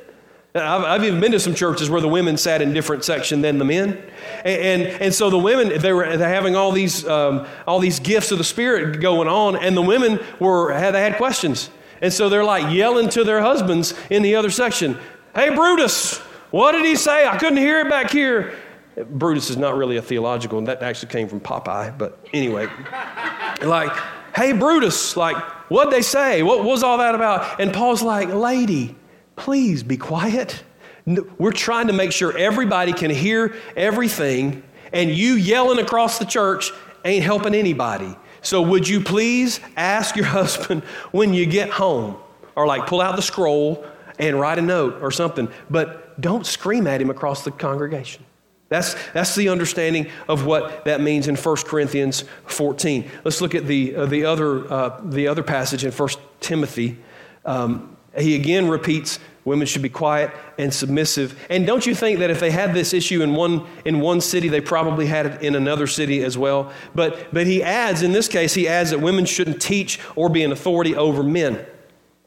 I've, 0.59 0.83
I've, 0.85 1.05
even 1.05 1.21
been 1.21 1.33
to 1.33 1.41
some 1.41 1.55
churches 1.55 1.91
where 1.91 2.01
the 2.01 2.09
women 2.09 2.37
sat 2.37 2.63
in 2.63 2.73
different 2.73 3.05
section 3.05 3.41
than 3.41 3.59
the 3.59 3.65
men. 3.65 4.01
And, 4.45 4.83
and, 4.83 4.83
and 5.03 5.15
so 5.15 5.31
the 5.31 5.39
women, 5.39 5.81
they 5.81 5.93
were 5.93 6.05
having 6.05 6.55
all 6.55 6.73
these, 6.73 7.07
um, 7.07 7.47
all 7.67 7.79
these 7.79 8.01
gifts 8.01 8.31
of 8.31 8.39
the 8.39 8.45
Spirit 8.45 9.01
going 9.01 9.29
on, 9.29 9.57
and 9.57 9.77
the 9.77 9.83
women 9.83 10.21
were, 10.39 10.73
had, 10.73 10.93
they 10.93 11.01
had 11.01 11.17
questions. 11.17 11.71
And 12.01 12.13
so 12.13 12.29
they're 12.29 12.45
like 12.45 12.75
yelling 12.75 13.09
to 13.11 13.25
their 13.25 13.41
husbands 13.41 13.95
in 14.11 14.23
the 14.23 14.37
other 14.37 14.51
section, 14.51 14.99
Hey, 15.35 15.55
Brutus, 15.55 16.19
What 16.51 16.73
did 16.73 16.85
he 16.85 16.97
say? 16.97 17.27
I 17.27 17.37
couldn't 17.37 17.59
hear 17.59 17.81
it 17.81 17.91
back 17.91 18.11
here. 18.11 18.55
Brutus 19.11 19.51
is 19.51 19.57
not 19.59 19.77
really 19.77 19.99
a 19.99 20.03
theological, 20.03 20.59
and 20.59 20.69
that 20.69 20.83
actually 20.83 21.11
came 21.11 21.29
from 21.29 21.41
Popeye, 21.41 21.97
but 21.99 22.19
anyway. 22.33 22.67
like, 23.63 23.93
hey, 24.35 24.53
Brutus, 24.53 25.17
like, 25.17 25.37
what'd 25.71 25.93
they 25.93 26.01
say? 26.01 26.43
What 26.43 26.65
was 26.65 26.83
all 26.83 26.99
that 26.99 27.15
about? 27.15 27.61
And 27.61 27.75
Paul's 27.75 28.03
like, 28.03 28.29
lady, 28.29 28.97
please 29.37 29.83
be 29.83 29.97
quiet. 29.97 30.63
We're 31.39 31.53
trying 31.53 31.87
to 31.87 31.93
make 31.93 32.11
sure 32.11 32.37
everybody 32.37 32.93
can 32.93 33.11
hear 33.11 33.55
everything, 33.77 34.63
and 34.93 35.11
you 35.11 35.35
yelling 35.35 35.79
across 35.79 36.19
the 36.19 36.25
church 36.25 36.73
ain't 37.05 37.23
helping 37.23 37.55
anybody. 37.55 38.17
So, 38.43 38.63
would 38.63 38.89
you 38.89 39.01
please 39.01 39.61
ask 39.77 40.17
your 40.17 40.25
husband 40.41 40.83
when 41.13 41.33
you 41.33 41.47
get 41.47 41.71
home, 41.71 42.17
or 42.57 42.67
like 42.67 42.87
pull 42.87 43.01
out 43.01 43.15
the 43.17 43.23
scroll 43.23 43.87
and 44.19 44.41
write 44.41 44.59
a 44.59 44.63
note 44.63 45.01
or 45.03 45.11
something, 45.11 45.49
but 45.71 46.21
don't 46.21 46.47
scream 46.47 46.87
at 46.87 47.01
him 47.01 47.11
across 47.11 47.45
the 47.45 47.51
congregation. 47.51 48.25
That's, 48.69 48.97
that's 49.13 49.35
the 49.37 49.49
understanding 49.49 50.09
of 50.29 50.45
what 50.45 50.87
that 50.87 51.01
means 51.01 51.29
in 51.29 51.37
1 51.37 51.57
Corinthians 51.67 52.25
14. 52.47 53.09
Let's 53.25 53.41
look 53.41 53.55
at 53.55 53.67
the, 53.67 53.95
uh, 53.95 54.07
the, 54.07 54.25
other, 54.25 54.73
uh, 54.73 55.01
the 55.05 55.29
other 55.29 55.45
passage 55.45 55.85
in 55.85 55.93
1 55.93 56.09
Timothy. 56.41 56.99
Um, 57.45 57.96
he 58.19 58.35
again 58.35 58.69
repeats 58.69 59.19
women 59.47 59.67
should 59.67 59.81
be 59.81 59.89
quiet 59.89 60.31
and 60.59 60.75
submissive. 60.75 61.41
And 61.49 61.67
don't 61.67 61.87
you 61.87 61.95
think 61.95 62.19
that 62.19 62.31
if 62.31 62.41
they 62.41 62.51
had 62.51 62.75
this 62.75 62.93
issue 62.93 63.23
in 63.23 63.35
one, 63.35 63.65
in 63.85 64.01
one 64.01 64.21
city, 64.21 64.49
they 64.49 64.61
probably 64.61 65.07
had 65.07 65.27
it 65.27 65.43
in 65.43 65.55
another 65.55 65.87
city 65.87 66.23
as 66.25 66.37
well? 66.37 66.73
But, 66.95 67.33
but 67.33 67.47
he 67.47 67.63
adds, 67.63 68.03
in 68.03 68.13
this 68.13 68.27
case, 68.27 68.55
he 68.55 68.67
adds 68.67 68.91
that 68.91 68.99
women 68.99 69.25
shouldn't 69.25 69.63
teach 69.63 70.01
or 70.17 70.29
be 70.29 70.43
an 70.43 70.51
authority 70.51 70.97
over 70.97 71.23
men. 71.23 71.65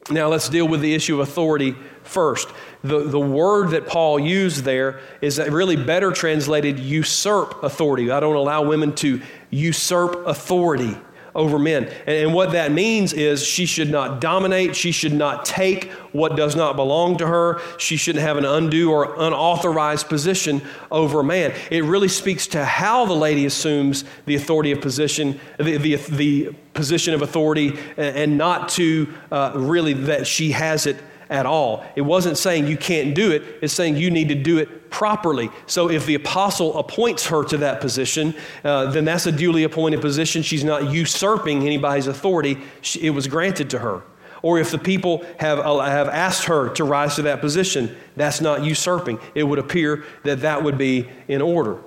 Now 0.08 0.28
let's 0.28 0.48
deal 0.48 0.66
with 0.66 0.80
the 0.80 0.94
issue 0.94 1.20
of 1.20 1.28
authority 1.28 1.76
first. 2.02 2.48
The, 2.82 3.00
the 3.00 3.20
word 3.20 3.70
that 3.70 3.86
Paul 3.86 4.18
used 4.18 4.64
there 4.64 5.00
is 5.20 5.38
really 5.38 5.76
better 5.76 6.10
translated 6.12 6.78
usurp 6.78 7.62
authority. 7.62 8.10
I 8.10 8.18
don't 8.18 8.34
allow 8.34 8.62
women 8.62 8.94
to 8.96 9.20
usurp 9.50 10.26
authority 10.26 10.96
over 11.34 11.58
men. 11.58 11.84
And, 12.06 12.16
and, 12.16 12.34
what 12.34 12.52
that 12.52 12.72
means 12.72 13.12
is 13.12 13.44
she 13.44 13.66
should 13.66 13.90
not 13.90 14.20
dominate, 14.20 14.74
she 14.74 14.92
should 14.92 15.12
not 15.12 15.44
take 15.44 15.90
what 16.12 16.36
does 16.36 16.56
not 16.56 16.76
belong 16.76 17.18
to 17.18 17.26
her, 17.26 17.60
she 17.78 17.96
shouldn't 17.96 18.24
have 18.24 18.36
an 18.36 18.44
undue 18.44 18.90
or 18.90 19.14
unauthorized 19.18 20.08
position 20.08 20.62
over 20.90 21.20
a 21.20 21.24
man. 21.24 21.54
It 21.70 21.84
really 21.84 22.08
speaks 22.08 22.46
to 22.48 22.64
how 22.64 23.04
the 23.06 23.14
lady 23.14 23.46
assumes 23.46 24.04
the 24.26 24.34
authority 24.34 24.72
of 24.72 24.80
position, 24.80 25.38
the, 25.58 25.76
the, 25.76 25.96
the 25.96 26.54
position 26.74 27.14
of 27.14 27.22
authority, 27.22 27.78
and, 27.96 28.38
not 28.38 28.68
to 28.70 29.12
uh, 29.30 29.52
really 29.54 29.92
that 29.92 30.26
she 30.26 30.52
has 30.52 30.86
it 30.86 30.96
at 31.28 31.46
all. 31.46 31.84
It 31.94 32.02
wasn't 32.02 32.38
saying 32.38 32.66
you 32.66 32.76
can't 32.76 33.14
do 33.14 33.30
it, 33.32 33.42
it's 33.60 33.72
saying 33.72 33.96
you 33.96 34.10
need 34.10 34.28
to 34.28 34.34
do 34.34 34.58
it 34.58 34.68
properly. 34.90 35.50
So 35.66 35.90
if 35.90 36.06
the 36.06 36.14
apostle 36.14 36.78
appoints 36.78 37.26
her 37.26 37.44
to 37.44 37.56
that 37.58 37.80
position, 37.80 38.34
uh, 38.64 38.90
then 38.90 39.04
that's 39.04 39.26
a 39.26 39.32
duly 39.32 39.64
appointed 39.64 40.00
position. 40.00 40.42
She's 40.42 40.64
not 40.64 40.90
usurping 40.92 41.64
anybody's 41.64 42.06
authority, 42.06 42.58
it 43.00 43.10
was 43.10 43.26
granted 43.26 43.70
to 43.70 43.78
her. 43.78 44.02
Or 44.42 44.58
if 44.58 44.70
the 44.70 44.78
people 44.78 45.24
have, 45.38 45.58
uh, 45.58 45.80
have 45.80 46.08
asked 46.08 46.44
her 46.44 46.70
to 46.70 46.84
rise 46.84 47.16
to 47.16 47.22
that 47.22 47.40
position, 47.40 47.94
that's 48.16 48.40
not 48.40 48.64
usurping. 48.64 49.18
It 49.34 49.44
would 49.44 49.58
appear 49.58 50.04
that 50.24 50.40
that 50.40 50.64
would 50.64 50.78
be 50.78 51.08
in 51.28 51.42
order. 51.42 51.78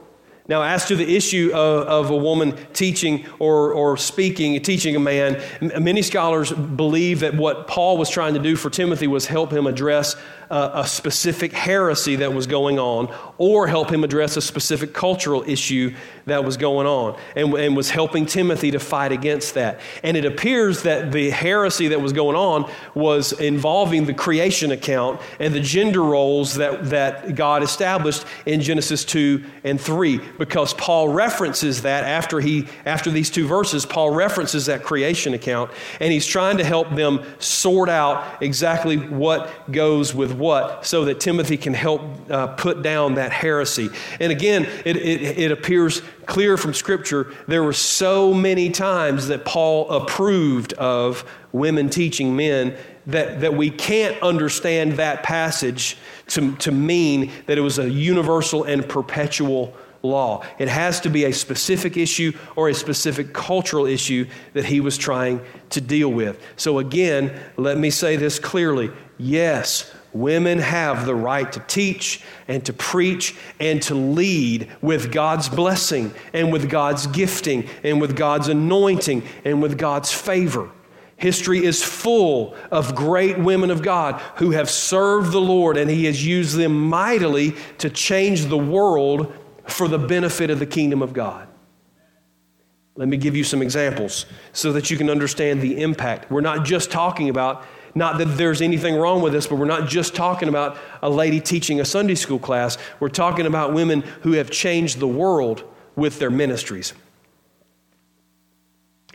Now, 0.45 0.61
as 0.61 0.85
to 0.87 0.97
the 0.97 1.15
issue 1.15 1.51
of, 1.53 1.87
of, 1.87 2.09
a 2.09 2.17
woman 2.17 2.57
teaching 2.73 3.25
or, 3.39 3.71
or 3.71 3.95
speaking, 3.95 4.61
teaching 4.61 4.93
a 4.93 4.99
man, 4.99 5.41
many 5.61 6.01
scholars 6.01 6.51
believe 6.51 7.21
that 7.21 7.33
what 7.33 7.67
Paul 7.69 7.97
was 7.97 8.09
trying 8.09 8.33
to 8.33 8.41
do 8.41 8.57
for 8.57 8.69
Timothy 8.69 9.07
was 9.07 9.25
help 9.25 9.53
him 9.53 9.67
address 9.67 10.17
a 10.53 10.87
specific 10.87 11.51
heresy 11.51 12.17
that 12.17 12.33
was 12.33 12.47
going 12.47 12.79
on 12.79 13.13
or 13.37 13.67
help 13.67 13.91
him 13.91 14.03
address 14.03 14.37
a 14.37 14.41
specific 14.41 14.93
cultural 14.93 15.43
issue 15.47 15.93
that 16.25 16.43
was 16.43 16.57
going 16.57 16.87
on 16.87 17.19
and, 17.35 17.53
and 17.55 17.75
was 17.75 17.89
helping 17.89 18.25
Timothy 18.25 18.71
to 18.71 18.79
fight 18.79 19.11
against 19.11 19.55
that. 19.55 19.79
And 20.03 20.15
it 20.15 20.25
appears 20.25 20.83
that 20.83 21.11
the 21.11 21.29
heresy 21.29 21.89
that 21.89 22.01
was 22.01 22.13
going 22.13 22.35
on 22.35 22.71
was 22.95 23.33
involving 23.33 24.05
the 24.05 24.13
creation 24.13 24.71
account 24.71 25.19
and 25.39 25.53
the 25.53 25.59
gender 25.59 26.01
roles 26.01 26.55
that, 26.55 26.89
that 26.89 27.35
God 27.35 27.63
established 27.63 28.25
in 28.45 28.61
Genesis 28.61 29.03
2 29.05 29.43
and 29.63 29.79
3 29.79 30.19
because 30.37 30.73
Paul 30.73 31.09
references 31.09 31.81
that 31.81 32.03
after 32.03 32.39
he 32.39 32.67
after 32.85 33.09
these 33.09 33.29
two 33.29 33.47
verses 33.47 33.85
Paul 33.85 34.11
references 34.11 34.65
that 34.67 34.83
creation 34.83 35.33
account 35.33 35.71
and 35.99 36.11
he's 36.11 36.25
trying 36.25 36.57
to 36.57 36.63
help 36.63 36.89
them 36.95 37.23
sort 37.39 37.89
out 37.89 38.41
exactly 38.41 38.97
what 38.97 39.71
goes 39.71 40.13
with 40.13 40.31
what 40.43 40.85
so 40.85 41.05
that 41.05 41.19
Timothy 41.19 41.57
can 41.57 41.73
help 41.73 42.01
uh, 42.29 42.47
put 42.47 42.83
down 42.83 43.15
that 43.15 43.31
heresy. 43.31 43.89
And 44.19 44.31
again, 44.31 44.65
it, 44.85 44.97
it, 44.97 45.21
it 45.39 45.51
appears 45.51 46.01
clear 46.25 46.57
from 46.57 46.73
Scripture 46.73 47.33
there 47.47 47.63
were 47.63 47.73
so 47.73 48.33
many 48.33 48.69
times 48.69 49.29
that 49.29 49.45
Paul 49.45 49.89
approved 49.89 50.73
of 50.73 51.23
women 51.53 51.89
teaching 51.89 52.35
men 52.35 52.75
that, 53.07 53.41
that 53.41 53.53
we 53.53 53.69
can't 53.69 54.21
understand 54.21 54.93
that 54.93 55.23
passage 55.23 55.97
to, 56.27 56.55
to 56.57 56.71
mean 56.71 57.31
that 57.47 57.57
it 57.57 57.61
was 57.61 57.79
a 57.79 57.89
universal 57.89 58.63
and 58.63 58.87
perpetual 58.87 59.75
law. 60.01 60.45
It 60.59 60.67
has 60.67 60.99
to 61.01 61.09
be 61.09 61.23
a 61.25 61.33
specific 61.33 61.95
issue 61.95 62.33
or 62.55 62.69
a 62.69 62.73
specific 62.73 63.33
cultural 63.33 63.85
issue 63.85 64.27
that 64.53 64.65
he 64.65 64.81
was 64.81 64.97
trying 64.97 65.41
to 65.69 65.81
deal 65.81 66.09
with. 66.09 66.41
So, 66.57 66.79
again, 66.79 67.39
let 67.55 67.77
me 67.77 67.89
say 67.89 68.17
this 68.17 68.37
clearly 68.39 68.91
yes, 69.17 69.92
Women 70.13 70.59
have 70.59 71.05
the 71.05 71.15
right 71.15 71.51
to 71.51 71.59
teach 71.61 72.21
and 72.47 72.63
to 72.65 72.73
preach 72.73 73.35
and 73.59 73.81
to 73.83 73.95
lead 73.95 74.69
with 74.81 75.11
God's 75.11 75.49
blessing 75.49 76.13
and 76.33 76.53
with 76.53 76.69
God's 76.69 77.07
gifting 77.07 77.67
and 77.83 77.99
with 77.99 78.15
God's 78.15 78.47
anointing 78.47 79.23
and 79.43 79.61
with 79.61 79.77
God's 79.77 80.11
favor. 80.11 80.69
History 81.17 81.63
is 81.63 81.83
full 81.83 82.55
of 82.69 82.95
great 82.95 83.39
women 83.39 83.71
of 83.71 83.81
God 83.81 84.19
who 84.35 84.51
have 84.51 84.69
served 84.69 85.31
the 85.31 85.39
Lord, 85.39 85.77
and 85.77 85.89
He 85.89 86.05
has 86.05 86.25
used 86.25 86.57
them 86.57 86.89
mightily 86.89 87.55
to 87.77 87.89
change 87.89 88.45
the 88.45 88.57
world 88.57 89.33
for 89.65 89.87
the 89.87 89.99
benefit 89.99 90.49
of 90.49 90.59
the 90.59 90.65
kingdom 90.65 91.01
of 91.01 91.13
God. 91.13 91.47
Let 92.95 93.07
me 93.07 93.17
give 93.17 93.35
you 93.35 93.43
some 93.43 93.61
examples 93.61 94.25
so 94.51 94.73
that 94.73 94.91
you 94.91 94.97
can 94.97 95.09
understand 95.09 95.61
the 95.61 95.81
impact. 95.81 96.29
We're 96.29 96.41
not 96.41 96.65
just 96.65 96.91
talking 96.91 97.29
about 97.29 97.65
not 97.95 98.17
that 98.17 98.25
there's 98.37 98.61
anything 98.61 98.95
wrong 98.95 99.21
with 99.21 99.33
this, 99.33 99.47
but 99.47 99.55
we're 99.55 99.65
not 99.65 99.87
just 99.87 100.15
talking 100.15 100.49
about 100.49 100.77
a 101.01 101.09
lady 101.09 101.39
teaching 101.39 101.79
a 101.79 101.85
Sunday 101.85 102.15
school 102.15 102.39
class. 102.39 102.77
We're 102.99 103.09
talking 103.09 103.45
about 103.45 103.73
women 103.73 104.01
who 104.21 104.33
have 104.33 104.49
changed 104.49 104.99
the 104.99 105.07
world 105.07 105.63
with 105.95 106.19
their 106.19 106.31
ministries. 106.31 106.93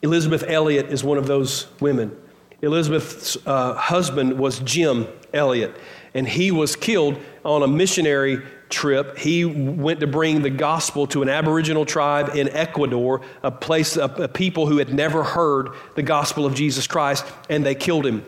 Elisabeth 0.02 0.44
Elliot 0.46 0.86
is 0.86 1.02
one 1.02 1.18
of 1.18 1.26
those 1.26 1.66
women. 1.80 2.16
Elisabeth's 2.62 3.36
uh, 3.46 3.74
husband 3.74 4.38
was 4.38 4.60
Jim 4.60 5.08
Elliot, 5.32 5.76
and 6.14 6.28
he 6.28 6.50
was 6.50 6.76
killed 6.76 7.18
on 7.44 7.62
a 7.62 7.68
missionary 7.68 8.42
trip. 8.68 9.18
He 9.18 9.44
went 9.44 10.00
to 10.00 10.06
bring 10.06 10.42
the 10.42 10.50
gospel 10.50 11.06
to 11.08 11.22
an 11.22 11.28
Aboriginal 11.28 11.84
tribe 11.84 12.36
in 12.36 12.48
Ecuador, 12.50 13.22
a 13.42 13.50
place, 13.50 13.96
a, 13.96 14.04
a 14.04 14.28
people 14.28 14.66
who 14.66 14.78
had 14.78 14.92
never 14.92 15.24
heard 15.24 15.70
the 15.94 16.02
gospel 16.02 16.46
of 16.46 16.54
Jesus 16.54 16.86
Christ, 16.86 17.24
and 17.48 17.64
they 17.64 17.74
killed 17.74 18.06
him. 18.06 18.24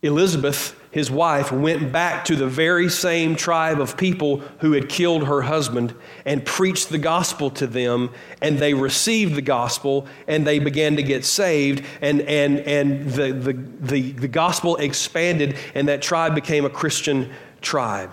Elisabeth, 0.00 0.78
his 0.92 1.10
wife, 1.10 1.50
went 1.50 1.90
back 1.90 2.24
to 2.26 2.36
the 2.36 2.46
very 2.46 2.88
same 2.88 3.34
tribe 3.34 3.80
of 3.80 3.96
people 3.96 4.38
who 4.60 4.72
had 4.72 4.88
killed 4.88 5.24
her 5.24 5.42
husband 5.42 5.92
and 6.24 6.46
preached 6.46 6.88
the 6.88 6.98
gospel 6.98 7.50
to 7.50 7.66
them, 7.66 8.10
and 8.40 8.60
they 8.60 8.74
received 8.74 9.34
the 9.34 9.42
gospel 9.42 10.06
and 10.28 10.46
they 10.46 10.60
began 10.60 10.94
to 10.96 11.02
get 11.02 11.24
saved, 11.24 11.84
and, 12.00 12.20
and, 12.22 12.60
and 12.60 13.10
the, 13.10 13.32
the, 13.32 13.52
the, 13.52 14.12
the 14.12 14.28
gospel 14.28 14.76
expanded, 14.76 15.56
and 15.74 15.88
that 15.88 16.00
tribe 16.00 16.32
became 16.34 16.64
a 16.64 16.70
Christian 16.70 17.30
tribe. 17.60 18.12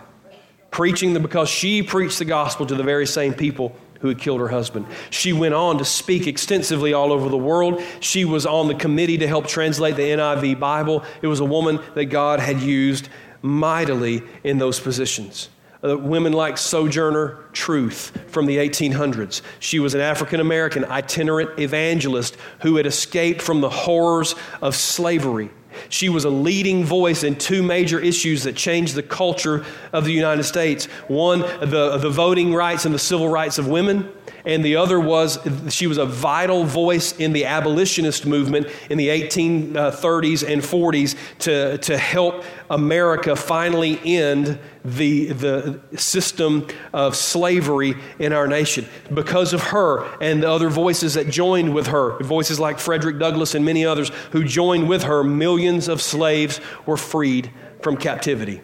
Preaching 0.71 1.13
the, 1.13 1.19
because 1.19 1.49
she 1.49 1.83
preached 1.83 2.17
the 2.17 2.25
gospel 2.25 2.65
to 2.65 2.73
the 2.73 2.83
very 2.83 3.05
same 3.05 3.33
people 3.33 3.75
who 4.01 4.07
had 4.07 4.19
killed 4.19 4.39
her 4.39 4.49
husband. 4.49 4.85
She 5.09 5.33
went 5.33 5.53
on 5.53 5.77
to 5.77 5.85
speak 5.85 6.27
extensively 6.27 6.93
all 6.93 7.11
over 7.11 7.29
the 7.29 7.37
world. 7.37 7.81
She 7.99 8.25
was 8.25 8.45
on 8.45 8.67
the 8.67 8.75
committee 8.75 9.17
to 9.17 9.27
help 9.27 9.47
translate 9.47 9.95
the 9.95 10.03
NIV 10.03 10.59
Bible. 10.59 11.03
It 11.21 11.27
was 11.27 11.39
a 11.39 11.45
woman 11.45 11.79
that 11.93 12.05
God 12.05 12.39
had 12.39 12.61
used 12.61 13.09
mightily 13.41 14.23
in 14.43 14.57
those 14.57 14.79
positions. 14.79 15.49
Uh, 15.83 15.97
women 15.97 16.33
like 16.33 16.57
Sojourner 16.57 17.43
Truth 17.51 18.25
from 18.27 18.47
the 18.47 18.57
1800s. 18.57 19.41
She 19.59 19.79
was 19.79 19.93
an 19.93 20.01
African 20.01 20.39
American 20.39 20.83
itinerant 20.85 21.59
evangelist 21.59 22.37
who 22.61 22.77
had 22.77 22.87
escaped 22.87 23.41
from 23.41 23.61
the 23.61 23.69
horrors 23.69 24.35
of 24.61 24.75
slavery. 24.75 25.51
She 25.89 26.09
was 26.09 26.25
a 26.25 26.29
leading 26.29 26.83
voice 26.83 27.23
in 27.23 27.35
two 27.35 27.63
major 27.63 27.99
issues 27.99 28.43
that 28.43 28.55
changed 28.55 28.95
the 28.95 29.03
culture 29.03 29.65
of 29.91 30.05
the 30.05 30.11
United 30.11 30.43
States. 30.43 30.85
One, 31.07 31.41
the, 31.41 31.97
the 31.97 32.09
voting 32.09 32.53
rights 32.53 32.85
and 32.85 32.93
the 32.93 32.99
civil 32.99 33.29
rights 33.29 33.57
of 33.57 33.67
women, 33.67 34.11
and 34.45 34.63
the 34.63 34.75
other 34.75 34.99
was 34.99 35.39
she 35.69 35.87
was 35.87 35.97
a 35.97 36.05
vital 36.05 36.63
voice 36.63 37.17
in 37.17 37.33
the 37.33 37.45
abolitionist 37.45 38.25
movement 38.25 38.67
in 38.89 38.97
the 38.97 39.07
1830s 39.07 40.47
and 40.47 40.61
40s 40.61 41.15
to, 41.39 41.77
to 41.79 41.97
help 41.97 42.43
America 42.69 43.35
finally 43.35 43.99
end 44.03 44.59
the, 44.83 45.27
the 45.33 45.79
system 45.97 46.67
of 46.93 47.15
slavery 47.15 47.95
in 48.19 48.33
our 48.33 48.47
nation. 48.47 48.87
Because 49.13 49.53
of 49.53 49.61
her 49.63 50.05
and 50.21 50.43
the 50.43 50.49
other 50.49 50.69
voices 50.69 51.15
that 51.15 51.29
joined 51.29 51.73
with 51.73 51.87
her, 51.87 52.17
voices 52.19 52.59
like 52.59 52.79
Frederick 52.79 53.19
Douglass 53.19 53.55
and 53.55 53.65
many 53.65 53.85
others 53.85 54.09
who 54.31 54.43
joined 54.43 54.87
with 54.87 55.03
her, 55.03 55.23
millions 55.23 55.87
of 55.87 56.01
slaves 56.01 56.59
were 56.85 56.97
freed 56.97 57.51
from 57.81 57.97
captivity. 57.97 58.61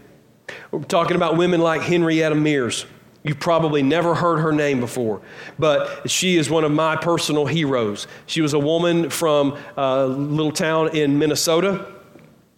We're 0.72 0.84
talking 0.84 1.16
about 1.16 1.38
women 1.38 1.62
like 1.62 1.82
Henrietta 1.82 2.36
Mears. 2.36 2.86
You've 3.24 3.40
probably 3.40 3.84
never 3.84 4.16
heard 4.16 4.40
her 4.40 4.52
name 4.52 4.80
before, 4.80 5.22
but 5.60 6.10
she 6.10 6.38
is 6.38 6.50
one 6.50 6.64
of 6.64 6.72
my 6.72 6.96
personal 6.96 7.46
heroes. 7.46 8.08
She 8.26 8.42
was 8.42 8.54
a 8.54 8.60
woman 8.60 9.12
from 9.12 9.58
a 9.78 10.08
little 10.08 10.52
town 10.52 10.96
in 10.96 11.20
Minnesota, 11.20 11.86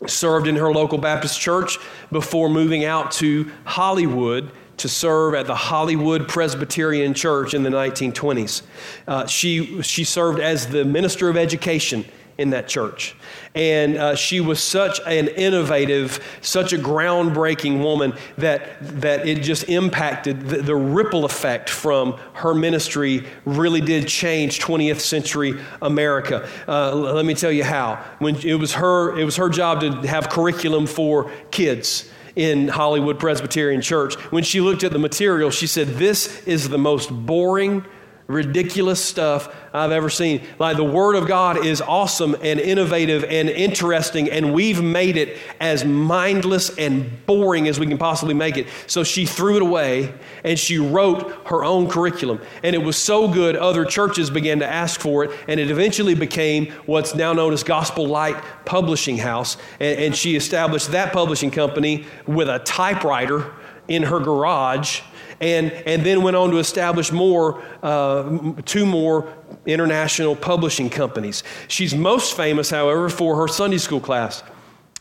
served 0.07 0.47
in 0.47 0.55
her 0.55 0.71
local 0.71 0.97
Baptist 0.97 1.39
church 1.39 1.77
before 2.11 2.49
moving 2.49 2.85
out 2.85 3.11
to 3.13 3.51
Hollywood 3.65 4.51
to 4.77 4.89
serve 4.89 5.35
at 5.35 5.47
the 5.47 5.55
Hollywood 5.55 6.27
Presbyterian 6.27 7.13
Church 7.13 7.53
in 7.53 7.63
the 7.63 7.69
1920s. 7.69 8.63
Uh, 9.07 9.25
she, 9.27 9.81
she 9.81 10.03
served 10.03 10.39
as 10.39 10.67
the 10.67 10.83
minister 10.83 11.29
of 11.29 11.37
education 11.37 12.05
in 12.37 12.49
that 12.49 12.67
church. 12.67 13.15
And 13.53 13.97
uh, 13.97 14.15
she 14.15 14.39
was 14.39 14.61
such 14.61 14.99
an 15.05 15.27
innovative, 15.27 16.19
such 16.41 16.73
a 16.73 16.77
groundbreaking 16.77 17.83
woman 17.83 18.13
that, 18.37 19.01
that 19.01 19.27
it 19.27 19.43
just 19.43 19.69
impacted 19.69 20.41
the, 20.41 20.61
the 20.61 20.75
ripple 20.75 21.25
effect 21.25 21.69
from 21.69 22.13
her 22.33 22.53
ministry 22.53 23.25
really 23.45 23.81
did 23.81 24.07
change 24.07 24.59
20th 24.59 24.99
century 24.99 25.59
America. 25.81 26.47
Uh, 26.67 26.95
let 26.95 27.25
me 27.25 27.35
tell 27.35 27.51
you 27.51 27.63
how. 27.63 28.03
When 28.19 28.35
it 28.37 28.55
was 28.55 28.73
her, 28.73 29.17
it 29.17 29.25
was 29.25 29.35
her 29.35 29.49
job 29.49 29.81
to 29.81 29.91
have 30.07 30.29
curriculum 30.29 30.87
for 30.87 31.31
kids 31.51 32.09
in 32.35 32.67
Hollywood 32.67 33.19
Presbyterian 33.19 33.81
Church. 33.81 34.15
When 34.31 34.43
she 34.43 34.61
looked 34.61 34.83
at 34.83 34.91
the 34.91 34.99
material, 34.99 35.51
she 35.51 35.67
said, 35.67 35.87
This 35.89 36.45
is 36.47 36.69
the 36.69 36.77
most 36.77 37.11
boring, 37.11 37.85
ridiculous 38.27 39.03
stuff 39.03 39.53
I've 39.73 39.91
ever 39.91 40.09
seen. 40.09 40.41
Like 40.59 40.77
the 40.77 40.83
Word 40.83 41.15
of 41.15 41.27
God 41.27 41.65
is 41.65 41.81
awesome 41.81 42.35
and 42.41 42.59
innovative 42.59 43.23
and 43.23 43.49
interesting, 43.49 44.29
and 44.29 44.53
we've 44.53 44.81
made 44.81 45.17
it 45.17 45.37
as 45.59 45.83
mindless 45.83 46.77
and 46.77 47.25
boring 47.25 47.67
as 47.67 47.79
we 47.79 47.85
can 47.85 47.97
possibly 47.97 48.33
make 48.33 48.57
it. 48.57 48.67
So 48.87 49.03
she 49.03 49.25
threw 49.25 49.57
it 49.57 49.61
away 49.61 50.13
and 50.43 50.57
she 50.57 50.77
wrote 50.77 51.47
her 51.47 51.63
own 51.63 51.89
curriculum. 51.89 52.39
And 52.63 52.75
it 52.75 52.79
was 52.79 52.97
so 52.97 53.27
good, 53.27 53.55
other 53.55 53.85
churches 53.85 54.29
began 54.29 54.59
to 54.59 54.67
ask 54.67 54.99
for 54.99 55.25
it, 55.25 55.31
and 55.47 55.59
it 55.59 55.69
eventually 55.69 56.15
became 56.15 56.71
what's 56.85 57.15
now 57.15 57.33
known 57.33 57.53
as 57.53 57.63
Gospel 57.63 58.07
Light 58.07 58.41
Publishing 58.65 59.17
House. 59.17 59.57
And, 59.79 59.99
and 59.99 60.15
she 60.15 60.35
established 60.35 60.91
that 60.91 61.13
publishing 61.13 61.51
company 61.51 62.05
with 62.25 62.49
a 62.49 62.59
typewriter 62.59 63.51
in 63.87 64.03
her 64.03 64.19
garage 64.19 65.01
and, 65.43 65.73
and 65.85 66.05
then 66.05 66.23
went 66.23 66.37
on 66.37 66.51
to 66.51 66.57
establish 66.57 67.11
more, 67.11 67.61
uh, 67.83 68.53
two 68.63 68.85
more 68.85 69.27
international 69.65 70.37
publishing 70.37 70.89
companies. 70.89 71.43
She's 71.67 71.93
most 71.93 72.37
famous, 72.37 72.69
however, 72.69 73.09
for 73.09 73.35
her 73.35 73.49
Sunday 73.49 73.77
school 73.77 73.99
class. 73.99 74.41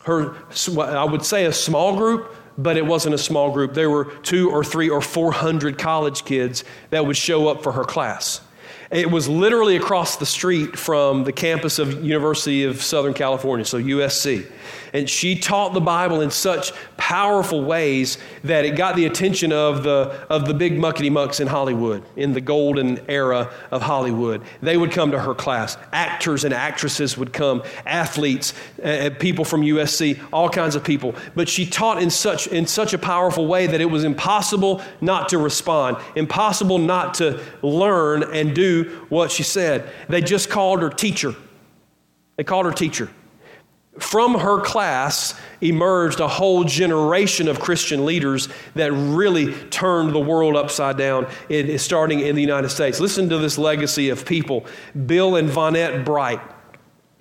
Her, 0.03 0.35
I 0.81 1.05
would 1.05 1.23
say 1.23 1.45
a 1.45 1.53
small 1.53 1.95
group, 1.95 2.35
but 2.57 2.75
it 2.75 2.85
wasn't 2.85 3.15
a 3.15 3.17
small 3.17 3.51
group. 3.51 3.73
There 3.73 3.89
were 3.89 4.05
two 4.23 4.51
or 4.51 4.65
three 4.65 4.89
or 4.89 4.99
four 4.99 5.31
hundred 5.31 5.77
college 5.77 6.25
kids 6.25 6.65
that 6.89 7.05
would 7.05 7.15
show 7.15 7.47
up 7.47 7.63
for 7.63 7.71
her 7.71 7.85
class. 7.85 8.41
It 8.91 9.09
was 9.09 9.29
literally 9.29 9.77
across 9.77 10.17
the 10.17 10.25
street 10.25 10.77
from 10.77 11.23
the 11.23 11.31
campus 11.31 11.79
of 11.79 12.03
University 12.03 12.65
of 12.65 12.81
Southern 12.81 13.13
California, 13.13 13.65
so 13.65 13.81
USC. 13.81 14.45
And 14.93 15.09
she 15.09 15.35
taught 15.35 15.73
the 15.73 15.81
Bible 15.81 16.21
in 16.21 16.29
such 16.29 16.71
powerful 16.97 17.63
ways 17.63 18.19
that 18.43 18.63
it 18.63 18.75
got 18.75 18.95
the 18.95 19.05
attention 19.05 19.51
of 19.51 19.81
the, 19.81 20.25
of 20.29 20.47
the 20.47 20.53
big 20.53 20.73
muckety 20.73 21.11
mucks 21.11 21.39
in 21.39 21.47
Hollywood, 21.47 22.03
in 22.15 22.33
the 22.33 22.41
golden 22.41 22.99
era 23.09 23.51
of 23.71 23.81
Hollywood. 23.81 24.43
They 24.61 24.77
would 24.77 24.91
come 24.91 25.09
to 25.11 25.19
her 25.19 25.33
class. 25.33 25.77
Actors 25.91 26.43
and 26.43 26.53
actresses 26.53 27.17
would 27.17 27.33
come, 27.33 27.63
athletes, 27.87 28.53
uh, 28.83 29.09
people 29.17 29.43
from 29.43 29.61
USC, 29.61 30.19
all 30.31 30.47
kinds 30.47 30.75
of 30.75 30.83
people. 30.83 31.15
But 31.33 31.49
she 31.49 31.65
taught 31.65 31.99
in 31.99 32.11
such, 32.11 32.45
in 32.45 32.67
such 32.67 32.93
a 32.93 32.99
powerful 32.99 33.47
way 33.47 33.65
that 33.65 33.81
it 33.81 33.89
was 33.89 34.03
impossible 34.03 34.83
not 35.01 35.29
to 35.29 35.39
respond, 35.39 35.97
impossible 36.15 36.77
not 36.77 37.15
to 37.15 37.43
learn 37.63 38.21
and 38.23 38.53
do 38.53 39.05
what 39.09 39.31
she 39.31 39.41
said. 39.41 39.89
They 40.07 40.21
just 40.21 40.51
called 40.51 40.83
her 40.83 40.91
teacher. 40.91 41.33
They 42.37 42.43
called 42.43 42.67
her 42.67 42.71
teacher. 42.71 43.09
From 43.99 44.39
her 44.39 44.59
class 44.59 45.35
emerged 45.61 46.19
a 46.19 46.27
whole 46.27 46.63
generation 46.63 47.47
of 47.47 47.59
Christian 47.59 48.05
leaders 48.05 48.49
that 48.73 48.91
really 48.91 49.53
turned 49.65 50.13
the 50.13 50.19
world 50.19 50.55
upside 50.55 50.97
down, 50.97 51.27
starting 51.77 52.19
in 52.19 52.35
the 52.35 52.41
United 52.41 52.69
States. 52.69 52.99
Listen 52.99 53.29
to 53.29 53.37
this 53.37 53.59
legacy 53.59 54.09
of 54.09 54.25
people 54.25 54.65
Bill 55.05 55.35
and 55.35 55.47
Vonette 55.47 56.03
Bright. 56.05 56.41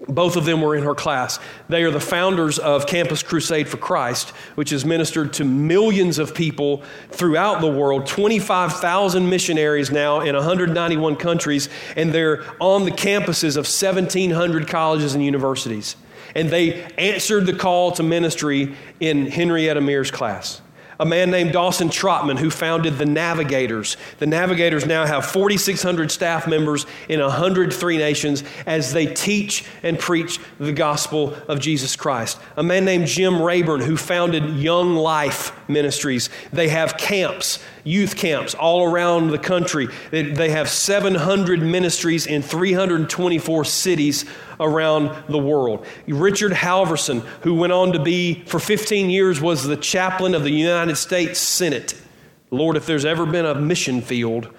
Both 0.08 0.36
of 0.36 0.46
them 0.46 0.62
were 0.62 0.74
in 0.74 0.82
her 0.82 0.94
class. 0.94 1.38
They 1.68 1.84
are 1.84 1.90
the 1.90 2.00
founders 2.00 2.58
of 2.58 2.86
Campus 2.86 3.22
Crusade 3.22 3.68
for 3.68 3.76
Christ, 3.76 4.30
which 4.56 4.70
has 4.70 4.84
ministered 4.84 5.34
to 5.34 5.44
millions 5.44 6.18
of 6.18 6.34
people 6.34 6.82
throughout 7.10 7.60
the 7.60 7.70
world, 7.70 8.06
25,000 8.06 9.28
missionaries 9.28 9.92
now 9.92 10.20
in 10.20 10.34
191 10.34 11.16
countries, 11.16 11.68
and 11.96 12.12
they're 12.12 12.42
on 12.60 12.84
the 12.84 12.90
campuses 12.90 13.56
of 13.56 13.66
1,700 13.66 14.66
colleges 14.66 15.14
and 15.14 15.22
universities 15.22 15.96
and 16.34 16.50
they 16.50 16.82
answered 16.98 17.46
the 17.46 17.54
call 17.54 17.92
to 17.92 18.02
ministry 18.02 18.74
in 19.00 19.26
Henrietta 19.26 19.80
Mears' 19.80 20.10
class. 20.10 20.60
A 21.00 21.04
man 21.04 21.32
named 21.32 21.52
Dawson 21.52 21.88
Trotman, 21.88 22.36
who 22.36 22.48
founded 22.48 22.96
the 22.96 23.06
Navigators. 23.06 23.96
The 24.20 24.26
Navigators 24.26 24.86
now 24.86 25.04
have 25.04 25.26
4,600 25.26 26.12
staff 26.12 26.46
members 26.46 26.86
in 27.08 27.18
103 27.18 27.98
nations 27.98 28.44
as 28.66 28.92
they 28.92 29.06
teach 29.06 29.64
and 29.82 29.98
preach 29.98 30.38
the 30.60 30.72
gospel 30.72 31.34
of 31.48 31.58
Jesus 31.58 31.96
Christ. 31.96 32.38
A 32.56 32.62
man 32.62 32.84
named 32.84 33.08
Jim 33.08 33.42
Rayburn, 33.42 33.80
who 33.80 33.96
founded 33.96 34.44
Young 34.56 34.94
Life 34.94 35.50
Ministries. 35.68 36.30
They 36.52 36.68
have 36.68 36.96
camps 36.96 37.58
youth 37.84 38.16
camps 38.16 38.54
all 38.54 38.84
around 38.84 39.30
the 39.30 39.38
country. 39.38 39.88
They 40.10 40.50
have 40.50 40.68
700 40.68 41.60
ministries 41.62 42.26
in 42.26 42.42
324 42.42 43.64
cities 43.64 44.24
around 44.60 45.16
the 45.28 45.38
world. 45.38 45.86
Richard 46.06 46.52
Halverson, 46.52 47.20
who 47.42 47.54
went 47.54 47.72
on 47.72 47.92
to 47.92 48.02
be, 48.02 48.44
for 48.46 48.58
15 48.58 49.10
years, 49.10 49.40
was 49.40 49.64
the 49.64 49.76
chaplain 49.76 50.34
of 50.34 50.44
the 50.44 50.50
United 50.50 50.96
States 50.96 51.40
Senate. 51.40 52.00
Lord, 52.50 52.76
if 52.76 52.86
there's 52.86 53.04
ever 53.04 53.26
been 53.26 53.46
a 53.46 53.54
mission 53.54 54.02
field, 54.02 54.52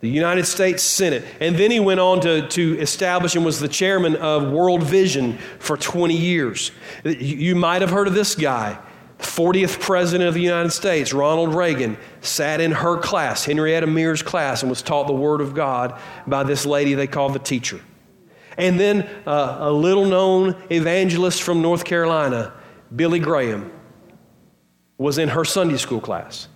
the 0.00 0.08
United 0.08 0.46
States 0.46 0.82
Senate. 0.82 1.24
And 1.40 1.56
then 1.56 1.70
he 1.70 1.80
went 1.80 2.00
on 2.00 2.20
to, 2.20 2.46
to 2.48 2.78
establish 2.78 3.34
and 3.34 3.44
was 3.44 3.58
the 3.58 3.68
chairman 3.68 4.16
of 4.16 4.50
World 4.50 4.82
Vision 4.82 5.38
for 5.58 5.76
20 5.76 6.16
years. 6.16 6.70
You 7.04 7.56
might 7.56 7.82
have 7.82 7.90
heard 7.90 8.06
of 8.06 8.14
this 8.14 8.34
guy. 8.34 8.78
40th 9.18 9.80
President 9.80 10.28
of 10.28 10.34
the 10.34 10.40
United 10.40 10.70
States, 10.70 11.12
Ronald 11.12 11.54
Reagan, 11.54 11.96
sat 12.20 12.60
in 12.60 12.72
her 12.72 12.98
class, 12.98 13.44
Henrietta 13.44 13.86
Mears' 13.86 14.22
class, 14.22 14.62
and 14.62 14.70
was 14.70 14.82
taught 14.82 15.06
the 15.06 15.12
Word 15.12 15.40
of 15.40 15.54
God 15.54 15.98
by 16.26 16.44
this 16.44 16.64
lady 16.64 16.94
they 16.94 17.06
call 17.06 17.28
the 17.28 17.38
teacher. 17.38 17.80
And 18.56 18.78
then 18.78 19.08
uh, 19.26 19.56
a 19.60 19.72
little 19.72 20.06
known 20.06 20.56
evangelist 20.70 21.42
from 21.42 21.62
North 21.62 21.84
Carolina, 21.84 22.52
Billy 22.94 23.18
Graham, 23.18 23.72
was 24.98 25.18
in 25.18 25.28
her 25.28 25.44
Sunday 25.44 25.76
school 25.76 26.00
class 26.00 26.48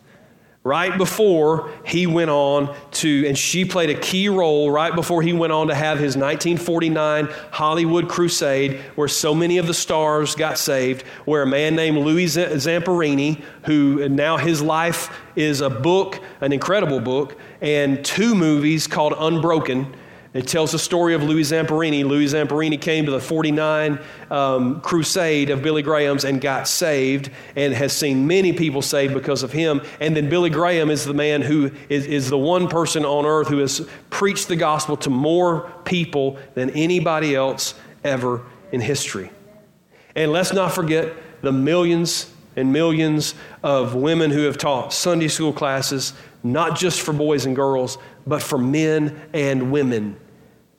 right 0.64 0.96
before 0.96 1.70
he 1.84 2.06
went 2.06 2.30
on 2.30 2.74
to, 2.92 3.26
and 3.26 3.36
she 3.36 3.64
played 3.64 3.90
a 3.90 3.98
key 3.98 4.28
role 4.28 4.70
right 4.70 4.94
before 4.94 5.20
he 5.20 5.32
went 5.32 5.52
on 5.52 5.66
to 5.66 5.74
have 5.74 5.98
his 5.98 6.16
1949 6.16 7.28
Hollywood 7.50 8.08
crusade, 8.08 8.80
where 8.94 9.08
so 9.08 9.34
many 9.34 9.58
of 9.58 9.66
the 9.66 9.74
stars 9.74 10.34
got 10.36 10.58
saved, 10.58 11.02
where 11.24 11.42
a 11.42 11.46
man 11.46 11.74
named 11.74 11.98
Louis 11.98 12.26
Zamperini, 12.26 13.42
who 13.64 14.08
now 14.08 14.36
his 14.36 14.62
life 14.62 15.10
is 15.34 15.60
a 15.60 15.70
book, 15.70 16.20
an 16.40 16.52
incredible 16.52 17.00
book, 17.00 17.36
and 17.60 18.04
two 18.04 18.34
movies 18.34 18.86
called 18.86 19.14
Unbroken 19.18 19.92
it 20.34 20.46
tells 20.46 20.72
the 20.72 20.78
story 20.78 21.14
of 21.14 21.22
Louis 21.22 21.42
Zamperini. 21.42 22.04
Louis 22.04 22.32
Zamperini 22.32 22.80
came 22.80 23.04
to 23.04 23.10
the 23.10 23.20
49 23.20 23.98
um, 24.30 24.80
crusade 24.80 25.50
of 25.50 25.62
Billy 25.62 25.82
Graham's 25.82 26.24
and 26.24 26.40
got 26.40 26.66
saved 26.66 27.30
and 27.54 27.74
has 27.74 27.92
seen 27.92 28.26
many 28.26 28.54
people 28.54 28.80
saved 28.80 29.12
because 29.12 29.42
of 29.42 29.52
him. 29.52 29.82
And 30.00 30.16
then 30.16 30.30
Billy 30.30 30.48
Graham 30.48 30.88
is 30.88 31.04
the 31.04 31.12
man 31.12 31.42
who 31.42 31.70
is, 31.90 32.06
is 32.06 32.30
the 32.30 32.38
one 32.38 32.68
person 32.68 33.04
on 33.04 33.26
earth 33.26 33.48
who 33.48 33.58
has 33.58 33.86
preached 34.08 34.48
the 34.48 34.56
gospel 34.56 34.96
to 34.98 35.10
more 35.10 35.70
people 35.84 36.38
than 36.54 36.70
anybody 36.70 37.34
else 37.36 37.74
ever 38.02 38.42
in 38.72 38.80
history. 38.80 39.30
And 40.14 40.32
let's 40.32 40.54
not 40.54 40.72
forget 40.72 41.12
the 41.42 41.52
millions 41.52 42.32
and 42.56 42.72
millions 42.72 43.34
of 43.62 43.94
women 43.94 44.30
who 44.30 44.42
have 44.42 44.58
taught 44.58 44.92
Sunday 44.92 45.28
school 45.28 45.52
classes, 45.52 46.12
not 46.42 46.76
just 46.78 47.00
for 47.00 47.12
boys 47.12 47.46
and 47.46 47.56
girls, 47.56 47.98
but 48.26 48.42
for 48.42 48.58
men 48.58 49.20
and 49.32 49.72
women, 49.72 50.16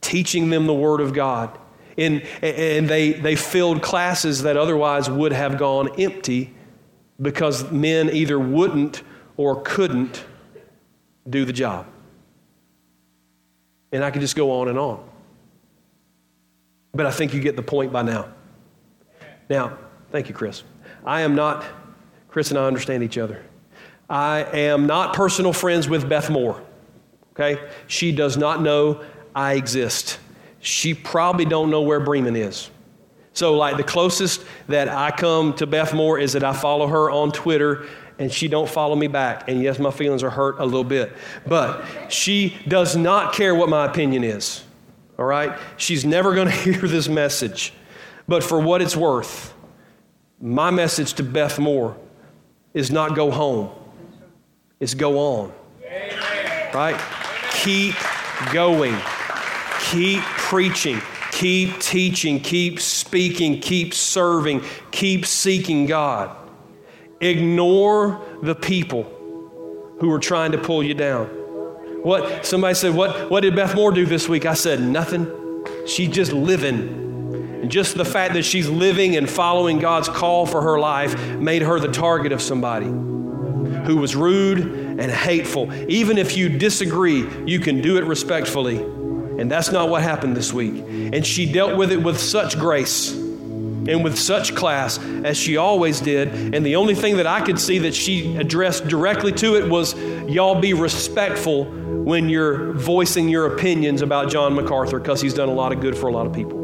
teaching 0.03 0.49
them 0.49 0.67
the 0.67 0.73
Word 0.73 1.01
of 1.01 1.13
God. 1.13 1.57
And, 1.97 2.23
and 2.41 2.87
they, 2.87 3.13
they 3.13 3.35
filled 3.35 3.81
classes 3.81 4.43
that 4.43 4.57
otherwise 4.57 5.09
would 5.09 5.31
have 5.31 5.57
gone 5.57 5.89
empty 5.99 6.53
because 7.21 7.71
men 7.71 8.09
either 8.09 8.39
wouldn't 8.39 9.03
or 9.37 9.61
couldn't 9.61 10.25
do 11.29 11.45
the 11.45 11.53
job. 11.53 11.85
And 13.91 14.03
I 14.03 14.11
could 14.11 14.21
just 14.21 14.35
go 14.35 14.51
on 14.51 14.67
and 14.67 14.77
on. 14.77 15.07
But 16.93 17.05
I 17.05 17.11
think 17.11 17.33
you 17.33 17.39
get 17.39 17.55
the 17.55 17.63
point 17.63 17.91
by 17.91 18.01
now. 18.01 18.29
Now, 19.49 19.77
thank 20.11 20.29
you, 20.29 20.35
Chris. 20.35 20.63
I 21.05 21.21
am 21.21 21.35
not, 21.35 21.63
Chris 22.29 22.49
and 22.49 22.59
I 22.59 22.65
understand 22.65 23.03
each 23.03 23.17
other. 23.17 23.43
I 24.09 24.43
am 24.43 24.85
not 24.85 25.15
personal 25.15 25.53
friends 25.53 25.87
with 25.87 26.07
Beth 26.07 26.29
Moore. 26.29 26.61
Okay? 27.31 27.59
She 27.87 28.11
does 28.11 28.37
not 28.37 28.61
know 28.61 29.03
I 29.35 29.53
exist. 29.53 30.19
She 30.59 30.93
probably 30.93 31.45
don't 31.45 31.69
know 31.69 31.81
where 31.81 31.99
Bremen 31.99 32.35
is. 32.35 32.69
So, 33.33 33.55
like 33.55 33.77
the 33.77 33.83
closest 33.83 34.43
that 34.67 34.87
I 34.87 35.11
come 35.11 35.53
to 35.55 35.65
Beth 35.65 35.93
Moore 35.93 36.19
is 36.19 36.33
that 36.33 36.43
I 36.43 36.53
follow 36.53 36.87
her 36.87 37.09
on 37.09 37.31
Twitter 37.31 37.87
and 38.19 38.31
she 38.31 38.47
don't 38.47 38.69
follow 38.69 38.95
me 38.95 39.07
back. 39.07 39.49
And 39.49 39.61
yes, 39.61 39.79
my 39.79 39.91
feelings 39.91 40.23
are 40.23 40.29
hurt 40.29 40.59
a 40.59 40.65
little 40.65 40.83
bit. 40.83 41.13
But 41.47 41.83
she 42.09 42.57
does 42.67 42.95
not 42.95 43.33
care 43.33 43.55
what 43.55 43.69
my 43.69 43.85
opinion 43.85 44.23
is. 44.23 44.63
All 45.17 45.25
right? 45.25 45.57
She's 45.77 46.05
never 46.05 46.35
going 46.35 46.47
to 46.51 46.53
hear 46.53 46.79
this 46.81 47.09
message. 47.09 47.73
But 48.27 48.43
for 48.43 48.59
what 48.59 48.81
it's 48.81 48.95
worth, 48.95 49.53
my 50.39 50.71
message 50.71 51.13
to 51.15 51.23
Beth 51.23 51.57
Moore 51.57 51.97
is 52.73 52.91
not 52.91 53.15
go 53.15 53.31
home. 53.31 53.71
It's 54.79 54.93
go 54.93 55.17
on. 55.17 55.53
Right? 56.73 56.99
Keep 57.51 57.95
going. 58.51 58.95
Keep 59.83 60.21
preaching 60.21 61.01
Keep 61.33 61.79
teaching, 61.79 62.39
keep 62.39 62.79
speaking, 62.79 63.59
keep 63.59 63.95
serving, 63.95 64.61
keep 64.91 65.25
seeking 65.25 65.87
God. 65.87 66.37
Ignore 67.19 68.21
the 68.43 68.53
people 68.53 69.03
who 69.99 70.11
are 70.13 70.19
trying 70.19 70.51
to 70.51 70.59
pull 70.59 70.83
you 70.83 70.93
down. 70.93 71.25
What 72.03 72.45
somebody 72.45 72.75
said, 72.75 72.93
what, 72.93 73.31
what 73.31 73.39
did 73.39 73.55
Beth 73.55 73.73
Moore 73.73 73.91
do 73.91 74.05
this 74.05 74.29
week? 74.29 74.45
I 74.45 74.53
said, 74.53 74.79
nothing. 74.79 75.27
She's 75.87 76.09
just 76.09 76.33
living. 76.33 77.61
And 77.63 77.71
just 77.71 77.97
the 77.97 78.05
fact 78.05 78.35
that 78.35 78.43
she's 78.43 78.69
living 78.69 79.15
and 79.15 79.27
following 79.27 79.79
God's 79.79 80.09
call 80.09 80.45
for 80.45 80.61
her 80.61 80.77
life 80.77 81.19
made 81.37 81.63
her 81.63 81.79
the 81.79 81.91
target 81.91 82.31
of 82.31 82.43
somebody 82.43 82.85
who 82.85 83.97
was 83.97 84.15
rude 84.15 84.59
and 84.99 85.11
hateful. 85.11 85.73
Even 85.89 86.19
if 86.19 86.37
you 86.37 86.47
disagree, 86.47 87.27
you 87.47 87.59
can 87.59 87.81
do 87.81 87.97
it 87.97 88.03
respectfully 88.03 88.85
and 89.43 89.51
that's 89.51 89.73
not 89.73 89.89
what 89.89 90.01
happened 90.01 90.37
this 90.37 90.53
week. 90.53 90.85
And 91.13 91.27
she 91.27 91.51
dealt 91.51 91.75
with 91.77 91.91
it 91.91 92.01
with 92.01 92.17
such 92.17 92.57
grace 92.57 93.11
and 93.11 94.01
with 94.01 94.17
such 94.17 94.55
class 94.55 94.97
as 95.25 95.35
she 95.35 95.57
always 95.57 95.99
did. 95.99 96.55
And 96.55 96.65
the 96.65 96.77
only 96.77 96.95
thing 96.95 97.17
that 97.17 97.27
I 97.27 97.41
could 97.41 97.59
see 97.59 97.79
that 97.79 97.93
she 97.93 98.37
addressed 98.37 98.87
directly 98.87 99.33
to 99.33 99.57
it 99.57 99.69
was 99.69 99.95
y'all 100.29 100.61
be 100.61 100.73
respectful 100.73 101.65
when 101.65 102.29
you're 102.29 102.71
voicing 102.71 103.27
your 103.27 103.53
opinions 103.53 104.01
about 104.01 104.31
John 104.31 104.55
MacArthur 104.55 104.97
because 104.97 105.19
he's 105.19 105.33
done 105.33 105.49
a 105.49 105.53
lot 105.53 105.73
of 105.73 105.81
good 105.81 105.97
for 105.97 106.07
a 106.07 106.13
lot 106.13 106.25
of 106.25 106.31
people. 106.31 106.57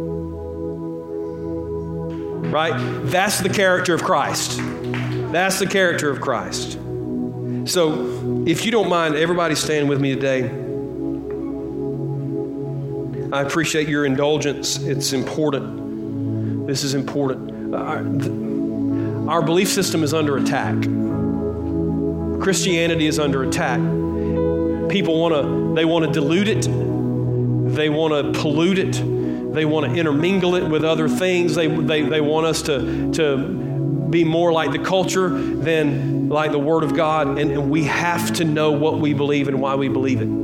Right? 2.49 2.77
That's 3.07 3.41
the 3.41 3.49
character 3.49 3.93
of 3.93 4.03
Christ. 4.03 4.57
That's 5.33 5.59
the 5.59 5.67
character 5.67 6.09
of 6.09 6.21
Christ. 6.21 6.79
So, 7.65 8.45
if 8.47 8.63
you 8.63 8.71
don't 8.71 8.87
mind, 8.87 9.15
everybody 9.15 9.55
stand 9.55 9.89
with 9.89 9.99
me 9.99 10.15
today. 10.15 10.68
I 13.31 13.41
appreciate 13.41 13.87
your 13.87 14.05
indulgence. 14.05 14.77
It's 14.77 15.13
important. 15.13 16.67
This 16.67 16.83
is 16.83 16.93
important. 16.93 17.73
Uh, 17.73 17.77
our, 17.77 19.35
our 19.35 19.41
belief 19.41 19.69
system 19.69 20.03
is 20.03 20.13
under 20.13 20.37
attack. 20.37 20.75
Christianity 22.41 23.05
is 23.05 23.19
under 23.19 23.43
attack. 23.43 23.79
People 24.89 25.19
want 25.19 25.35
to 25.35 25.75
they 25.75 25.85
want 25.85 26.05
to 26.05 26.11
dilute 26.11 26.47
it. 26.47 26.67
They 27.75 27.89
want 27.89 28.13
to 28.13 28.39
pollute 28.39 28.79
it. 28.79 28.93
They 29.53 29.65
want 29.65 29.85
to 29.85 29.99
intermingle 29.99 30.55
it 30.55 30.67
with 30.67 30.83
other 30.83 31.07
things. 31.07 31.55
They, 31.55 31.67
they, 31.67 32.01
they 32.01 32.21
want 32.21 32.45
us 32.45 32.63
to, 32.63 33.11
to 33.13 33.37
be 34.09 34.23
more 34.23 34.51
like 34.51 34.71
the 34.71 34.79
culture 34.79 35.29
than 35.29 36.29
like 36.29 36.51
the 36.51 36.59
Word 36.59 36.83
of 36.83 36.95
God. 36.95 37.39
And, 37.39 37.51
and 37.51 37.69
we 37.69 37.83
have 37.85 38.33
to 38.33 38.45
know 38.45 38.71
what 38.71 38.99
we 38.99 39.13
believe 39.13 39.47
and 39.47 39.59
why 39.59 39.75
we 39.75 39.87
believe 39.87 40.21
it. 40.21 40.38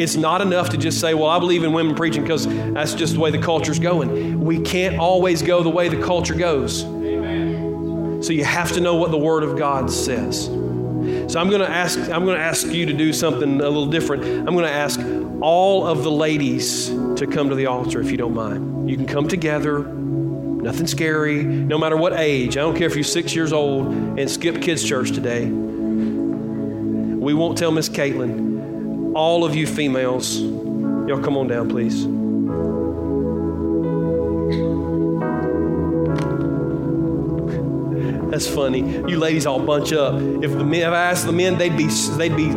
It's 0.00 0.16
not 0.16 0.40
enough 0.40 0.70
to 0.70 0.78
just 0.78 0.98
say, 0.98 1.12
well, 1.12 1.26
I 1.26 1.38
believe 1.38 1.62
in 1.62 1.74
women 1.74 1.94
preaching 1.94 2.22
because 2.22 2.46
that's 2.72 2.94
just 2.94 3.12
the 3.12 3.20
way 3.20 3.30
the 3.30 3.38
culture's 3.38 3.78
going. 3.78 4.40
We 4.42 4.58
can't 4.58 4.98
always 4.98 5.42
go 5.42 5.62
the 5.62 5.68
way 5.68 5.90
the 5.90 6.02
culture 6.02 6.34
goes. 6.34 6.84
Amen. 6.84 8.22
So 8.22 8.32
you 8.32 8.42
have 8.44 8.72
to 8.72 8.80
know 8.80 8.94
what 8.94 9.10
the 9.10 9.18
Word 9.18 9.42
of 9.42 9.58
God 9.58 9.90
says. 9.90 10.46
So 10.46 11.38
I'm 11.38 11.50
going 11.50 11.60
to 11.60 11.68
ask 11.68 11.98
I'm 11.98 12.24
going 12.24 12.38
to 12.38 12.42
ask 12.42 12.66
you 12.68 12.86
to 12.86 12.94
do 12.94 13.12
something 13.12 13.60
a 13.60 13.68
little 13.68 13.84
different. 13.84 14.24
I'm 14.24 14.54
going 14.54 14.64
to 14.64 14.70
ask 14.70 14.98
all 15.42 15.86
of 15.86 16.02
the 16.02 16.10
ladies 16.10 16.88
to 16.88 17.26
come 17.30 17.50
to 17.50 17.54
the 17.54 17.66
altar 17.66 18.00
if 18.00 18.10
you 18.10 18.16
don't 18.16 18.34
mind. 18.34 18.88
You 18.88 18.96
can 18.96 19.06
come 19.06 19.28
together. 19.28 19.80
Nothing 19.80 20.86
scary, 20.86 21.44
no 21.44 21.76
matter 21.76 21.98
what 21.98 22.14
age. 22.14 22.56
I 22.56 22.60
don't 22.60 22.74
care 22.74 22.86
if 22.86 22.94
you're 22.94 23.04
six 23.04 23.34
years 23.34 23.52
old 23.52 23.88
and 24.18 24.30
skip 24.30 24.62
kids' 24.62 24.82
church 24.82 25.12
today. 25.12 25.44
We 25.44 27.34
won't 27.34 27.58
tell 27.58 27.70
Miss 27.70 27.90
Caitlin 27.90 28.59
all 29.14 29.44
of 29.44 29.54
you 29.54 29.66
females, 29.66 30.38
y'all 30.38 31.22
come 31.22 31.36
on 31.36 31.48
down, 31.48 31.68
please. 31.68 32.06
That's 38.30 38.46
funny. 38.46 38.80
You 38.80 39.18
ladies 39.18 39.44
all 39.44 39.60
bunch 39.60 39.92
up. 39.92 40.14
If 40.14 40.52
the 40.52 40.64
men, 40.64 40.82
if 40.82 40.92
I 40.92 41.10
asked 41.10 41.26
the 41.26 41.32
men, 41.32 41.58
they'd 41.58 41.76
be 41.76 41.88
they'd 42.16 42.36
be 42.36 42.48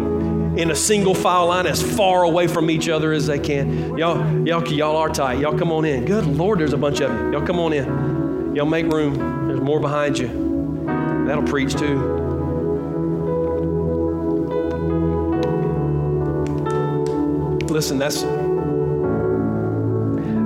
in 0.62 0.70
a 0.70 0.76
single 0.76 1.16
file 1.16 1.47
line 1.47 1.66
as 1.66 1.82
far 1.82 2.24
away 2.24 2.47
from 2.47 2.70
each 2.70 2.88
other 2.88 3.12
as 3.12 3.26
they 3.26 3.39
can. 3.39 3.97
Y'all, 3.97 4.47
y'all, 4.47 4.68
y'all 4.72 4.97
are 4.97 5.10
tight. 5.10 5.39
Y'all 5.39 5.58
come 5.58 5.72
on 5.72 5.84
in. 5.84 6.06
Good 6.06 6.28
Lord, 6.28 6.60
there's 6.60 6.74
a 6.74 6.78
bunch 6.78 7.01
of 7.01 7.12
you. 7.12 7.32
Y'all 7.32 7.45
come 7.45 7.60
on 7.60 7.74
in. 7.74 8.56
Y'all 8.56 8.68
make 8.68 8.86
room. 8.86 9.47
There's 9.47 9.62
more 9.62 9.80
behind 9.80 10.20
you. 10.20 10.28
That'll 11.26 11.43
preach 11.43 11.74
too. 11.74 12.23
Listen, 17.74 17.98
that's, 17.98 18.24
I 18.24 18.28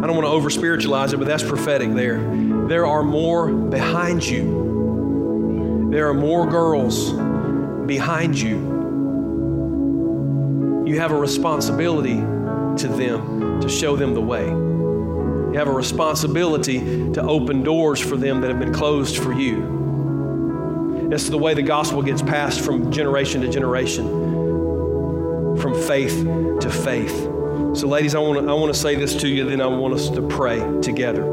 don't 0.08 0.16
want 0.16 0.24
to 0.24 0.32
over 0.32 0.50
spiritualize 0.50 1.12
it, 1.12 1.18
but 1.18 1.28
that's 1.28 1.44
prophetic 1.44 1.94
there. 1.94 2.20
There 2.68 2.88
are 2.88 3.04
more 3.04 3.52
behind 3.52 4.26
you, 4.26 5.90
there 5.92 6.08
are 6.08 6.14
more 6.14 6.48
girls 6.48 7.12
behind 7.86 8.40
you. 8.40 8.76
You 10.88 11.00
have 11.02 11.12
a 11.12 11.20
responsibility 11.20 12.16
to 12.16 12.88
them 12.88 13.60
to 13.60 13.68
show 13.68 13.98
them 13.98 14.14
the 14.14 14.22
way. 14.22 14.46
You 14.46 15.54
have 15.56 15.68
a 15.68 15.74
responsibility 15.74 16.80
to 17.12 17.22
open 17.22 17.64
doors 17.64 18.00
for 18.00 18.16
them 18.16 18.40
that 18.42 18.50
have 18.50 18.60
been 18.60 18.74
closed 18.74 19.18
for 19.18 19.34
you. 19.34 21.08
That's 21.10 21.28
the 21.28 21.38
way 21.38 21.54
the 21.54 21.62
gospel 21.62 22.02
gets 22.02 22.22
passed 22.22 22.62
from 22.62 22.90
generation 22.90 23.42
to 23.42 23.50
generation 23.50 24.37
from 25.60 25.74
faith 25.74 26.24
to 26.62 26.70
faith. 26.70 27.16
So, 27.74 27.88
ladies, 27.88 28.16
I 28.16 28.20
want 28.20 28.46
to 28.46 28.50
I 28.50 28.54
want 28.54 28.74
to 28.74 28.80
say 28.80 28.96
this 28.96 29.16
to 29.22 29.28
you, 29.28 29.46
then 29.46 29.62
I 29.62 29.68
want 29.68 29.94
us 29.94 30.10
to 30.12 30.22
pray 30.22 30.60
together. 30.82 31.24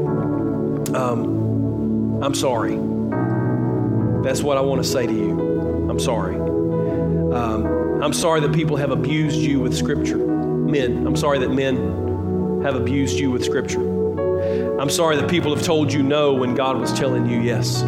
Um, 0.95 2.21
I'm 2.23 2.35
sorry. 2.35 2.75
That's 4.23 4.41
what 4.41 4.57
I 4.57 4.61
want 4.61 4.83
to 4.83 4.87
say 4.87 5.05
to 5.05 5.13
you. 5.13 5.89
I'm 5.89 5.99
sorry. 5.99 6.35
Um, 6.35 8.01
I'm 8.01 8.13
sorry 8.13 8.41
that 8.41 8.53
people 8.53 8.77
have 8.77 8.91
abused 8.91 9.37
you 9.37 9.59
with 9.59 9.75
Scripture. 9.75 10.17
Men, 10.17 11.05
I'm 11.05 11.15
sorry 11.15 11.39
that 11.39 11.49
men 11.49 12.61
have 12.63 12.75
abused 12.75 13.19
you 13.19 13.31
with 13.31 13.43
Scripture. 13.43 13.81
I'm 14.79 14.89
sorry 14.89 15.15
that 15.17 15.29
people 15.29 15.55
have 15.55 15.63
told 15.63 15.91
you 15.93 16.03
no 16.03 16.33
when 16.33 16.55
God 16.55 16.77
was 16.77 16.91
telling 16.93 17.29
you 17.29 17.39
yes. 17.41 17.83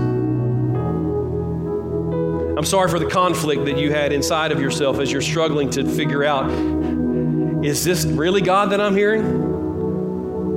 I'm 2.58 2.66
sorry 2.66 2.90
for 2.90 2.98
the 2.98 3.06
conflict 3.06 3.66
that 3.66 3.78
you 3.78 3.92
had 3.92 4.12
inside 4.12 4.52
of 4.52 4.60
yourself 4.60 5.00
as 5.00 5.12
you're 5.12 5.22
struggling 5.22 5.70
to 5.72 5.86
figure 5.86 6.24
out 6.24 6.50
is 7.64 7.84
this 7.84 8.04
really 8.04 8.42
God 8.42 8.72
that 8.72 8.82
I'm 8.82 8.96
hearing? 8.96 9.24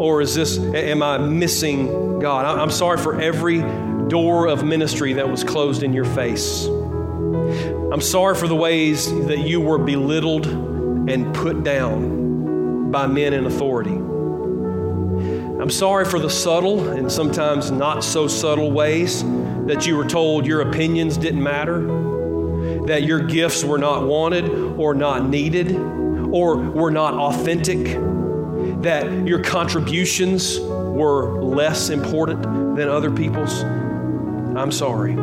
Or 0.00 0.22
is 0.22 0.34
this, 0.34 0.56
am 0.58 1.02
I 1.02 1.18
missing 1.18 2.18
God? 2.18 2.46
I'm 2.46 2.70
sorry 2.70 2.96
for 2.96 3.20
every 3.20 3.60
door 4.08 4.46
of 4.46 4.64
ministry 4.64 5.12
that 5.14 5.28
was 5.28 5.44
closed 5.44 5.82
in 5.82 5.92
your 5.92 6.06
face. 6.06 6.64
I'm 6.64 8.00
sorry 8.00 8.34
for 8.34 8.48
the 8.48 8.56
ways 8.56 9.12
that 9.26 9.40
you 9.40 9.60
were 9.60 9.78
belittled 9.78 10.46
and 10.46 11.34
put 11.34 11.64
down 11.64 12.90
by 12.90 13.08
men 13.08 13.34
in 13.34 13.44
authority. 13.44 13.90
I'm 15.60 15.70
sorry 15.70 16.06
for 16.06 16.18
the 16.18 16.30
subtle 16.30 16.88
and 16.88 17.12
sometimes 17.12 17.70
not 17.70 18.02
so 18.02 18.26
subtle 18.26 18.72
ways 18.72 19.22
that 19.70 19.86
you 19.86 19.96
were 19.96 20.04
told 20.04 20.46
your 20.46 20.62
opinions 20.62 21.16
didn't 21.16 21.42
matter 21.42 22.10
that 22.86 23.04
your 23.04 23.20
gifts 23.20 23.62
were 23.62 23.78
not 23.78 24.04
wanted 24.04 24.48
or 24.76 24.94
not 24.94 25.28
needed 25.28 25.76
or 25.76 26.56
were 26.56 26.90
not 26.90 27.14
authentic, 27.14 27.84
that 28.82 29.26
your 29.26 29.42
contributions 29.42 30.58
were 30.60 31.40
less 31.42 31.88
important 31.90 32.42
than 32.76 32.88
other 32.88 33.10
people's, 33.10 33.62
I'm 33.62 34.72
sorry. 34.72 35.14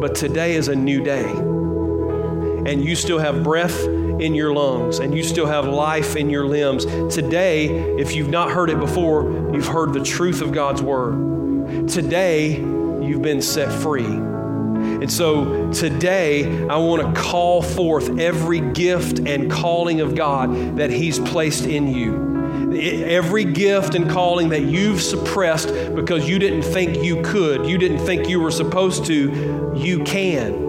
But 0.00 0.14
today 0.14 0.54
is 0.54 0.68
a 0.68 0.76
new 0.76 1.02
day, 1.02 1.30
and 1.30 2.84
you 2.84 2.94
still 2.96 3.18
have 3.18 3.42
breath 3.42 3.82
in 4.20 4.34
your 4.34 4.52
lungs 4.52 5.00
and 5.00 5.12
you 5.12 5.24
still 5.24 5.46
have 5.46 5.66
life 5.66 6.14
in 6.14 6.30
your 6.30 6.46
limbs. 6.46 6.84
Today, 7.12 7.66
if 7.98 8.14
you've 8.14 8.28
not 8.28 8.50
heard 8.52 8.70
it 8.70 8.78
before, 8.78 9.24
you've 9.52 9.66
heard 9.66 9.92
the 9.92 10.04
truth 10.04 10.40
of 10.40 10.52
God's 10.52 10.80
word. 10.80 11.88
Today, 11.88 12.62
you've 13.06 13.22
been 13.22 13.42
set 13.42 13.72
free. 13.82 14.04
And 14.04 15.12
so 15.12 15.72
today, 15.72 16.66
I 16.68 16.76
want 16.76 17.14
to 17.14 17.20
call 17.20 17.62
forth 17.62 18.18
every 18.18 18.60
gift 18.60 19.20
and 19.20 19.50
calling 19.50 20.00
of 20.00 20.14
God 20.14 20.78
that 20.78 20.90
He's 20.90 21.18
placed 21.18 21.66
in 21.66 21.88
you. 21.88 22.32
Every 22.76 23.44
gift 23.44 23.94
and 23.94 24.10
calling 24.10 24.48
that 24.50 24.62
you've 24.62 25.00
suppressed 25.00 25.68
because 25.94 26.28
you 26.28 26.38
didn't 26.38 26.62
think 26.62 27.04
you 27.04 27.22
could, 27.22 27.66
you 27.66 27.78
didn't 27.78 28.04
think 28.04 28.28
you 28.28 28.40
were 28.40 28.50
supposed 28.50 29.04
to, 29.06 29.72
you 29.76 30.02
can 30.04 30.64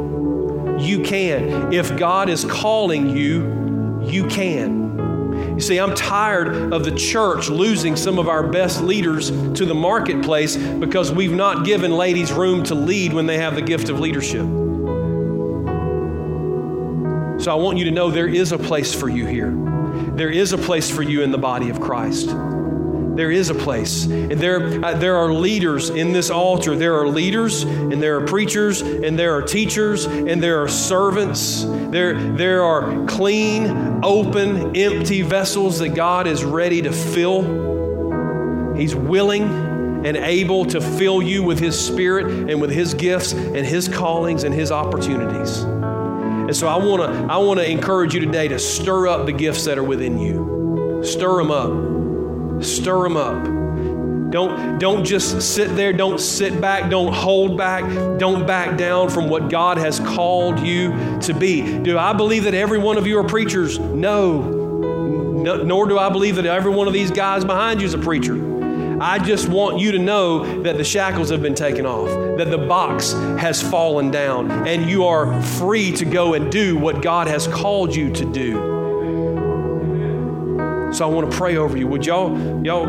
you 0.79 1.01
can. 1.01 1.73
If 1.73 1.97
God 1.97 2.29
is 2.29 2.43
calling 2.45 3.15
you, 3.15 4.01
you 4.03 4.27
can. 4.27 4.84
You 5.56 5.62
see, 5.62 5.80
I'm 5.80 5.95
tired 5.95 6.74
of 6.74 6.84
the 6.84 6.91
church 6.91 7.47
losing 7.47 7.95
some 7.95 8.20
of 8.20 8.28
our 8.28 8.45
best 8.45 8.82
leaders 8.82 9.30
to 9.30 9.66
the 9.66 9.74
marketplace 9.74 10.58
because 10.58 11.14
we've 11.14 11.32
not 11.32 11.64
given 11.64 11.91
ladies 11.91 12.34
room 12.34 12.64
to 12.66 12.76
lead 12.76 13.14
when 13.14 13.26
they 13.26 13.38
have 13.38 13.56
the 13.56 13.62
gift 13.62 13.88
of 13.88 14.01
leadership. 14.01 14.45
So 17.41 17.51
I 17.51 17.56
want 17.56 17.78
you 17.78 17.86
to 17.86 17.91
know 17.91 18.12
there 18.12 18.28
is 18.28 18.51
a 18.51 18.58
place 18.58 18.93
for 18.93 19.08
you 19.08 19.26
here. 19.26 19.53
There 20.16 20.30
is 20.30 20.51
a 20.51 20.58
place 20.58 20.89
for 20.89 21.03
you 21.03 21.22
in 21.22 21.32
the 21.32 21.38
body 21.38 21.70
of 21.70 21.80
Christ. 21.80 22.28
There 22.28 23.32
is 23.32 23.49
a 23.49 23.56
place. 23.56 24.06
And 24.06 24.32
there, 24.34 24.84
uh, 24.84 24.95
there 24.95 25.16
are 25.16 25.32
leaders 25.32 25.89
in 25.89 26.12
this 26.12 26.30
altar. 26.30 26.76
There 26.76 26.99
are 26.99 27.08
leaders, 27.08 27.64
and 27.64 28.03
there 28.03 28.18
are 28.18 28.26
preachers, 28.26 28.82
and 28.82 29.18
there 29.18 29.34
are 29.36 29.41
teachers, 29.41 30.06
and 30.06 30.43
there 30.43 30.62
are 30.62 30.68
servants. 30.68 31.64
There, 31.64 32.20
there 32.34 32.64
are 32.64 33.06
clean, 33.06 33.84
open, 34.04 34.76
empty 34.76 35.22
vessels 35.22 35.80
that 35.80 35.89
God 35.89 36.28
is 36.28 36.43
ready 36.43 36.82
to 36.82 36.91
fill. 36.91 38.74
He's 38.76 38.96
willing 38.96 39.43
and 40.06 40.18
able 40.18 40.66
to 40.66 40.80
fill 40.80 41.22
you 41.22 41.43
with 41.43 41.60
His 41.60 41.80
Spirit 41.80 42.50
and 42.50 42.62
with 42.62 42.70
His 42.70 42.93
gifts 42.93 43.34
and 43.34 43.66
His 43.66 43.88
callings 43.88 44.43
and 44.43 44.54
His 44.54 44.72
opportunities. 44.72 45.60
And 45.60 46.56
so 46.56 46.68
I 46.68 46.78
want 46.78 47.02
to 47.02 47.34
I 47.34 47.38
want 47.38 47.60
to 47.60 47.70
encourage 47.70 48.14
you 48.14 48.20
today 48.20 48.48
to 48.50 48.60
stir 48.60 49.08
up 49.08 49.26
the 49.26 49.32
gifts 49.32 49.66
that 49.66 49.80
are 49.80 49.84
within 49.84 50.20
you. 50.20 51.02
Stir 51.04 51.38
them 51.38 51.52
up. 51.52 52.64
Stir 52.64 53.04
them 53.04 53.18
up. 53.18 53.64
Don't, 54.36 54.79
don't 54.79 55.05
just 55.05 55.41
sit 55.53 55.77
there. 55.77 55.93
Don't 55.93 56.19
sit 56.19 56.59
back. 56.59 56.89
Don't 56.89 57.13
hold 57.13 57.57
back. 57.57 57.86
Don't 58.19 58.45
back 58.45 58.77
down 58.77 59.09
from 59.09 59.29
what 59.29 59.49
God 59.49 59.77
has 59.77 60.01
called 60.01 60.59
you 60.59 60.89
to 61.21 61.33
be. 61.33 61.79
Do 61.79 61.97
I 61.97 62.11
believe 62.11 62.43
that 62.43 62.53
every 62.53 62.77
one 62.77 62.97
of 62.97 63.07
you 63.07 63.17
are 63.17 63.23
preachers? 63.23 63.79
No. 63.79 64.41
no 64.41 65.63
nor 65.63 65.88
do 65.88 65.97
I 65.97 66.09
believe 66.09 66.36
that 66.36 66.45
every 66.45 66.73
one 66.73 66.86
of 66.86 66.91
these 66.91 67.11
guys 67.11 67.45
behind 67.45 67.79
you 67.79 67.88
is 67.88 67.93
a 67.93 67.97
preacher. 67.97 69.01
I 69.01 69.19
just 69.19 69.47
want 69.47 69.79
you 69.79 69.93
to 69.93 69.99
know 69.99 70.63
that 70.63 70.75
the 70.75 70.83
shackles 70.83 71.29
have 71.29 71.41
been 71.41 71.55
taken 71.55 71.86
off, 71.86 72.09
that 72.38 72.51
the 72.51 72.57
box 72.57 73.13
has 73.39 73.61
fallen 73.63 74.11
down, 74.11 74.51
and 74.67 74.89
you 74.89 75.05
are 75.05 75.41
free 75.41 75.93
to 75.93 76.03
go 76.03 76.33
and 76.33 76.51
do 76.51 76.77
what 76.77 77.01
God 77.01 77.27
has 77.27 77.47
called 77.47 77.95
you 77.95 78.11
to 78.11 78.25
do. 78.25 78.55
So 80.91 81.05
I 81.05 81.09
want 81.09 81.31
to 81.31 81.38
pray 81.38 81.55
over 81.55 81.77
you. 81.77 81.88
Would 81.88 82.05
y'all, 82.05 82.38
y'all 82.65 82.86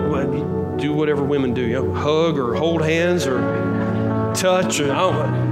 do 0.78 0.92
whatever 0.92 1.22
women 1.22 1.54
do? 1.54 1.62
Y'all 1.62 1.94
hug 1.94 2.38
or 2.38 2.54
hold 2.54 2.82
hands 2.82 3.26
or 3.26 3.40
touch 4.34 4.80
or 4.80 4.88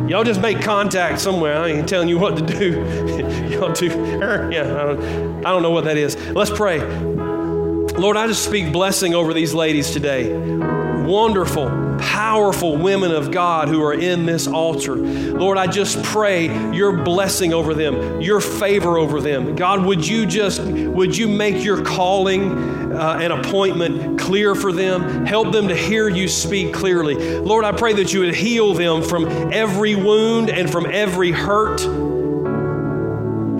y'all 0.08 0.24
just 0.24 0.40
make 0.40 0.60
contact 0.60 1.20
somewhere. 1.20 1.56
I 1.56 1.68
ain't 1.68 1.88
telling 1.88 2.08
you 2.08 2.18
what 2.18 2.36
to 2.36 2.44
do. 2.44 3.48
y'all 3.50 3.72
do. 3.72 3.90
Er, 4.22 4.50
yeah, 4.52 4.62
I 4.62 4.86
don't, 4.86 5.46
I 5.46 5.50
don't 5.50 5.62
know 5.62 5.70
what 5.70 5.84
that 5.84 5.96
is. 5.96 6.16
Let's 6.30 6.50
pray. 6.50 6.80
Lord, 6.80 8.16
I 8.16 8.26
just 8.26 8.44
speak 8.44 8.72
blessing 8.72 9.14
over 9.14 9.32
these 9.32 9.54
ladies 9.54 9.90
today. 9.90 10.83
Wonderful 11.04 11.84
powerful 11.98 12.76
women 12.76 13.10
of 13.10 13.30
God 13.30 13.68
who 13.68 13.82
are 13.82 13.94
in 13.94 14.26
this 14.26 14.46
altar. 14.46 14.94
Lord, 14.96 15.58
I 15.58 15.66
just 15.66 16.02
pray 16.04 16.72
your 16.72 16.92
blessing 16.92 17.52
over 17.52 17.74
them, 17.74 18.20
your 18.20 18.40
favor 18.40 18.98
over 18.98 19.20
them. 19.20 19.56
God, 19.56 19.84
would 19.84 20.06
you 20.06 20.26
just 20.26 20.60
would 20.62 21.16
you 21.16 21.28
make 21.28 21.64
your 21.64 21.82
calling 21.82 22.92
uh, 22.92 23.18
and 23.20 23.32
appointment 23.32 24.18
clear 24.18 24.54
for 24.54 24.72
them? 24.72 25.26
Help 25.26 25.52
them 25.52 25.68
to 25.68 25.74
hear 25.74 26.08
you 26.08 26.28
speak 26.28 26.72
clearly. 26.72 27.38
Lord, 27.40 27.64
I 27.64 27.72
pray 27.72 27.94
that 27.94 28.12
you 28.12 28.20
would 28.20 28.34
heal 28.34 28.74
them 28.74 29.02
from 29.02 29.26
every 29.52 29.94
wound 29.94 30.50
and 30.50 30.70
from 30.70 30.86
every 30.86 31.32
hurt 31.32 31.80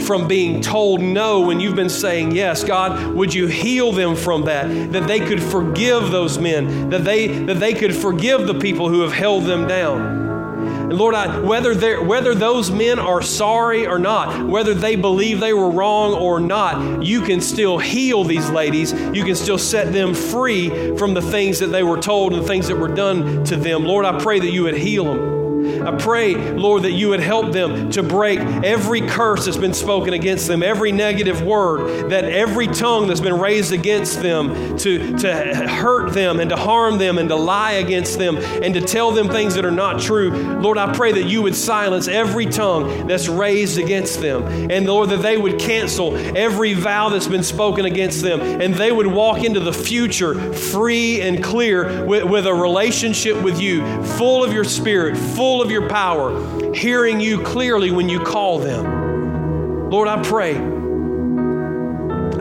from 0.05 0.29
being 0.29 0.61
told 0.61 1.01
no 1.01 1.41
when 1.41 1.61
you've 1.61 1.77
been 1.77 1.89
saying 1.89 2.33
yes. 2.33 2.65
God, 2.65 3.15
would 3.15 3.33
you 3.33 3.47
heal 3.47 3.93
them 3.93 4.17
from 4.17 4.45
that? 4.45 4.93
That 4.93 5.07
they 5.07 5.21
could 5.21 5.43
forgive 5.43 6.11
those 6.11 6.39
men, 6.39 6.91
that 6.91 7.05
they, 7.05 7.27
that 7.27 7.61
they 7.61 7.75
could 7.75 7.95
forgive 7.95 8.47
the 8.47 8.59
people 8.59 8.89
who 8.89 9.01
have 9.01 9.13
held 9.13 9.45
them 9.45 9.67
down. 9.67 10.25
And 10.65 10.99
Lord, 10.99 11.15
I, 11.15 11.41
whether, 11.41 12.03
whether 12.05 12.35
those 12.35 12.71
men 12.71 12.99
are 12.99 13.23
sorry 13.23 13.87
or 13.87 13.99
not, 13.99 14.47
whether 14.47 14.75
they 14.75 14.97
believe 14.97 15.41
they 15.41 15.55
were 15.55 15.71
wrong 15.71 16.13
or 16.13 16.41
not, 16.41 17.03
you 17.03 17.23
can 17.23 17.41
still 17.41 17.79
heal 17.79 18.23
these 18.25 18.51
ladies. 18.51 18.93
You 18.93 19.25
can 19.25 19.35
still 19.35 19.59
set 19.59 19.93
them 19.93 20.15
free 20.15 20.97
from 20.97 21.15
the 21.15 21.23
things 21.23 21.59
that 21.61 21.69
they 21.69 21.83
were 21.83 22.01
told 22.01 22.35
and 22.35 22.43
the 22.43 22.47
things 22.47 22.69
that 22.69 22.77
were 22.77 22.95
done 22.95 23.45
to 23.45 23.57
them. 23.57 23.85
Lord, 23.85 24.05
I 24.05 24.23
pray 24.23 24.41
that 24.41 24.51
you 24.51 24.65
would 24.65 24.77
heal 24.77 25.05
them. 25.05 25.44
I 25.65 25.97
pray, 25.97 26.35
Lord, 26.35 26.83
that 26.83 26.93
you 26.93 27.09
would 27.11 27.21
help 27.21 27.53
them 27.53 27.91
to 27.91 28.03
break 28.03 28.39
every 28.39 29.01
curse 29.01 29.45
that's 29.47 29.57
been 29.57 29.75
spoken 29.75 30.13
against 30.15 30.47
them, 30.47 30.63
every 30.63 30.93
negative 30.93 31.43
word, 31.43 32.11
that 32.11 32.25
every 32.25 32.67
tongue 32.67 33.07
that's 33.07 33.21
been 33.21 33.39
raised 33.39 33.73
against 33.73 34.23
them 34.23 34.77
to, 34.79 35.19
to 35.19 35.69
hurt 35.69 36.13
them 36.13 36.41
and 36.41 36.51
to 36.51 36.57
harm 36.57 36.99
them 36.99 37.19
and 37.19 37.29
to 37.29 37.37
lie 37.37 37.73
against 37.73 38.19
them 38.19 38.37
and 38.37 38.75
to 38.75 38.81
tell 38.81 39.13
them 39.13 39.29
things 39.29 39.55
that 39.55 39.65
are 39.65 39.71
not 39.71 40.01
true. 40.01 40.31
Lord, 40.61 40.79
I 40.79 40.93
pray 40.95 41.13
that 41.13 41.25
you 41.25 41.43
would 41.43 41.55
silence 41.55 42.09
every 42.09 42.47
tongue 42.47 43.07
that's 43.07 43.29
raised 43.29 43.79
against 43.79 44.21
them. 44.21 44.71
And 44.71 44.87
Lord, 44.87 45.11
that 45.11 45.23
they 45.23 45.37
would 45.37 45.59
cancel 45.59 46.17
every 46.37 46.75
vow 46.75 47.09
that's 47.09 47.29
been 47.29 47.43
spoken 47.43 47.85
against 47.85 48.23
them 48.23 48.41
and 48.41 48.75
they 48.75 48.93
would 48.93 49.07
walk 49.07 49.45
into 49.45 49.61
the 49.61 49.73
future 49.73 50.53
free 50.53 51.21
and 51.21 51.43
clear 51.43 52.05
with, 52.05 52.25
with 52.25 52.47
a 52.47 52.55
relationship 52.55 53.41
with 53.43 53.61
you, 53.61 53.83
full 54.05 54.45
of 54.45 54.53
your 54.53 54.65
spirit, 54.65 55.17
full 55.17 55.54
full 55.55 55.63
of 55.63 55.71
your 55.71 55.89
power, 55.89 56.75
hearing 56.75 57.21
you 57.21 57.41
clearly 57.41 57.93
when 57.93 58.09
you 58.09 58.19
call 58.19 58.59
them. 58.59 59.89
Lord, 59.89 60.09
I 60.09 60.21
pray. 60.21 60.57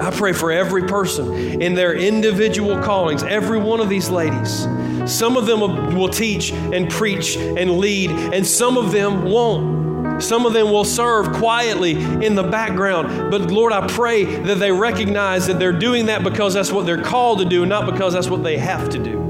I 0.02 0.10
pray 0.10 0.34
for 0.34 0.52
every 0.52 0.88
person 0.88 1.62
in 1.62 1.76
their 1.76 1.94
individual 1.94 2.82
callings, 2.82 3.22
every 3.22 3.60
one 3.60 3.80
of 3.80 3.88
these 3.88 4.10
ladies. 4.10 4.62
Some 5.06 5.38
of 5.38 5.46
them 5.46 5.60
will 5.96 6.10
teach 6.10 6.52
and 6.52 6.90
preach 6.90 7.38
and 7.38 7.78
lead, 7.78 8.10
and 8.10 8.48
some 8.48 8.80
of 8.80 8.92
them 8.92 9.26
won't. 9.26 10.24
Some 10.24 10.48
of 10.48 10.54
them 10.54 10.72
will 10.72 10.84
serve 10.84 11.34
quietly 11.34 11.92
in 12.26 12.34
the 12.34 12.42
background. 12.42 13.30
But 13.30 13.52
Lord, 13.52 13.74
I 13.74 13.86
pray 13.86 14.24
that 14.24 14.56
they 14.56 14.72
recognize 14.72 15.46
that 15.46 15.60
they're 15.60 15.72
doing 15.72 16.08
that 16.08 16.24
because 16.24 16.56
that's 16.56 16.72
what 16.72 16.88
they're 16.88 17.04
called 17.04 17.38
to 17.40 17.46
do, 17.46 17.64
not 17.68 17.86
because 17.86 18.14
that's 18.14 18.30
what 18.30 18.42
they 18.42 18.58
have 18.58 18.90
to 18.90 18.98
do. 18.98 19.23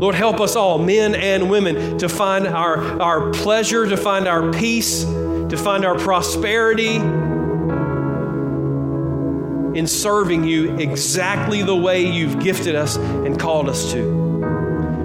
Lord, 0.00 0.14
help 0.14 0.40
us 0.40 0.56
all, 0.56 0.78
men 0.78 1.14
and 1.14 1.50
women, 1.50 1.98
to 1.98 2.08
find 2.08 2.46
our, 2.46 3.02
our 3.02 3.30
pleasure, 3.32 3.86
to 3.86 3.98
find 3.98 4.26
our 4.26 4.50
peace, 4.50 5.04
to 5.04 5.56
find 5.58 5.84
our 5.84 5.98
prosperity 5.98 6.96
in 9.78 9.86
serving 9.86 10.44
you 10.44 10.78
exactly 10.78 11.62
the 11.62 11.76
way 11.76 12.06
you've 12.10 12.40
gifted 12.40 12.74
us 12.74 12.96
and 12.96 13.38
called 13.38 13.68
us 13.68 13.92
to. 13.92 14.02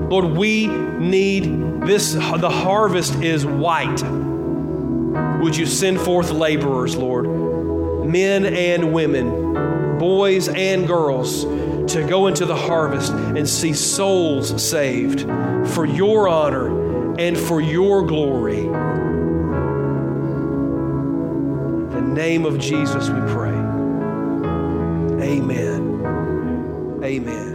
Lord, 0.09 0.25
we 0.37 0.67
need 0.67 1.81
this, 1.81 2.13
the 2.13 2.49
harvest 2.49 3.15
is 3.15 3.45
white. 3.45 4.01
Would 5.41 5.57
you 5.57 5.65
send 5.65 5.99
forth 5.99 6.31
laborers, 6.31 6.95
Lord, 6.95 7.27
men 8.05 8.45
and 8.45 8.93
women, 8.93 9.97
boys 9.99 10.47
and 10.47 10.87
girls? 10.87 11.43
To 11.89 12.05
go 12.07 12.27
into 12.27 12.45
the 12.45 12.55
harvest 12.55 13.11
and 13.11 13.47
see 13.47 13.73
souls 13.73 14.61
saved 14.61 15.21
for 15.73 15.85
your 15.85 16.27
honor 16.27 17.15
and 17.19 17.37
for 17.37 17.61
your 17.61 18.05
glory. 18.05 18.65
In 21.85 21.89
the 21.91 22.01
name 22.01 22.45
of 22.45 22.59
Jesus, 22.59 23.09
we 23.09 23.19
pray. 23.31 23.55
Amen. 25.21 27.01
Amen. 27.03 27.54